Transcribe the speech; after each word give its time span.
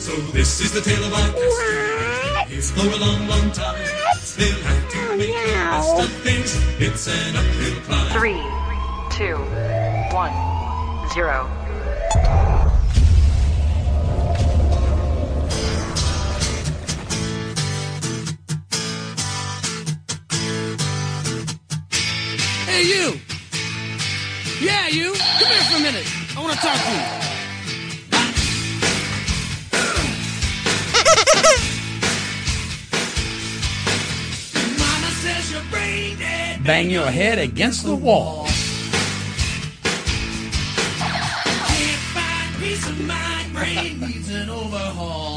So 0.00 0.16
this 0.32 0.62
is 0.62 0.72
the 0.72 0.80
tale 0.80 1.04
of 1.04 1.12
our 1.12 1.28
castle. 1.28 2.56
It's 2.56 2.70
for 2.70 2.86
a 2.86 2.96
long, 2.96 3.28
long 3.28 3.52
time. 3.52 3.76
They'll 4.38 4.62
have 4.62 4.88
to 4.92 5.16
make 5.18 5.28
the 5.28 5.52
best 5.52 6.00
of 6.00 6.10
things. 6.22 6.56
It's 6.80 7.06
an 7.06 7.36
uphill 7.36 7.82
climb. 7.82 8.10
Three, 8.16 8.42
two, 9.10 9.36
one, 10.16 10.32
zero. 11.12 11.46
Hey, 22.64 22.84
you! 22.84 23.20
Yeah, 24.62 24.88
you! 24.88 24.99
Bang 36.70 36.88
your 36.88 37.10
head 37.10 37.40
against 37.40 37.84
the 37.84 37.96
wall. 37.96 38.46
Can't 38.46 38.54
find 42.14 42.56
peace 42.62 42.86
of 42.86 43.00
mind. 43.08 43.52
Brain 43.52 43.98
needs 43.98 44.32
an 44.32 44.48
overhaul. 44.48 45.36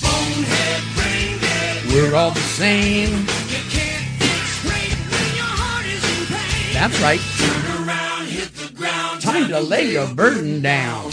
Bonehead, 0.00 0.82
brain 0.96 1.38
dead. 1.42 1.84
We're 1.92 2.16
all 2.16 2.30
the 2.30 2.40
same. 2.40 3.10
You 3.12 3.60
can't 3.68 4.08
think 4.16 4.44
straight 4.56 4.96
when 5.12 5.36
your 5.36 5.52
heart 5.60 5.84
is 5.84 6.02
in 6.02 6.24
pain. 6.34 6.72
That's 6.72 6.98
right. 7.02 7.20
Turn 7.20 7.86
around, 7.86 8.28
hit 8.28 8.50
the 8.54 8.72
ground. 8.72 9.20
Time 9.20 9.48
to 9.48 9.60
lay 9.60 9.92
your 9.92 10.08
burden 10.14 10.62
down. 10.62 11.12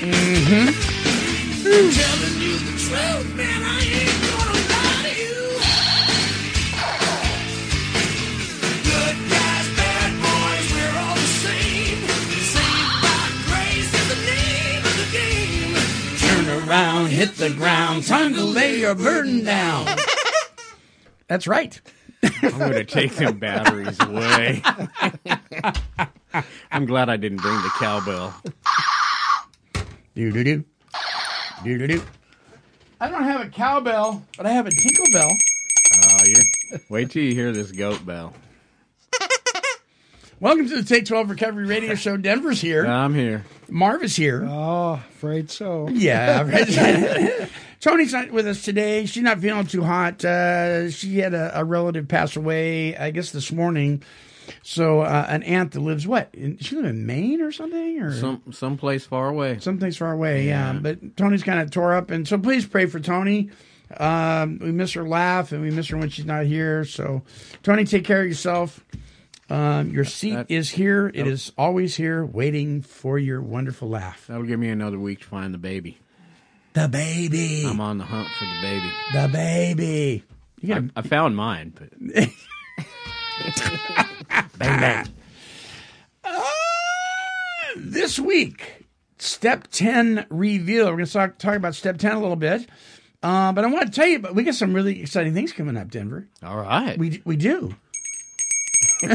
Telling 0.00 0.14
you 2.38 2.54
the 2.56 2.74
truth, 2.78 3.34
man, 3.34 3.62
I 3.64 3.82
ain't 3.82 4.20
gonna 4.30 4.62
lie 4.70 5.02
to 5.02 5.10
you. 5.18 5.36
Good 8.84 9.16
guys, 9.28 9.66
bad 9.74 10.10
boys, 10.22 10.66
we're 10.72 10.94
all 11.00 11.16
the 11.16 11.32
same. 11.42 11.98
Saved 12.46 12.94
by 13.02 13.26
grace 13.48 13.90
is 13.92 14.06
the 14.08 14.20
name 14.30 14.82
of 14.86 14.94
the 15.02 15.08
game. 15.18 15.74
Turn 16.46 16.46
around, 16.68 17.06
hit 17.08 17.34
the 17.34 17.50
ground. 17.50 18.06
Time 18.06 18.34
to 18.34 18.44
lay 18.44 18.78
your 18.78 18.94
burden 18.94 19.42
down. 19.42 19.88
That's 21.26 21.48
right. 21.48 21.80
I'm 22.22 22.56
going 22.56 22.72
to 22.72 22.84
take 22.84 23.16
them 23.16 23.38
batteries 23.38 23.98
away. 24.00 24.62
I'm 26.70 26.86
glad 26.86 27.08
I 27.08 27.16
didn't 27.16 27.38
bring 27.38 27.56
the 27.56 27.70
cowbell. 27.78 28.32
Do 30.18 30.32
do 30.32 30.42
do. 30.42 30.64
Do 31.62 31.78
do 31.78 31.86
do. 31.86 32.02
I 33.00 33.08
don't 33.08 33.22
have 33.22 33.40
a 33.40 33.48
cowbell, 33.50 34.24
but 34.36 34.46
I 34.46 34.50
have 34.50 34.66
a 34.66 34.70
tinkle 34.72 35.04
bell. 35.12 35.30
Oh, 35.30 36.18
you're, 36.24 36.80
wait 36.88 37.12
till 37.12 37.22
you 37.22 37.36
hear 37.36 37.52
this 37.52 37.70
goat 37.70 38.04
bell. 38.04 38.34
Welcome 40.40 40.68
to 40.70 40.74
the 40.74 40.82
Take 40.82 41.06
12 41.06 41.30
Recovery 41.30 41.66
Radio 41.66 41.94
Show. 41.94 42.16
Denver's 42.16 42.60
here. 42.60 42.84
I'm 42.84 43.14
here. 43.14 43.44
Marv 43.68 44.02
is 44.02 44.16
here. 44.16 44.44
Oh, 44.44 44.94
afraid 44.94 45.52
so. 45.52 45.88
Yeah. 45.88 46.42
right. 46.50 47.48
Tony's 47.80 48.12
not 48.12 48.32
with 48.32 48.48
us 48.48 48.64
today. 48.64 49.06
She's 49.06 49.22
not 49.22 49.38
feeling 49.38 49.68
too 49.68 49.84
hot. 49.84 50.24
Uh, 50.24 50.90
she 50.90 51.18
had 51.18 51.32
a, 51.32 51.60
a 51.60 51.64
relative 51.64 52.08
pass 52.08 52.34
away, 52.34 52.96
I 52.96 53.12
guess, 53.12 53.30
this 53.30 53.52
morning. 53.52 54.02
So 54.62 55.00
uh, 55.00 55.26
an 55.28 55.42
aunt 55.42 55.72
that 55.72 55.80
lives 55.80 56.06
what? 56.06 56.30
In, 56.34 56.58
she 56.58 56.76
lives 56.76 56.88
in 56.88 57.06
Maine 57.06 57.40
or 57.40 57.52
something, 57.52 58.00
or 58.00 58.12
Some 58.12 58.42
someplace 58.52 59.06
far 59.06 59.28
away. 59.28 59.58
someplace 59.60 59.96
far 59.96 60.12
away. 60.12 60.46
Yeah. 60.46 60.74
Yeah. 60.74 60.78
But 60.80 61.16
Tony's 61.16 61.42
kind 61.42 61.60
of 61.60 61.70
tore 61.70 61.94
up, 61.94 62.10
and 62.10 62.26
so 62.26 62.38
please 62.38 62.66
pray 62.66 62.86
for 62.86 63.00
Tony. 63.00 63.50
Um, 63.96 64.58
we 64.60 64.70
miss 64.70 64.92
her 64.92 65.08
laugh, 65.08 65.52
and 65.52 65.62
we 65.62 65.70
miss 65.70 65.88
her 65.88 65.96
when 65.96 66.10
she's 66.10 66.26
not 66.26 66.44
here. 66.44 66.84
So, 66.84 67.22
Tony, 67.62 67.84
take 67.84 68.04
care 68.04 68.20
of 68.20 68.28
yourself. 68.28 68.84
Um, 69.50 69.88
your 69.90 70.04
seat 70.04 70.34
That- 70.34 70.50
is 70.50 70.68
here. 70.68 71.10
It 71.14 71.26
is 71.26 71.52
always 71.56 71.96
here, 71.96 72.22
waiting 72.22 72.82
for 72.82 73.18
your 73.18 73.40
wonderful 73.40 73.88
laugh. 73.88 74.26
That'll 74.26 74.42
give 74.42 74.60
me 74.60 74.68
another 74.68 74.98
week 74.98 75.20
to 75.20 75.26
find 75.26 75.54
the 75.54 75.58
baby. 75.58 75.98
The 76.74 76.86
baby. 76.86 77.64
I'm 77.66 77.80
on 77.80 77.96
the 77.96 78.04
hunt 78.04 78.28
for 78.28 78.44
the 78.44 78.58
baby. 78.60 78.90
The 79.14 79.28
baby. 79.32 80.22
You 80.60 80.74
I, 80.74 80.80
gotta 80.80 80.92
I 80.96 81.02
found 81.02 81.34
mine, 81.34 81.72
but 81.74 81.88
bang 84.58 84.80
bang. 84.80 85.06
Uh, 86.24 86.42
this 87.76 88.18
week, 88.18 88.86
step 89.18 89.68
ten 89.70 90.26
reveal. 90.30 90.86
We're 90.86 90.92
going 90.96 91.06
to 91.06 91.12
talk 91.12 91.38
talk 91.38 91.56
about 91.56 91.74
step 91.74 91.98
ten 91.98 92.12
a 92.16 92.20
little 92.20 92.36
bit. 92.36 92.68
Uh, 93.22 93.52
but 93.52 93.64
I 93.64 93.68
want 93.68 93.86
to 93.86 93.92
tell 93.92 94.06
you, 94.06 94.20
but 94.20 94.34
we 94.34 94.44
got 94.44 94.54
some 94.54 94.72
really 94.74 95.00
exciting 95.00 95.34
things 95.34 95.52
coming 95.52 95.76
up, 95.76 95.90
Denver. 95.90 96.28
all 96.42 96.56
right. 96.56 96.96
We 96.98 97.20
we 97.24 97.36
do. 97.36 97.74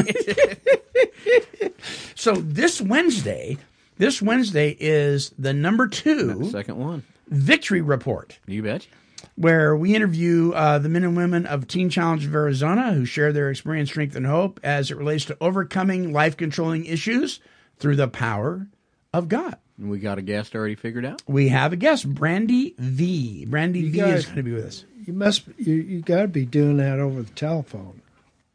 so 2.16 2.34
this 2.36 2.80
Wednesday, 2.82 3.58
this 3.98 4.22
Wednesday 4.22 4.76
is 4.80 5.34
the 5.38 5.54
number 5.54 5.88
two 5.88 6.50
Second 6.50 6.78
one. 6.78 7.04
victory 7.28 7.82
report. 7.82 8.40
You 8.46 8.64
bet. 8.64 8.88
Where 9.36 9.76
we 9.76 9.96
interview 9.96 10.52
uh, 10.52 10.80
the 10.80 10.90
men 10.90 11.04
and 11.04 11.18
women 11.18 11.46
of 11.46 11.68
Teen 11.68 11.90
Challenge 11.90 12.26
of 12.26 12.36
Arizona 12.36 12.94
who 12.94 13.06
share 13.06 13.34
their 13.34 13.50
experience, 13.50 13.90
strength, 13.90 14.16
and 14.16 14.26
hope 14.26 14.60
as 14.64 14.92
it 14.92 14.98
relates 14.98 15.26
to 15.26 15.38
overcoming 15.42 16.14
life 16.14 16.38
controlling 16.38 16.86
issues 16.86 17.40
through 17.78 17.96
the 17.96 18.08
power 18.08 18.68
of 19.14 19.28
God. 19.30 19.58
And 19.78 19.90
we 19.90 20.00
got 20.00 20.20
a 20.20 20.22
guest 20.22 20.56
already 20.56 20.76
figured 20.76 21.06
out. 21.06 21.24
We 21.28 21.50
have 21.50 21.74
a 21.74 21.76
guest, 21.76 22.08
Brandy 22.08 22.76
V. 22.78 23.46
Brandy 23.46 23.90
V 23.90 23.98
guys- 23.98 24.20
is 24.20 24.26
going 24.26 24.38
to 24.38 24.44
be 24.44 24.54
with 24.54 24.66
us. 24.66 24.86
You 25.06 25.14
must. 25.14 25.44
You, 25.58 25.74
you 25.74 26.02
got 26.02 26.22
to 26.22 26.28
be 26.28 26.46
doing 26.46 26.78
that 26.78 27.00
over 27.00 27.22
the 27.24 27.32
telephone. 27.32 28.02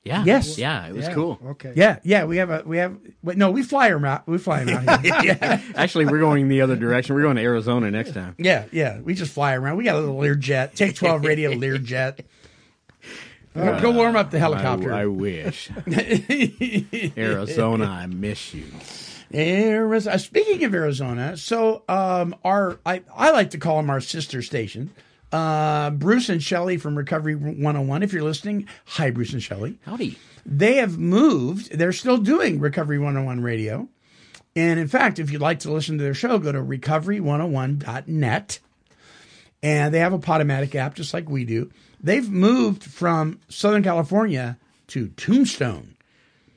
Yeah. 0.09 0.25
Yes. 0.25 0.59
Yeah, 0.59 0.87
it 0.87 0.95
was 0.95 1.07
Yeah, 1.07 1.15
cool. 1.15 1.39
Okay. 1.45 1.73
Yeah, 1.77 1.99
yeah, 2.03 2.25
we 2.25 2.39
have 2.39 2.51
a 2.51 2.63
we 2.65 2.79
have. 2.79 2.97
Wait, 3.23 3.37
no, 3.37 3.51
we 3.51 3.63
fly 3.63 3.91
them 3.91 4.05
out. 4.05 4.27
We 4.27 4.39
fly 4.39 4.65
them 4.65 4.89
out. 4.89 5.01
Here. 5.03 5.15
yeah, 5.23 5.61
Actually, 5.75 6.07
we're 6.07 6.19
going 6.19 6.49
the 6.49 6.63
other 6.63 6.77
direction. 6.77 7.15
We're 7.15 7.23
going 7.23 7.37
to 7.37 7.43
Arizona 7.43 7.91
next 7.91 8.15
time. 8.15 8.35
yeah, 8.39 8.65
yeah. 8.73 8.99
We 9.01 9.15
just 9.15 9.33
fly 9.33 9.55
around. 9.55 9.77
We 9.77 9.85
got 9.85 9.97
a 9.97 10.01
little 10.01 10.17
Learjet. 10.19 10.75
Take 10.75 10.97
twelve 10.97 11.25
radio 11.25 11.53
Learjet. 11.65 12.21
Go, 13.55 13.81
go 13.81 13.91
warm 13.91 14.17
up 14.17 14.31
the 14.31 14.39
helicopter. 14.39 14.93
I, 14.93 15.03
I 15.03 15.07
wish. 15.07 15.71
Arizona, 17.17 17.85
I 17.85 18.07
miss 18.07 18.55
you. 18.55 18.67
Arizona. 19.35 20.19
Speaking 20.19 20.65
of 20.65 20.75
Arizona, 20.75 21.37
so 21.37 21.83
um, 21.89 22.35
our 22.45 22.79
I, 22.87 23.03
I 23.15 23.31
like 23.31 23.51
to 23.51 23.59
call 23.59 23.77
them 23.77 23.91
our 23.91 24.01
sister 24.01 24.43
station. 24.43 24.91
Uh, 25.33 25.91
Bruce 25.91 26.29
and 26.29 26.43
Shelley 26.43 26.79
from 26.79 26.97
Recovery 26.97 27.35
101. 27.35 28.03
If 28.03 28.13
you're 28.13 28.23
listening, 28.23 28.67
hi 28.85 29.11
Bruce 29.11 29.33
and 29.33 29.43
Shelley. 29.43 29.79
Howdy. 29.83 30.19
They 30.47 30.77
have 30.77 30.99
moved. 30.99 31.73
They're 31.77 31.93
still 31.93 32.19
doing 32.19 32.61
Recovery 32.61 32.99
101 32.99 33.43
radio. 33.43 33.89
And 34.57 34.81
in 34.81 34.89
fact, 34.89 35.19
if 35.19 35.31
you'd 35.31 35.43
like 35.43 35.61
to 35.61 35.73
listen 35.73 35.99
to 35.99 36.05
their 36.05 36.15
show, 36.15 36.39
go 36.39 36.51
to 36.53 36.63
recovery101.net. 36.63 38.59
And 39.63 39.93
they 39.93 40.01
have 40.01 40.13
a 40.13 40.19
Podomatic 40.19 40.75
app 40.75 40.95
just 40.95 41.13
like 41.13 41.29
we 41.29 41.45
do. 41.45 41.71
They've 42.01 42.29
moved 42.29 42.83
from 42.85 43.41
Southern 43.49 43.83
California 43.83 44.57
to 44.89 45.09
Tombstone, 45.11 45.97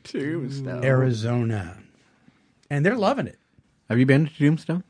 Tombstone. 0.04 0.86
Arizona. 0.86 1.78
And 2.70 2.86
they're 2.86 2.96
loving 2.96 3.28
it. 3.28 3.40
Have 3.90 4.00
you 4.00 4.06
been 4.06 4.28
to 4.28 4.34
Tombstone? 4.34 4.84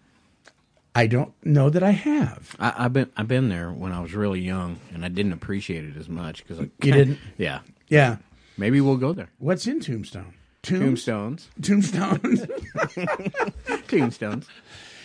I 0.94 1.08
don't 1.08 1.34
know 1.46 1.70
that 1.70 1.84
I 1.84 1.92
have. 1.92 2.56
I, 2.60 2.74
I've 2.86 2.94
been 2.94 3.10
I've 3.16 3.28
been 3.28 3.48
there 3.50 3.72
when 3.72 3.92
I 3.94 4.02
was 4.02 4.14
really 4.14 4.42
young, 4.42 4.78
and 4.94 5.06
I 5.06 5.08
didn't 5.08 5.34
appreciate 5.34 5.86
it 5.86 5.96
as 5.98 6.10
much 6.10 6.46
because 6.46 6.60
You 6.84 6.92
didn't? 6.92 7.20
Yeah, 7.38 7.60
Yeah. 7.88 8.18
maybe 8.58 8.82
we'll 8.82 8.98
go 8.98 9.14
there. 9.14 9.30
What's 9.40 9.68
in 9.68 9.80
Tombstone? 9.80 10.34
Tomb- 10.64 10.82
Tombstones, 10.96 11.50
Tombstone. 11.62 12.20
tombstones. 13.88 14.48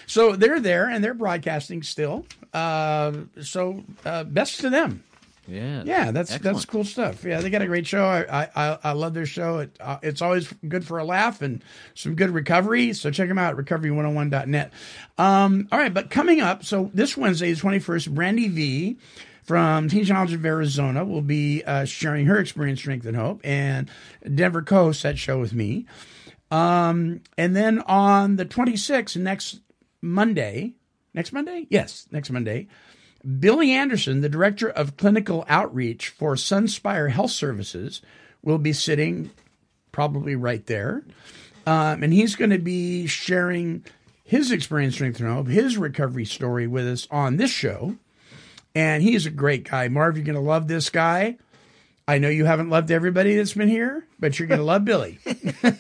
so 0.07 0.37
they're 0.37 0.61
there 0.61 0.89
and 0.89 1.03
they're 1.03 1.15
broadcasting 1.15 1.83
still. 1.83 2.27
Uh, 2.53 3.13
so 3.41 3.83
uh, 4.05 4.25
best 4.25 4.61
to 4.61 4.71
them. 4.71 5.03
Yeah. 5.49 5.83
Yeah, 5.85 6.11
that's 6.11 6.37
that's 6.39 6.65
cool 6.65 6.85
stuff. 6.85 7.25
Yeah, 7.25 7.41
they 7.41 7.51
got 7.51 7.63
a 7.63 7.67
great 7.67 7.87
show. 7.87 8.05
I 8.05 8.49
I, 8.55 8.79
I- 8.83 8.93
love 8.93 9.15
their 9.15 9.27
show. 9.27 9.59
It, 9.59 9.77
uh, 9.81 9.99
it's 10.03 10.21
always 10.23 10.53
good 10.67 10.85
for 10.85 10.99
a 10.99 11.05
laugh 11.05 11.43
and 11.43 11.63
some 11.95 12.15
good 12.15 12.31
recovery. 12.31 12.93
So 12.95 13.11
check 13.11 13.29
them 13.29 13.39
out 13.39 13.59
at 13.59 13.65
recovery101.net. 13.65 14.73
Um, 15.19 15.69
all 15.71 15.79
right, 15.79 15.93
but 15.95 16.11
coming 16.11 16.41
up, 16.41 16.65
so 16.65 16.91
this 16.95 17.17
Wednesday, 17.17 17.53
the 17.53 17.61
21st, 17.61 18.11
Brandy 18.15 18.49
V 18.49 18.97
from 19.45 19.89
Teen 19.89 20.05
Challenge 20.05 20.33
of 20.33 20.45
Arizona 20.45 21.05
will 21.05 21.23
be 21.23 21.63
uh, 21.65 21.85
sharing 21.85 22.27
her 22.27 22.39
experience, 22.39 22.81
strength, 22.81 23.07
and 23.07 23.17
hope. 23.17 23.41
And 23.45 23.89
Denver 24.35 24.63
co-hosts 24.63 25.03
that 25.05 25.19
show 25.19 25.39
with 25.39 25.53
me. 25.55 25.87
Um, 26.51 27.21
and 27.39 27.55
then 27.55 27.81
on 27.83 28.37
the 28.37 28.45
26th, 28.47 29.17
next 29.17 29.61
Monday, 30.01 30.75
next 31.15 31.33
Monday? 31.33 31.67
Yes, 31.71 32.07
next 32.11 32.31
Monday. 32.31 32.69
Billy 33.27 33.73
Anderson, 33.73 34.21
the 34.21 34.29
director 34.29 34.69
of 34.69 34.97
clinical 34.97 35.45
outreach 35.49 36.09
for 36.09 36.35
Sunspire 36.35 37.11
Health 37.11 37.33
Services, 37.33 38.01
will 38.43 38.59
be 38.59 38.73
sitting 38.73 39.31
probably 39.91 40.37
right 40.37 40.65
there. 40.67 41.03
Um, 41.67 42.05
and 42.05 42.13
he's 42.13 42.37
going 42.37 42.51
to 42.51 42.59
be 42.59 43.07
sharing 43.07 43.85
his 44.23 44.53
experience, 44.53 44.99
hope, 44.99 45.49
his 45.49 45.77
recovery 45.77 46.25
story 46.25 46.67
with 46.67 46.87
us 46.87 47.09
on 47.11 47.37
this 47.37 47.51
show. 47.51 47.97
And 48.75 49.03
he's 49.03 49.27
a 49.27 49.31
great 49.31 49.69
guy. 49.69 49.89
Marv, 49.89 50.17
you're 50.17 50.25
going 50.25 50.35
to 50.37 50.41
love 50.41 50.69
this 50.69 50.91
guy. 50.91 51.39
I 52.09 52.19
know 52.19 52.29
you 52.29 52.45
haven't 52.45 52.71
loved 52.71 52.93
everybody 52.93 53.35
that's 53.37 53.55
been 53.55 53.69
here, 53.69 54.07
but 54.21 54.39
you're 54.39 54.47
going 54.47 54.61
to 54.61 54.65
love 54.65 54.85
Billy. 54.85 55.19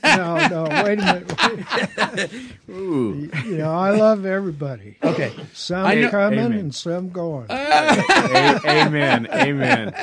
No, 0.03 0.49
no, 0.49 0.83
wait 0.85 0.99
a 0.99 1.25
minute. 1.37 2.33
Ooh. 2.71 3.31
You 3.45 3.59
know, 3.59 3.73
I 3.73 3.91
love 3.91 4.25
everybody. 4.25 4.97
Okay. 5.03 5.33
Some 5.53 6.01
know- 6.01 6.11
coming 6.11 6.39
Amen. 6.41 6.53
and 6.59 6.75
some 6.75 7.11
going. 7.11 7.47
A- 7.51 8.61
amen. 8.65 9.29
Amen. 9.31 9.95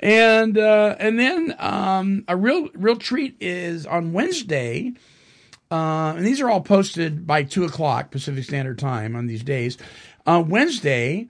and 0.00 0.58
uh, 0.58 0.96
and 0.98 1.18
then 1.18 1.54
um, 1.58 2.24
a 2.26 2.36
real 2.36 2.68
real 2.74 2.96
treat 2.96 3.36
is 3.40 3.84
on 3.86 4.12
Wednesday, 4.12 4.94
uh, 5.70 6.14
and 6.16 6.26
these 6.26 6.40
are 6.40 6.48
all 6.48 6.62
posted 6.62 7.26
by 7.26 7.42
two 7.42 7.64
o'clock 7.64 8.10
Pacific 8.10 8.44
Standard 8.44 8.78
Time 8.78 9.14
on 9.14 9.26
these 9.26 9.42
days. 9.44 9.76
Uh, 10.26 10.42
Wednesday, 10.46 11.28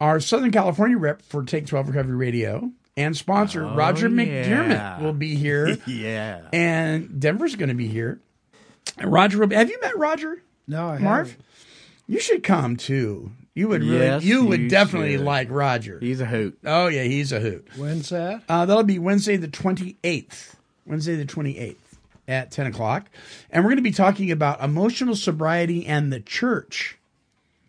our 0.00 0.20
Southern 0.20 0.50
California 0.50 0.96
rep 0.98 1.22
for 1.22 1.44
Take 1.44 1.66
Twelve 1.66 1.88
Recovery 1.88 2.16
Radio 2.16 2.70
and 2.96 3.16
sponsor 3.16 3.64
Roger 3.64 4.08
McDermott 4.08 5.00
will 5.02 5.12
be 5.12 5.34
here, 5.36 5.78
Yeah. 5.86 6.42
and 6.52 7.20
Denver's 7.20 7.56
going 7.56 7.68
to 7.68 7.74
be 7.74 7.86
here. 7.88 8.20
And 8.98 9.12
Roger 9.12 9.38
will 9.38 9.46
be. 9.46 9.56
Have 9.56 9.70
you 9.70 9.80
met 9.80 9.96
Roger? 9.96 10.42
No, 10.66 10.86
I 10.88 10.98
Marv? 10.98 11.28
haven't. 11.30 11.44
You 12.06 12.18
should 12.20 12.42
come 12.42 12.76
too. 12.76 13.30
You 13.54 13.68
would 13.68 13.82
really. 13.82 13.98
Yes, 13.98 14.24
you 14.24 14.44
would 14.46 14.60
you 14.60 14.68
definitely 14.68 15.16
should. 15.16 15.24
like 15.26 15.48
Roger. 15.50 15.98
He's 16.00 16.20
a 16.20 16.26
hoot. 16.26 16.58
oh 16.64 16.88
yeah, 16.88 17.02
he's 17.04 17.30
a 17.32 17.40
hoot. 17.40 17.68
When's 17.76 18.08
that? 18.08 18.42
Uh, 18.48 18.64
that'll 18.66 18.82
be 18.84 18.98
Wednesday 18.98 19.36
the 19.36 19.48
28th. 19.48 20.54
Wednesday 20.86 21.14
the 21.16 21.24
28th 21.24 21.76
at 22.26 22.50
10 22.50 22.66
o'clock. 22.68 23.08
And 23.50 23.62
we're 23.64 23.70
going 23.70 23.76
to 23.76 23.82
be 23.82 23.90
talking 23.92 24.30
about 24.30 24.60
emotional 24.62 25.14
sobriety 25.14 25.86
and 25.86 26.12
the 26.12 26.20
church. 26.20 26.96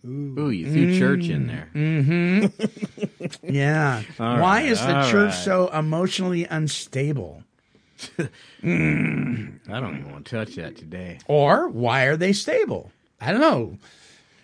Ooh, 0.06 0.50
you 0.50 0.72
threw 0.72 0.98
church 0.98 1.30
in 1.30 1.48
there. 1.48 1.70
Yeah. 3.44 4.02
All 4.20 4.40
Why 4.40 4.62
right, 4.62 4.66
is 4.66 4.80
the 4.80 4.98
all 4.98 5.10
church 5.12 5.32
right. 5.32 5.44
so 5.44 5.68
emotionally 5.70 6.46
unstable? 6.46 7.44
I 8.20 8.24
don't 8.64 9.98
even 10.00 10.12
want 10.12 10.26
to 10.26 10.36
touch 10.38 10.56
that 10.56 10.76
today. 10.76 11.20
Or 11.28 11.68
why 11.70 12.06
are 12.06 12.18
they 12.18 12.34
stable? 12.34 12.92
I 13.20 13.32
don't 13.32 13.42
know. 13.42 13.78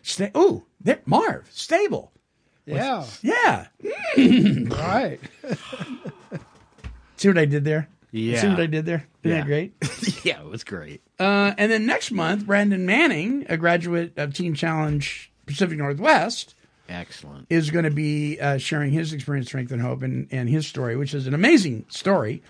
Sta- 0.04 0.31
Ooh, 0.38 0.63
there- 0.81 1.01
Marv, 1.06 1.50
stable. 1.51 2.12
Yeah, 2.65 3.06
Yeah. 3.21 3.68
right. 4.18 5.19
See 7.15 7.27
what 7.30 7.38
I 7.38 7.45
did 7.45 7.63
there? 7.63 7.88
Yeah. 8.12 8.42
See 8.42 8.48
what 8.50 8.59
I 8.59 8.65
did 8.68 8.86
there? 8.86 9.07
Isn't 9.24 9.31
Yeah. 9.31 9.38
that 9.38 9.45
great? 9.45 9.74
yeah, 10.25 10.42
it 10.42 10.45
was 10.48 10.63
great. 10.63 11.01
Uh, 11.19 11.54
and 11.57 11.71
then 11.71 11.86
next 11.86 12.12
month, 12.12 12.45
Brandon 12.45 12.86
Manning, 12.86 13.45
a 13.50 13.57
graduate 13.57 14.13
of 14.18 14.33
Teen 14.33 14.54
Challenge 14.54 15.31
Pacific 15.48 15.78
Northwest, 15.80 16.54
Excellent. 16.88 17.48
is 17.50 17.72
going 17.72 17.86
to 17.86 17.92
be 17.92 18.40
uh, 18.40 18.58
sharing 18.60 18.92
his 18.92 19.12
experience, 19.14 19.48
strength, 19.48 19.72
and 19.72 19.82
hope, 19.82 20.04
and, 20.04 20.28
and 20.32 20.48
his 20.50 20.68
story, 20.68 20.96
which 20.96 21.14
is 21.16 21.26
an 21.26 21.34
amazing 21.34 21.86
story. 21.90 22.44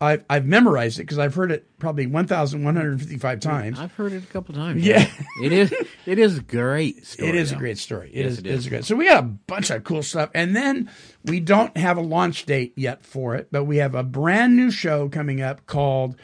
I've, 0.00 0.24
I've 0.28 0.44
memorized 0.44 0.98
it 0.98 1.02
because 1.04 1.18
I've 1.18 1.34
heard 1.34 1.50
it 1.52 1.66
probably 1.78 2.06
1,155 2.06 3.40
times. 3.40 3.78
I've 3.78 3.92
heard 3.94 4.12
it 4.12 4.22
a 4.24 4.26
couple 4.26 4.54
times. 4.54 4.84
Yeah. 4.84 5.08
it 5.42 5.52
is. 5.52 5.72
It 6.04 6.18
is 6.18 6.38
a 6.38 6.42
great 6.42 7.06
story. 7.06 7.28
It 7.28 7.34
is 7.36 7.52
a 7.52 7.56
great 7.56 7.78
story. 7.78 8.10
It 8.12 8.24
Yes, 8.24 8.32
is, 8.32 8.38
it 8.40 8.46
is. 8.46 8.68
great. 8.68 8.84
So 8.84 8.96
we 8.96 9.06
got 9.08 9.20
a 9.20 9.26
bunch 9.26 9.70
of 9.70 9.84
cool 9.84 10.02
stuff, 10.02 10.30
and 10.34 10.54
then 10.54 10.90
we 11.24 11.40
don't 11.40 11.74
have 11.76 11.96
a 11.96 12.02
launch 12.02 12.44
date 12.44 12.74
yet 12.76 13.04
for 13.06 13.34
it, 13.36 13.48
but 13.50 13.64
we 13.64 13.78
have 13.78 13.94
a 13.94 14.02
brand 14.02 14.56
new 14.56 14.70
show 14.70 15.08
coming 15.08 15.40
up 15.40 15.64
called 15.66 16.16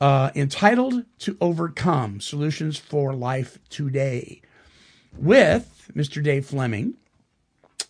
uh, 0.00 0.30
"Entitled 0.34 1.04
to 1.20 1.36
Overcome: 1.40 2.20
Solutions 2.20 2.78
for 2.78 3.12
Life 3.14 3.58
Today" 3.68 4.40
with 5.18 5.90
Mr. 5.94 6.22
Dave 6.22 6.46
Fleming, 6.46 6.94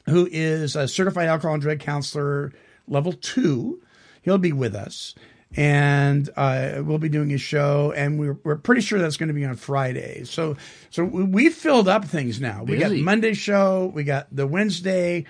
who 0.07 0.29
is 0.31 0.77
a 0.77 0.89
certified 0.89 1.29
alcohol 1.29 1.55
and 1.55 1.63
drug 1.63 1.81
counselor 1.81 2.53
level 2.89 3.13
two. 3.13 3.81
He'll 4.23 4.39
be 4.39 4.53
with 4.53 4.75
us, 4.75 5.15
and 5.57 6.29
uh, 6.37 6.83
we'll 6.85 6.99
be 6.99 7.09
doing 7.09 7.33
a 7.33 7.39
show, 7.39 7.93
and 7.97 8.19
we're 8.19 8.39
we're 8.45 8.57
pretty 8.57 8.81
sure 8.81 8.99
that's 8.99 9.17
going 9.17 9.29
to 9.29 9.35
be 9.35 9.45
on 9.45 9.57
Friday. 9.57 10.25
So 10.25 10.57
so 10.91 11.05
we, 11.05 11.23
we 11.25 11.51
filled 11.51 11.89
up 11.89 12.05
things 12.05 12.41
now. 12.41 12.65
We 12.65 12.77
got 12.79 12.93
Monday 12.93 13.35
show, 13.35 13.91
we 13.95 14.05
got 14.05 14.35
the 14.35 14.47
Wednesday. 14.47 15.25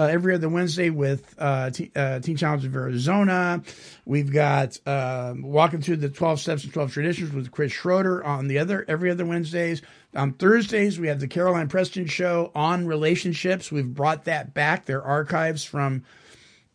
Uh, 0.00 0.04
every 0.04 0.32
other 0.32 0.48
Wednesday 0.48 0.90
with 0.90 1.34
uh, 1.40 1.70
Teen, 1.70 1.90
uh, 1.96 2.20
Teen 2.20 2.36
Challenge 2.36 2.64
of 2.64 2.76
Arizona. 2.76 3.60
We've 4.04 4.32
got 4.32 4.78
um, 4.86 5.42
walking 5.42 5.80
through 5.82 5.96
the 5.96 6.08
12 6.08 6.38
steps 6.38 6.62
and 6.62 6.72
12 6.72 6.92
traditions 6.92 7.32
with 7.32 7.50
Chris 7.50 7.72
Schroeder 7.72 8.22
on 8.22 8.46
the 8.46 8.60
other 8.60 8.84
every 8.86 9.10
other 9.10 9.26
Wednesdays. 9.26 9.82
On 10.14 10.32
Thursdays, 10.34 11.00
we 11.00 11.08
have 11.08 11.18
the 11.18 11.26
Caroline 11.26 11.66
Preston 11.66 12.06
show 12.06 12.52
on 12.54 12.86
relationships. 12.86 13.72
We've 13.72 13.92
brought 13.92 14.26
that 14.26 14.54
back. 14.54 14.84
They're 14.86 15.02
archives 15.02 15.64
from 15.64 16.04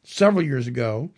several 0.03 0.43
years 0.43 0.67
ago. 0.67 1.09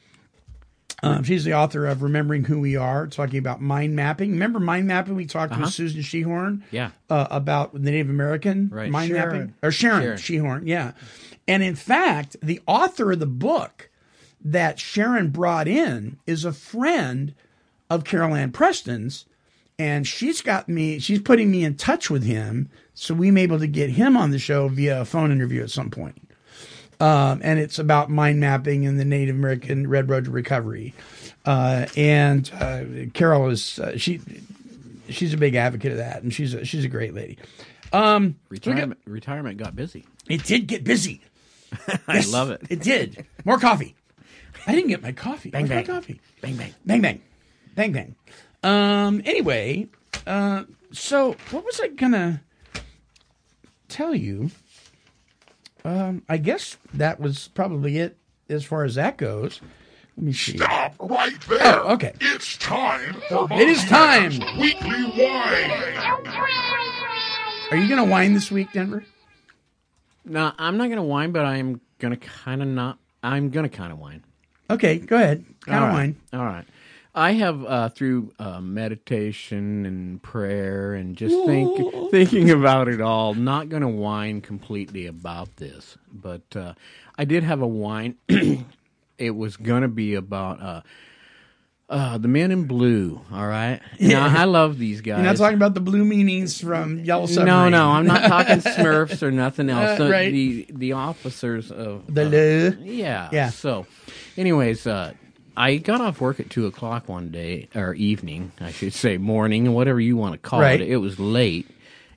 Um, 1.01 1.23
she's 1.23 1.43
the 1.43 1.55
author 1.55 1.87
of 1.87 2.03
Remembering 2.03 2.43
Who 2.45 2.59
We 2.59 2.77
Are, 2.77 3.07
talking 3.07 3.37
about 3.39 3.61
mind 3.61 3.95
mapping. 3.95 4.31
Remember 4.31 4.59
mind 4.59 4.87
mapping? 4.87 5.15
We 5.15 5.25
talked 5.25 5.57
with 5.57 5.69
Susan 5.69 6.01
Shehorn 6.01 6.61
Yeah. 6.71 6.91
uh, 7.09 7.27
about 7.31 7.73
the 7.73 7.79
Native 7.79 8.09
American 8.11 8.69
Right. 8.71 8.89
mind 8.91 9.09
Sharon. 9.09 9.37
mapping. 9.37 9.53
Or 9.63 9.71
Sharon, 9.71 10.17
Sharon. 10.17 10.17
Shehorn, 10.61 10.67
yeah. 10.67 10.91
And 11.47 11.61
in 11.63 11.75
fact, 11.75 12.35
the 12.41 12.61
author 12.67 13.11
of 13.11 13.19
the 13.19 13.25
book 13.25 13.89
that 14.43 14.79
Sharon 14.79 15.29
brought 15.29 15.67
in 15.67 16.17
is 16.25 16.45
a 16.45 16.53
friend 16.53 17.33
of 17.89 18.03
Carol 18.03 18.35
Ann 18.35 18.51
Preston's. 18.51 19.25
And 19.77 20.07
she's 20.07 20.41
got 20.41 20.69
me, 20.69 20.99
she's 20.99 21.21
putting 21.21 21.51
me 21.51 21.63
in 21.63 21.75
touch 21.75 22.09
with 22.09 22.23
him. 22.23 22.69
So 22.93 23.13
we 23.13 23.29
may 23.29 23.45
be 23.45 23.53
able 23.53 23.59
to 23.59 23.67
get 23.67 23.89
him 23.91 24.15
on 24.15 24.31
the 24.31 24.39
show 24.39 24.67
via 24.69 25.01
a 25.01 25.05
phone 25.05 25.31
interview 25.31 25.61
at 25.61 25.69
some 25.69 25.91
point 25.91 26.21
um, 26.99 27.41
and 27.43 27.59
it's 27.59 27.79
about 27.79 28.09
mind 28.09 28.39
mapping 28.39 28.85
and 28.85 28.99
the 28.99 29.05
Native 29.05 29.35
American 29.35 29.87
Red 29.87 30.09
Road 30.09 30.25
to 30.25 30.31
Recovery. 30.31 30.93
Uh, 31.45 31.87
and 31.95 32.49
uh, 32.59 32.83
Carol 33.13 33.49
is 33.49 33.79
uh, 33.79 33.97
she 33.97 34.21
she's 35.09 35.33
a 35.33 35.37
big 35.37 35.55
advocate 35.55 35.91
of 35.91 35.97
that, 35.97 36.23
and 36.23 36.33
she's 36.33 36.53
a, 36.53 36.65
she's 36.65 36.85
a 36.85 36.87
great 36.87 37.13
lady. 37.13 37.37
Um, 37.93 38.35
we 38.49 38.57
got- 38.57 38.71
Retirement. 38.71 38.99
retirement 39.05 39.57
got 39.57 39.75
busy. 39.75 40.05
it 40.29 40.43
did 40.43 40.67
get 40.67 40.83
busy. 40.83 41.21
I 42.07 42.21
love 42.29 42.51
it. 42.51 42.61
It 42.69 42.81
did. 42.81 43.25
More 43.43 43.59
coffee. 43.59 43.95
I 44.67 44.73
didn't 44.73 44.89
get 44.89 45.01
my 45.01 45.11
coffee. 45.11 45.49
Bang 45.49 45.67
bang. 45.67 45.77
my 45.77 45.83
coffee. 45.93 46.19
Bang 46.41 46.55
bang. 46.55 46.73
Bang 46.85 47.01
bang. 47.01 47.21
Bang 47.75 47.91
bang. 47.91 48.15
Um. 48.63 49.21
Anyway, 49.25 49.87
uh, 50.25 50.63
so 50.91 51.35
what 51.51 51.65
was 51.65 51.79
I 51.79 51.89
gonna 51.89 52.41
tell 53.87 54.15
you? 54.15 54.51
Um. 55.83 56.23
I 56.27 56.37
guess 56.37 56.77
that 56.93 57.19
was 57.19 57.49
probably 57.49 57.97
it 57.97 58.17
as 58.49 58.63
far 58.63 58.83
as 58.83 58.95
that 58.95 59.17
goes. 59.17 59.61
Let 60.17 60.25
me 60.25 60.33
see. 60.33 60.57
Stop 60.57 60.95
right 60.99 61.39
there. 61.49 61.59
Oh, 61.61 61.93
okay. 61.93 62.13
It's 62.21 62.57
time 62.57 63.15
for 63.27 63.47
It 63.51 63.67
is 63.67 63.83
time. 63.83 64.31
Weekly 64.57 65.03
Wine. 65.03 65.71
Are 67.71 67.77
you 67.77 67.89
gonna 67.89 68.05
whine 68.05 68.33
this 68.33 68.49
week, 68.49 68.71
Denver? 68.71 69.03
No, 70.25 70.51
I'm 70.57 70.77
not 70.77 70.89
gonna 70.89 71.03
whine, 71.03 71.31
but 71.31 71.45
I'm 71.45 71.81
gonna 71.99 72.17
kind 72.17 72.61
of 72.61 72.67
not. 72.67 72.97
I'm 73.23 73.49
gonna 73.49 73.69
kind 73.69 73.91
of 73.91 73.99
whine. 73.99 74.23
Okay, 74.69 74.97
go 74.97 75.15
ahead. 75.15 75.45
Kind 75.61 75.83
of 75.83 75.91
whine. 75.91 76.15
All 76.33 76.45
right. 76.45 76.65
I 77.17 77.31
have 77.33 77.63
uh, 77.63 77.89
through 77.89 78.33
uh, 78.39 78.59
meditation 78.59 79.85
and 79.85 80.21
prayer 80.21 80.93
and 80.95 81.15
just 81.15 81.33
think 81.45 82.11
thinking 82.11 82.49
about 82.51 82.89
it 82.89 82.99
all. 82.99 83.33
Not 83.33 83.69
going 83.69 83.83
to 83.83 83.87
whine 83.87 84.41
completely 84.41 85.05
about 85.05 85.55
this, 85.55 85.97
but 86.11 86.43
uh, 86.55 86.73
I 87.17 87.23
did 87.23 87.43
have 87.43 87.61
a 87.61 87.67
whine. 87.67 88.17
it 89.17 89.35
was 89.35 89.55
going 89.55 89.83
to 89.83 89.87
be 89.87 90.15
about 90.15 90.83
uh, 91.89 92.17
the 92.17 92.27
Men 92.27 92.51
in 92.51 92.65
Blue. 92.65 93.21
All 93.31 93.45
right. 93.47 93.79
Yeah, 93.99 94.25
I 94.25 94.45
love 94.45 94.77
these 94.79 95.01
guys. 95.01 95.17
You're 95.17 95.25
not 95.25 95.37
talking 95.37 95.55
about 95.57 95.73
the 95.75 95.79
blue 95.81 96.03
meanies 96.03 96.61
from 96.63 96.99
Yellow 97.03 97.27
Submarine. 97.27 97.71
no, 97.71 97.85
no, 97.85 97.89
I'm 97.91 98.05
not 98.07 98.23
talking 98.27 98.57
Smurfs 98.73 99.21
or 99.21 99.31
nothing 99.31 99.69
else. 99.69 99.99
Uh, 99.99 100.09
right. 100.09 100.31
The 100.31 100.65
the 100.71 100.93
officers 100.93 101.71
of 101.71 102.03
The 102.13 102.25
uh, 102.25 102.29
blue. 102.29 102.77
Yeah. 102.83 103.29
Yeah. 103.31 103.49
So, 103.49 103.85
anyways, 104.37 104.87
uh, 104.87 105.13
I 105.57 105.77
got 105.77 106.01
off 106.01 106.19
work 106.19 106.39
at 106.39 106.49
two 106.49 106.65
o'clock 106.65 107.07
one 107.07 107.29
day, 107.29 107.69
or 107.75 107.93
evening, 107.93 108.51
I 108.59 108.71
should 108.71 108.93
say, 108.93 109.17
morning, 109.17 109.71
whatever 109.71 109.99
you 110.01 110.17
want 110.17 110.33
to 110.33 110.37
call 110.39 110.59
Right. 110.59 110.81
it. 110.81 110.89
It 110.89 110.97
was 110.97 111.19
late, 111.19 111.67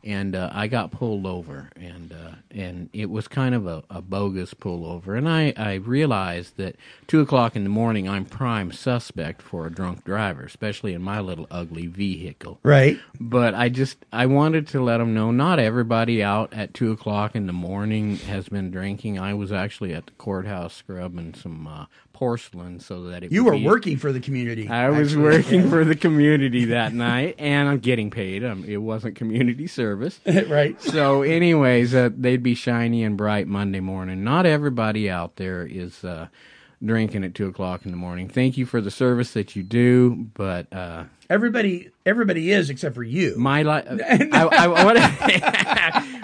and 0.05 0.35
uh, 0.35 0.51
I 0.53 0.67
got 0.69 0.91
pulled 0.91 1.27
over, 1.27 1.71
and 1.77 2.13
uh, 2.13 2.33
and 2.51 2.89
it 2.93 3.11
was 3.11 3.29
kind 3.29 3.55
of 3.55 3.67
a, 3.67 3.83
a 3.91 4.01
bogus 4.03 4.55
pullover. 4.55 5.17
And 5.17 5.29
I 5.29 5.53
I 5.57 5.75
realized 5.75 6.57
that 6.57 6.77
two 7.07 7.21
o'clock 7.21 7.57
in 7.57 7.65
the 7.65 7.71
morning, 7.71 8.09
I'm 8.09 8.25
prime 8.25 8.73
suspect 8.73 9.43
for 9.43 9.67
a 9.67 9.71
drunk 9.71 10.05
driver, 10.05 10.43
especially 10.45 10.95
in 10.95 11.03
my 11.03 11.21
little 11.21 11.47
ugly 11.51 11.87
vehicle 11.87 12.59
Right. 12.63 12.99
but 13.21 13.55
I 13.55 13.69
just 13.69 14.05
I 14.13 14.27
wanted 14.27 14.67
to 14.69 14.83
let 14.83 14.99
them 14.99 15.15
know 15.15 15.31
not 15.31 15.59
everybody 15.59 16.23
out 16.23 16.53
at 16.53 16.75
two 16.75 16.93
o'clock 16.93 17.35
in 17.35 17.47
the 17.47 17.53
morning 17.53 18.17
has 18.17 18.49
been 18.49 18.71
drinking. 18.71 19.19
I 19.19 19.35
was 19.35 19.53
actually 19.53 19.95
at 19.95 20.07
the 20.07 20.13
courthouse 20.13 20.75
scrubbing 20.75 21.35
some 21.35 21.67
uh, 21.67 21.87
porcelain 22.13 22.81
so 22.81 23.05
that 23.05 23.23
it 23.23 23.31
You 23.33 23.45
were 23.45 23.53
be- 23.53 23.65
working 23.65 23.97
for 23.97 24.13
the 24.13 24.21
community. 24.21 24.69
I 24.69 24.89
was 24.91 25.09
actually. 25.13 25.23
working 25.23 25.71
for 25.71 25.85
the 25.85 25.95
community 25.95 26.67
that 26.67 26.93
night, 27.11 27.37
and 27.39 27.69
I'm 27.69 27.79
getting 27.79 28.11
paid. 28.11 28.45
Um, 28.45 28.65
it 28.67 28.79
wasn't 28.79 29.15
community 29.17 29.67
service. 29.67 29.88
right. 30.49 30.81
So, 30.83 31.23
anyways, 31.23 31.95
uh, 31.95 32.11
they'd 32.17 32.43
be 32.43 32.55
shiny 32.55 33.05
and 33.05 33.17
bright 33.17 33.47
Monday 33.49 33.81
morning. 33.81 34.25
Not 34.25 34.47
everybody 34.47 35.09
out 35.11 35.37
there 35.37 35.67
is 35.67 36.05
uh, 36.05 36.29
drinking 36.85 37.25
at 37.25 37.35
two 37.35 37.49
o'clock 37.49 37.85
in 37.85 37.91
the 37.91 37.97
morning. 37.97 38.29
Thank 38.29 38.57
you 38.57 38.67
for 38.67 38.81
the 38.81 38.91
service 38.91 39.33
that 39.33 39.57
you 39.57 39.63
do, 39.63 40.29
but 40.35 40.73
uh, 40.73 41.05
Everybody, 41.31 41.91
everybody 42.07 42.51
is 42.53 42.71
except 42.71 42.95
for 42.95 43.03
you. 43.03 43.35
my 43.37 43.63
li- 43.63 43.69
I, 44.33 44.47
I, 44.51 44.85
wanted, 44.85 45.03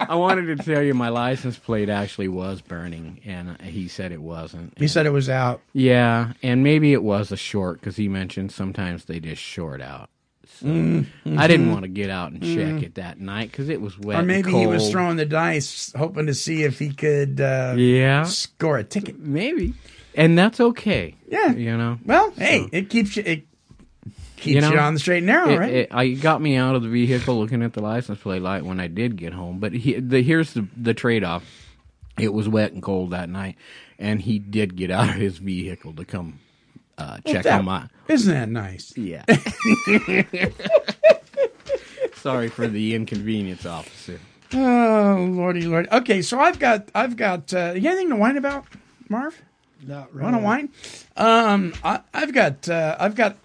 I 0.09 0.15
wanted 0.15 0.57
to 0.57 0.63
tell 0.63 0.81
you 0.81 0.95
my 0.95 1.09
license 1.09 1.59
plate 1.59 1.89
actually 1.89 2.27
was 2.27 2.61
burning, 2.61 3.19
and 3.23 3.61
he 3.61 3.87
said 3.87 4.11
it 4.11 4.21
wasn't. 4.21 4.73
he 4.79 4.87
said 4.87 5.05
it 5.05 5.11
was 5.11 5.29
out. 5.29 5.61
Yeah, 5.73 6.33
and 6.41 6.63
maybe 6.63 6.91
it 6.91 7.03
was 7.03 7.31
a 7.31 7.37
short 7.37 7.79
because 7.79 7.97
he 7.97 8.07
mentioned 8.07 8.51
sometimes 8.51 9.05
they 9.05 9.19
just 9.19 9.41
short 9.43 9.79
out. 9.79 10.09
So 10.59 11.03
I 11.37 11.47
didn't 11.47 11.71
want 11.71 11.83
to 11.83 11.87
get 11.89 12.09
out 12.09 12.31
and 12.31 12.41
check 12.41 12.81
it 12.83 12.95
that 12.95 13.19
night 13.19 13.51
because 13.51 13.69
it 13.69 13.81
was 13.81 13.97
wet. 13.99 14.15
Or 14.15 14.19
and 14.19 14.27
maybe 14.27 14.51
he 14.51 14.65
was 14.67 14.89
throwing 14.89 15.17
the 15.17 15.25
dice, 15.25 15.91
hoping 15.97 16.27
to 16.27 16.33
see 16.33 16.63
if 16.63 16.79
he 16.79 16.91
could 16.91 17.41
uh, 17.41 17.73
Yeah, 17.77 18.23
score 18.23 18.77
a 18.77 18.83
ticket. 18.83 19.19
maybe, 19.19 19.73
and 20.15 20.37
that's 20.37 20.59
okay. 20.61 21.15
Yeah. 21.27 21.51
you 21.51 21.75
know. 21.77 21.99
Well, 22.05 22.31
hey, 22.31 22.67
it 22.71 22.89
keeps 22.89 23.17
you 23.17 23.23
it 23.25 23.47
keeps 24.37 24.55
you, 24.55 24.61
know, 24.61 24.77
on 24.77 24.93
the 24.93 24.99
straight 24.99 25.17
and 25.19 25.27
narrow, 25.27 25.49
It, 25.49 25.57
right? 25.57 25.73
it, 25.73 25.87
I 25.91 26.09
got 26.09 26.41
me 26.41 26.55
out 26.55 26.75
of 26.75 26.83
the 26.83 26.89
vehicle 26.89 27.37
looking 27.39 27.61
at 27.63 27.73
the 27.73 27.81
license 27.81 28.19
plate 28.19 28.41
light 28.41 28.63
when 28.63 28.79
I 28.79 28.87
did 28.87 29.17
get 29.17 29.33
home. 29.33 29.59
But 29.59 29.73
he, 29.73 29.99
the, 29.99 30.21
here's 30.23 30.53
the 30.53 30.67
the 30.77 30.93
trade 30.93 31.23
off: 31.23 31.43
it 32.17 32.33
was 32.33 32.47
wet 32.47 32.71
and 32.71 32.81
cold 32.81 33.11
that 33.11 33.27
night, 33.29 33.57
and 33.99 34.21
he 34.21 34.39
did 34.39 34.75
get 34.77 34.89
out 34.91 35.09
of 35.09 35.15
his 35.15 35.37
vehicle 35.39 35.93
to 35.93 36.05
come 36.05 36.39
uh, 36.97 37.17
check 37.25 37.43
That- 37.43 37.59
on 37.59 37.65
my. 37.65 37.87
Isn't 38.07 38.33
that 38.33 38.49
nice? 38.49 38.95
Yeah. 38.97 39.25
Sorry 42.15 42.49
for 42.49 42.67
the 42.67 42.95
inconvenience, 42.95 43.65
officer. 43.65 44.19
Oh 44.53 45.27
lordy, 45.31 45.65
lordy. 45.65 45.89
Okay, 45.91 46.21
so 46.21 46.39
I've 46.39 46.59
got 46.59 46.89
I've 46.93 47.15
got 47.17 47.53
uh, 47.53 47.73
you 47.75 47.81
got 47.81 47.89
anything 47.91 48.09
to 48.09 48.15
whine 48.15 48.37
about, 48.37 48.65
Marv? 49.09 49.41
Not 49.85 50.13
really. 50.13 50.23
Want 50.23 50.35
to 50.37 50.41
whine? 50.41 50.69
Um, 51.17 51.73
I, 51.83 52.01
I've 52.13 52.33
got 52.33 52.69
uh, 52.69 52.95
I've 52.99 53.15
got 53.15 53.37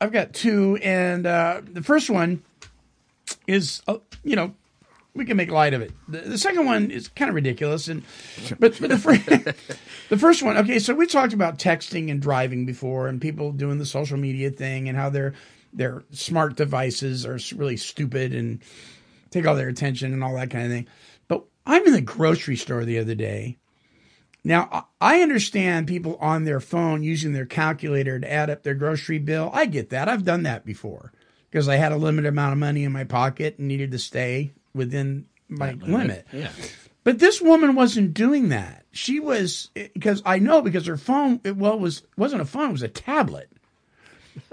I've 0.00 0.12
got 0.12 0.32
two, 0.32 0.78
and 0.82 1.26
uh, 1.26 1.62
the 1.64 1.82
first 1.82 2.10
one 2.10 2.42
is 3.46 3.82
uh, 3.86 3.98
you 4.24 4.36
know 4.36 4.54
we 5.14 5.24
can 5.24 5.36
make 5.36 5.50
light 5.50 5.74
of 5.74 5.82
it. 5.82 5.92
The, 6.08 6.20
the 6.20 6.38
second 6.38 6.64
one 6.64 6.90
is 6.90 7.08
kind 7.08 7.28
of 7.28 7.34
ridiculous, 7.34 7.88
and 7.88 8.02
but, 8.58 8.78
but 8.80 8.90
the 8.90 8.98
first 8.98 9.26
the 10.08 10.18
first 10.18 10.42
one. 10.42 10.56
Okay, 10.56 10.78
so 10.78 10.94
we 10.94 11.06
talked 11.06 11.32
about 11.32 11.58
texting 11.58 12.10
and 12.10 12.20
driving 12.20 12.64
before, 12.64 13.08
and 13.08 13.20
people 13.20 13.52
doing 13.52 13.78
the 13.78 13.86
social 13.86 14.16
media 14.16 14.50
thing, 14.50 14.88
and 14.88 14.96
how 14.96 15.10
their 15.10 15.34
their 15.72 16.02
smart 16.12 16.56
devices 16.56 17.26
are 17.26 17.38
really 17.56 17.76
stupid 17.76 18.34
and 18.34 18.62
take 19.30 19.46
all 19.46 19.54
their 19.54 19.68
attention 19.68 20.12
and 20.12 20.22
all 20.22 20.34
that 20.34 20.50
kind 20.50 20.66
of 20.66 20.70
thing. 20.70 20.86
But 21.28 21.44
I'm 21.66 21.86
in 21.86 21.92
the 21.92 22.00
grocery 22.00 22.56
store 22.56 22.84
the 22.84 22.98
other 22.98 23.14
day. 23.14 23.58
Now, 24.44 24.68
I 24.72 24.82
I 25.16 25.20
understand 25.20 25.88
people 25.88 26.16
on 26.20 26.44
their 26.44 26.60
phone 26.60 27.02
using 27.02 27.32
their 27.32 27.44
calculator 27.44 28.18
to 28.18 28.32
add 28.32 28.48
up 28.48 28.62
their 28.62 28.74
grocery 28.74 29.18
bill. 29.18 29.50
I 29.52 29.66
get 29.66 29.90
that. 29.90 30.08
I've 30.08 30.24
done 30.24 30.44
that 30.44 30.64
before 30.64 31.12
because 31.50 31.68
I 31.68 31.76
had 31.76 31.92
a 31.92 31.96
limited 31.96 32.28
amount 32.28 32.52
of 32.52 32.58
money 32.58 32.82
in 32.82 32.92
my 32.92 33.04
pocket 33.04 33.58
and 33.58 33.68
needed 33.68 33.90
to 33.90 33.98
stay 33.98 34.52
within 34.74 35.26
my 35.48 35.72
limit. 35.72 36.26
Yeah. 36.32 36.50
But 37.04 37.18
this 37.18 37.40
woman 37.40 37.74
wasn't 37.74 38.14
doing 38.14 38.50
that. 38.50 38.84
She 38.92 39.18
was 39.20 39.70
eh, 39.74 39.88
because 39.92 40.22
I 40.24 40.38
know 40.38 40.62
because 40.62 40.86
her 40.86 40.96
phone 40.96 41.40
it 41.44 41.56
well 41.56 41.78
was 41.78 42.02
wasn't 42.16 42.42
a 42.42 42.46
phone, 42.46 42.70
it 42.70 42.72
was 42.72 42.82
a 42.82 42.88
tablet. 42.88 43.50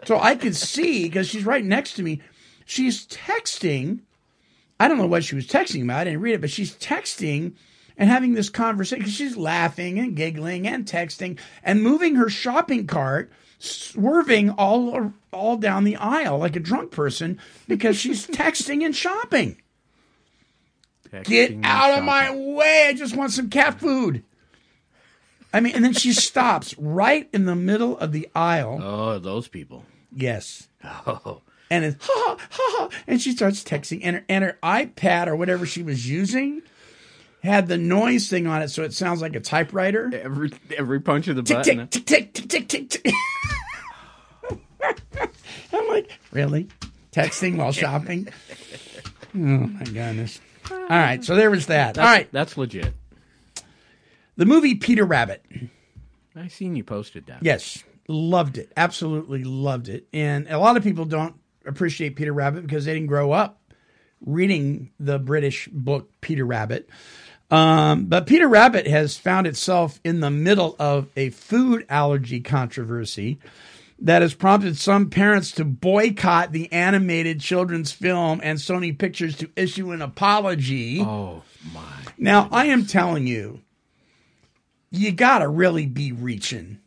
So 0.06 0.20
I 0.20 0.36
could 0.36 0.56
see 0.56 1.04
because 1.04 1.28
she's 1.28 1.46
right 1.46 1.64
next 1.64 1.94
to 1.94 2.04
me. 2.04 2.22
She's 2.66 3.08
texting. 3.08 4.00
I 4.80 4.88
don't 4.88 4.98
know 4.98 5.08
what 5.08 5.24
she 5.24 5.36
was 5.36 5.48
texting 5.48 5.84
about. 5.84 6.02
I 6.02 6.04
didn't 6.06 6.22
read 6.22 6.36
it, 6.36 6.42
but 6.42 6.50
she's 6.50 6.76
texting 6.76 7.54
and 7.98 8.10
having 8.10 8.34
this 8.34 8.50
conversation. 8.50 9.08
She's 9.08 9.38
laughing 9.38 10.00
and 10.00 10.16
giggling 10.16 10.68
and 10.68 10.86
texting 10.86 11.38
and 11.64 11.84
moving 11.84 12.16
her 12.16 12.30
shopping 12.30 12.88
cart, 12.88 13.32
swerving 13.60 14.52
all 14.52 15.14
all 15.32 15.58
down 15.58 15.84
the 15.84 15.98
aisle 15.98 16.40
like 16.40 16.56
a 16.56 16.62
drunk 16.62 16.92
person 16.92 17.40
because 17.68 17.98
she's 17.98 18.26
texting 18.28 18.84
and 18.84 18.96
shopping. 18.96 19.62
Get 21.24 21.58
out 21.64 21.98
of 21.98 22.04
my 22.04 22.30
way. 22.36 22.86
I 22.88 22.94
just 22.94 23.16
want 23.16 23.32
some 23.32 23.50
cat 23.50 23.80
food. 23.80 24.24
I 25.52 25.60
mean, 25.62 25.74
and 25.76 25.84
then 25.84 25.94
she 25.94 26.14
stops 26.14 26.78
right 26.78 27.28
in 27.34 27.46
the 27.46 27.56
middle 27.56 27.98
of 27.98 28.12
the 28.12 28.30
aisle. 28.36 28.80
Oh, 28.82 29.18
those 29.20 29.48
people. 29.48 29.84
Yes. 30.16 30.68
Oh, 30.84 31.42
And 31.72 31.84
it's 31.86 31.98
ha 32.06 32.14
ha 32.14 32.38
ha 32.52 32.76
ha. 32.78 32.90
And 33.08 33.20
she 33.22 33.32
starts 33.32 33.64
texting. 33.64 34.02
And 34.04 34.18
her, 34.18 34.26
and 34.30 34.44
her 34.44 34.58
iPad 34.62 35.26
or 35.28 35.36
whatever 35.36 35.66
she 35.66 35.82
was 35.82 36.08
using 36.08 36.62
had 37.42 37.68
the 37.68 37.78
noise 37.80 38.30
thing 38.30 38.46
on 38.46 38.62
it. 38.62 38.68
So 38.70 38.84
it 38.84 38.94
sounds 38.94 39.22
like 39.22 39.36
a 39.36 39.40
typewriter. 39.40 40.12
every 40.14 40.52
every 40.78 41.00
punch 41.00 41.28
of 41.28 41.36
the 41.36 41.42
Tick, 41.44 41.58
button. 41.58 41.88
tick, 41.88 42.06
tick, 42.06 42.34
tick, 42.34 42.48
tick, 42.50 42.68
tick, 42.68 42.90
tick, 42.90 43.04
tick. 43.04 43.14
I'm 45.74 45.88
like, 45.88 46.12
really? 46.32 46.68
Texting 47.12 47.58
while 47.58 47.72
shopping? 47.74 48.28
Oh, 49.34 49.38
my 49.38 49.84
goodness. 49.84 50.40
All 50.72 50.78
right. 50.90 51.24
So 51.24 51.36
there 51.36 51.52
was 51.52 51.68
that. 51.68 51.98
All 51.98 52.06
right. 52.06 52.30
That's 52.32 52.58
legit. 52.58 52.94
The 54.36 54.46
movie 54.46 54.76
Peter 54.76 55.06
Rabbit. 55.06 55.46
I 56.36 56.48
seen 56.48 56.76
you 56.76 56.84
posted 56.84 57.26
that. 57.28 57.44
Yes, 57.44 57.84
loved 58.08 58.58
it. 58.58 58.72
Absolutely 58.78 59.44
loved 59.44 59.90
it. 59.90 60.08
And 60.14 60.48
a 60.48 60.58
lot 60.58 60.78
of 60.78 60.84
people 60.84 61.06
don't 61.06 61.36
appreciate 61.66 62.16
Peter 62.16 62.32
Rabbit 62.32 62.62
because 62.62 62.86
they 62.86 62.94
didn't 62.94 63.08
grow 63.08 63.32
up 63.32 63.60
reading 64.26 64.92
the 65.00 65.20
British 65.20 65.68
book 65.72 66.10
Peter 66.22 66.46
Rabbit. 66.46 66.90
Um, 67.52 68.06
but 68.06 68.28
Peter 68.28 68.48
Rabbit 68.48 68.88
has 68.88 69.18
found 69.18 69.48
itself 69.48 70.00
in 70.04 70.20
the 70.20 70.30
middle 70.30 70.76
of 70.80 71.10
a 71.16 71.32
food 71.32 71.86
allergy 71.90 72.42
controversy 72.42 73.40
that 74.02 74.22
has 74.22 74.34
prompted 74.34 74.78
some 74.78 75.10
parents 75.10 75.52
to 75.52 75.66
boycott 75.66 76.52
the 76.52 76.72
animated 76.72 77.42
children's 77.42 77.92
film 77.92 78.40
and 78.44 78.60
Sony 78.60 78.98
Pictures 78.98 79.36
to 79.38 79.50
issue 79.56 79.92
an 79.92 80.02
apology. 80.02 81.02
Oh 81.02 81.44
my. 81.74 81.82
Now, 82.18 82.50
I 82.52 82.66
am 82.66 82.86
telling 82.86 83.28
you, 83.28 83.62
you 84.92 85.12
got 85.12 85.40
to 85.40 85.48
really 85.48 85.86
be 85.86 86.12
reaching. 86.12 86.80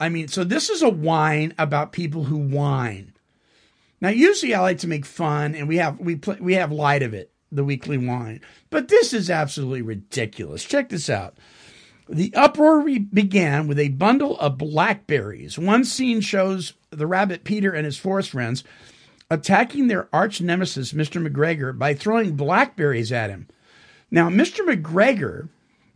I 0.00 0.08
mean, 0.08 0.28
so 0.28 0.44
this 0.44 0.70
is 0.70 0.82
a 0.82 0.88
whine 0.88 1.54
about 1.58 1.92
people 1.92 2.24
who 2.24 2.36
whine. 2.36 3.12
Now, 4.00 4.10
usually 4.10 4.54
I 4.54 4.60
like 4.60 4.78
to 4.78 4.86
make 4.86 5.04
fun, 5.04 5.54
and 5.54 5.66
we 5.66 5.76
have 5.78 5.98
we 5.98 6.16
play, 6.16 6.36
we 6.40 6.54
have 6.54 6.70
light 6.70 7.02
of 7.02 7.14
it, 7.14 7.32
the 7.50 7.64
weekly 7.64 7.98
whine. 7.98 8.40
But 8.70 8.88
this 8.88 9.12
is 9.12 9.28
absolutely 9.30 9.82
ridiculous. 9.82 10.64
Check 10.64 10.88
this 10.88 11.10
out. 11.10 11.36
The 12.08 12.32
uproar 12.34 12.80
re- 12.80 12.98
began 12.98 13.66
with 13.68 13.78
a 13.78 13.88
bundle 13.88 14.38
of 14.38 14.58
blackberries. 14.58 15.58
One 15.58 15.84
scene 15.84 16.20
shows 16.20 16.72
the 16.90 17.06
rabbit 17.06 17.44
Peter 17.44 17.72
and 17.72 17.84
his 17.84 17.98
forest 17.98 18.30
friends 18.30 18.64
attacking 19.30 19.88
their 19.88 20.08
arch 20.12 20.40
nemesis, 20.40 20.92
Mr. 20.92 21.26
McGregor, 21.26 21.76
by 21.78 21.92
throwing 21.94 22.34
blackberries 22.34 23.12
at 23.12 23.28
him. 23.30 23.46
Now, 24.10 24.30
Mr. 24.30 24.60
McGregor 24.66 25.50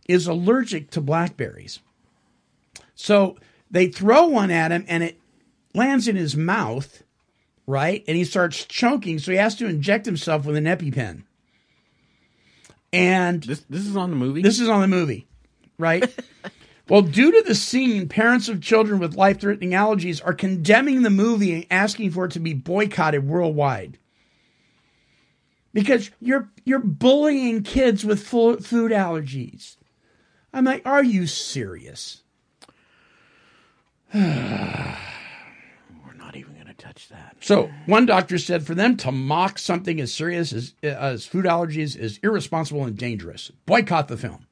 is 0.07 0.27
allergic 0.27 0.91
to 0.91 1.01
blackberries. 1.01 1.79
So 2.93 3.37
they 3.71 3.87
throw 3.87 4.27
one 4.27 4.51
at 4.51 4.71
him 4.71 4.85
and 4.87 5.01
it 5.03 5.19
lands 5.73 6.07
in 6.07 6.15
his 6.15 6.35
mouth, 6.37 7.01
right? 7.65 8.03
And 8.07 8.15
he 8.15 8.23
starts 8.23 8.65
choking. 8.65 9.17
So 9.17 9.31
he 9.31 9.37
has 9.37 9.55
to 9.55 9.65
inject 9.65 10.05
himself 10.05 10.45
with 10.45 10.55
an 10.57 10.65
EpiPen. 10.65 11.23
And 12.91 13.41
This 13.41 13.65
this 13.67 13.87
is 13.87 13.95
on 13.97 14.11
the 14.11 14.15
movie. 14.15 14.43
this 14.43 14.59
is 14.59 14.69
on 14.69 14.81
the 14.81 14.87
movie, 14.87 15.25
right? 15.83 16.03
Well, 16.89 17.01
due 17.01 17.31
to 17.31 17.43
the 17.47 17.55
scene, 17.55 18.09
parents 18.09 18.49
of 18.49 18.61
children 18.61 18.99
with 18.99 19.15
life 19.15 19.39
threatening 19.39 19.71
allergies 19.71 20.21
are 20.25 20.33
condemning 20.33 21.01
the 21.01 21.09
movie 21.09 21.53
and 21.53 21.65
asking 21.71 22.11
for 22.11 22.25
it 22.25 22.31
to 22.31 22.39
be 22.41 22.53
boycotted 22.53 23.25
worldwide. 23.27 23.97
Because 25.73 26.11
you're 26.19 26.49
you're 26.65 26.79
bullying 26.79 27.63
kids 27.63 28.05
with 28.05 28.27
full 28.27 28.57
food 28.57 28.91
allergies. 28.91 29.77
I'm 30.53 30.65
like, 30.65 30.85
are 30.85 31.03
you 31.03 31.25
serious? 31.25 32.21
We're 34.13 34.21
not 36.15 36.35
even 36.35 36.53
going 36.53 36.67
to 36.67 36.75
touch 36.75 37.07
that. 37.09 37.37
So 37.39 37.71
one 37.87 38.05
doctor 38.05 38.37
said 38.37 38.67
for 38.67 38.75
them 38.75 38.97
to 38.97 39.11
mock 39.11 39.57
something 39.57 39.99
as 39.99 40.13
serious 40.13 40.53
as, 40.53 40.75
as 40.83 41.25
food 41.25 41.45
allergies 41.45 41.97
is 41.97 42.19
irresponsible 42.21 42.83
and 42.83 42.95
dangerous. 42.95 43.51
Boycott 43.65 44.09
the 44.09 44.17
film. 44.17 44.45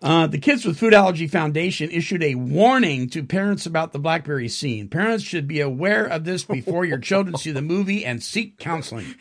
Uh, 0.00 0.28
the 0.28 0.38
Kids 0.38 0.64
with 0.64 0.78
Food 0.78 0.94
Allergy 0.94 1.26
Foundation 1.26 1.90
issued 1.90 2.22
a 2.22 2.36
warning 2.36 3.08
to 3.10 3.24
parents 3.24 3.66
about 3.66 3.92
the 3.92 3.98
blackberry 3.98 4.48
scene. 4.48 4.88
Parents 4.88 5.24
should 5.24 5.48
be 5.48 5.60
aware 5.60 6.04
of 6.04 6.24
this 6.24 6.44
before 6.44 6.84
your 6.84 6.98
children 6.98 7.36
see 7.36 7.50
the 7.50 7.62
movie 7.62 8.04
and 8.04 8.22
seek 8.22 8.58
counseling. 8.58 9.16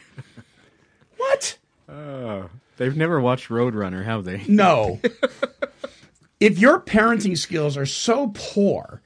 What? 1.18 1.58
They've 2.78 2.96
never 2.96 3.20
watched 3.20 3.50
Roadrunner, 3.50 4.06
have 4.06 4.24
they? 4.24 4.44
No. 4.48 5.00
if 6.40 6.60
your 6.60 6.80
parenting 6.80 7.38
skills 7.38 7.76
are 7.76 7.88
so 7.88 8.32
poor 8.36 9.02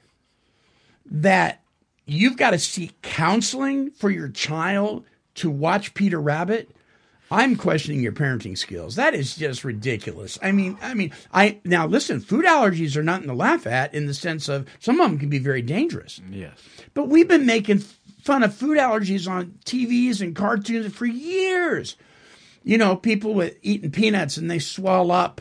that 1.06 1.62
you've 2.04 2.36
got 2.36 2.50
to 2.50 2.58
seek 2.58 3.00
counseling 3.00 3.90
for 3.92 4.10
your 4.10 4.28
child 4.28 5.04
to 5.36 5.48
watch 5.48 5.94
Peter 5.94 6.20
Rabbit, 6.20 6.70
I'm 7.32 7.56
questioning 7.56 8.02
your 8.02 8.12
parenting 8.12 8.58
skills. 8.58 8.96
That 8.96 9.14
is 9.14 9.36
just 9.36 9.64
ridiculous. 9.64 10.38
I 10.42 10.52
mean, 10.52 10.76
I 10.82 10.92
mean, 10.92 11.12
I 11.32 11.60
now 11.64 11.86
listen, 11.86 12.20
food 12.20 12.44
allergies 12.44 12.94
are 12.94 13.02
nothing 13.02 13.28
to 13.28 13.34
laugh 13.34 13.66
at 13.66 13.94
in 13.94 14.06
the 14.06 14.12
sense 14.12 14.50
of 14.50 14.68
some 14.80 15.00
of 15.00 15.08
them 15.08 15.18
can 15.18 15.30
be 15.30 15.38
very 15.38 15.62
dangerous. 15.62 16.20
Yes. 16.30 16.58
But 16.92 17.08
we've 17.08 17.26
been 17.26 17.46
making 17.46 17.78
fun 18.22 18.42
of 18.42 18.54
food 18.54 18.76
allergies 18.76 19.26
on 19.26 19.58
TVs 19.64 20.20
and 20.20 20.36
cartoons 20.36 20.94
for 20.94 21.06
years. 21.06 21.96
You 22.64 22.76
know, 22.76 22.96
people 22.96 23.32
with 23.32 23.56
eating 23.62 23.90
peanuts 23.90 24.36
and 24.36 24.50
they 24.50 24.58
swell 24.58 25.10
up. 25.10 25.40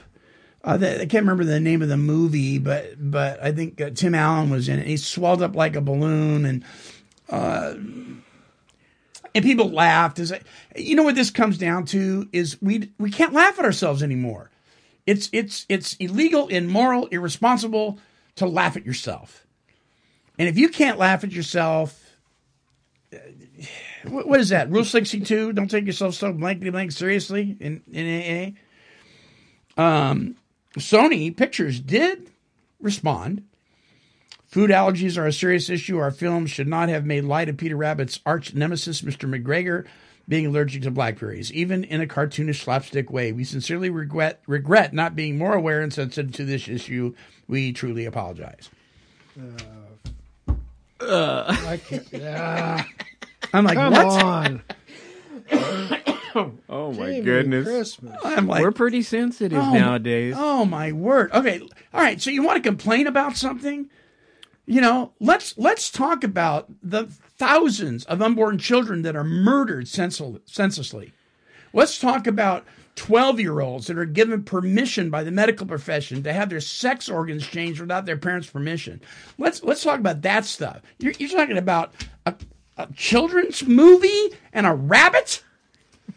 Uh, 0.63 0.77
the, 0.77 1.01
I 1.01 1.05
can't 1.07 1.23
remember 1.23 1.43
the 1.43 1.59
name 1.59 1.81
of 1.81 1.89
the 1.89 1.97
movie, 1.97 2.57
but 2.57 2.93
but 2.97 3.43
I 3.43 3.51
think 3.51 3.81
uh, 3.81 3.89
Tim 3.89 4.15
Allen 4.15 4.49
was 4.49 4.69
in 4.69 4.79
it. 4.79 4.87
He 4.87 4.95
swelled 4.95 5.41
up 5.41 5.55
like 5.55 5.75
a 5.75 5.81
balloon, 5.81 6.45
and 6.45 6.63
uh, 7.29 7.73
and 9.33 9.43
people 9.43 9.69
laughed. 9.69 10.19
Is 10.19 10.33
you 10.75 10.95
know 10.95 11.03
what 11.03 11.15
this 11.15 11.29
comes 11.29 11.57
down 11.57 11.85
to 11.87 12.27
is 12.31 12.61
we 12.61 12.91
we 12.97 13.09
can't 13.11 13.33
laugh 13.33 13.59
at 13.59 13.65
ourselves 13.65 14.03
anymore. 14.03 14.49
It's 15.05 15.29
it's 15.31 15.65
it's 15.69 15.95
illegal, 15.95 16.47
immoral, 16.47 17.07
irresponsible 17.07 17.99
to 18.35 18.45
laugh 18.45 18.77
at 18.77 18.85
yourself. 18.85 19.45
And 20.37 20.47
if 20.47 20.57
you 20.57 20.69
can't 20.69 20.97
laugh 20.97 21.23
at 21.23 21.31
yourself, 21.31 22.15
uh, 23.13 23.17
what, 24.07 24.27
what 24.27 24.39
is 24.39 24.49
that? 24.49 24.69
Rule 24.69 24.85
sixty 24.85 25.19
two: 25.21 25.53
Don't 25.53 25.69
take 25.69 25.85
yourself 25.85 26.15
so 26.15 26.33
blankety 26.33 26.69
blank 26.69 26.91
seriously. 26.91 27.57
In 27.59 27.81
in 27.91 28.55
AA, 29.77 29.81
um, 29.81 30.35
Sony 30.77 31.35
Pictures 31.35 31.79
did 31.79 32.31
respond. 32.79 33.43
Food 34.51 34.69
allergies 34.69 35.17
are 35.17 35.25
a 35.25 35.31
serious 35.31 35.69
issue. 35.69 35.97
Our 35.97 36.11
film 36.11 36.45
should 36.45 36.67
not 36.67 36.89
have 36.89 37.05
made 37.05 37.23
light 37.23 37.47
of 37.47 37.55
Peter 37.55 37.77
Rabbit's 37.77 38.19
arch 38.25 38.53
nemesis, 38.53 39.01
Mr. 39.01 39.29
McGregor, 39.29 39.85
being 40.27 40.45
allergic 40.45 40.81
to 40.83 40.91
blackberries, 40.91 41.53
even 41.53 41.85
in 41.85 42.01
a 42.01 42.05
cartoonish 42.05 42.61
slapstick 42.61 43.09
way. 43.09 43.31
We 43.31 43.45
sincerely 43.45 43.89
regret 43.89 44.41
regret 44.47 44.93
not 44.93 45.15
being 45.15 45.37
more 45.37 45.53
aware 45.53 45.81
and 45.81 45.93
sensitive 45.93 46.33
to 46.33 46.43
this 46.43 46.67
issue. 46.67 47.15
We 47.47 47.71
truly 47.71 48.03
apologize. 48.05 48.69
Uh. 50.99 51.55
I 51.67 51.77
can't, 51.77 52.05
yeah, 52.11 52.83
I'm 53.53 53.63
like, 53.63 53.77
come 53.77 53.93
what? 53.93 54.23
on. 54.23 54.63
Oh 56.69 56.93
my 56.93 57.07
Jiminy 57.07 57.21
goodness. 57.23 57.67
Christmas. 57.67 58.17
I'm 58.23 58.47
like, 58.47 58.61
We're 58.61 58.71
pretty 58.71 59.01
sensitive 59.01 59.57
Oh, 59.61 59.73
nowadays. 59.73 60.33
Oh 60.37 60.63
my 60.63 60.93
word. 60.93 61.29
Okay. 61.33 61.59
All 61.93 62.01
right. 62.01 62.21
So 62.21 62.29
you 62.29 62.41
want 62.41 62.55
to 62.55 62.69
complain 62.69 63.05
about 63.07 63.35
something? 63.35 63.89
You 64.65 64.81
know, 64.81 65.13
let's 65.19 65.57
let's 65.57 65.89
talk 65.89 66.23
about 66.23 66.69
the 66.83 67.07
thousands 67.37 68.05
of 68.05 68.21
unborn 68.21 68.57
children 68.57 69.01
that 69.01 69.15
are 69.15 69.23
murdered 69.23 69.87
senselessly. 69.87 71.13
Let's 71.73 71.99
talk 71.99 72.27
about 72.27 72.65
12-year-olds 72.95 73.87
that 73.87 73.97
are 73.97 74.05
given 74.05 74.43
permission 74.43 75.09
by 75.09 75.23
the 75.23 75.31
medical 75.31 75.65
profession 75.65 76.21
to 76.23 76.33
have 76.33 76.49
their 76.49 76.59
sex 76.59 77.09
organs 77.09 77.47
changed 77.47 77.79
without 77.79 78.05
their 78.05 78.17
parents' 78.17 78.49
permission. 78.49 79.01
Let's 79.37 79.63
let's 79.63 79.83
talk 79.83 79.99
about 79.99 80.21
that 80.21 80.45
stuff. 80.45 80.81
You're, 80.99 81.13
you're 81.17 81.29
talking 81.29 81.57
about 81.57 81.93
a, 82.25 82.35
a 82.77 82.87
children's 82.93 83.65
movie 83.65 84.29
and 84.53 84.65
a 84.67 84.73
rabbit? 84.73 85.43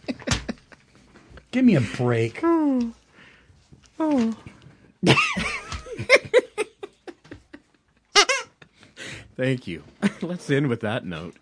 Give 1.51 1.65
me 1.65 1.77
a 1.77 1.81
break. 1.81 2.41
Oh. 2.43 2.93
Oh. 3.99 4.37
Thank 9.37 9.67
you. 9.67 9.83
Let's 10.23 10.49
end 10.51 10.69
with 10.69 10.81
that 10.81 11.05
note. 11.05 11.35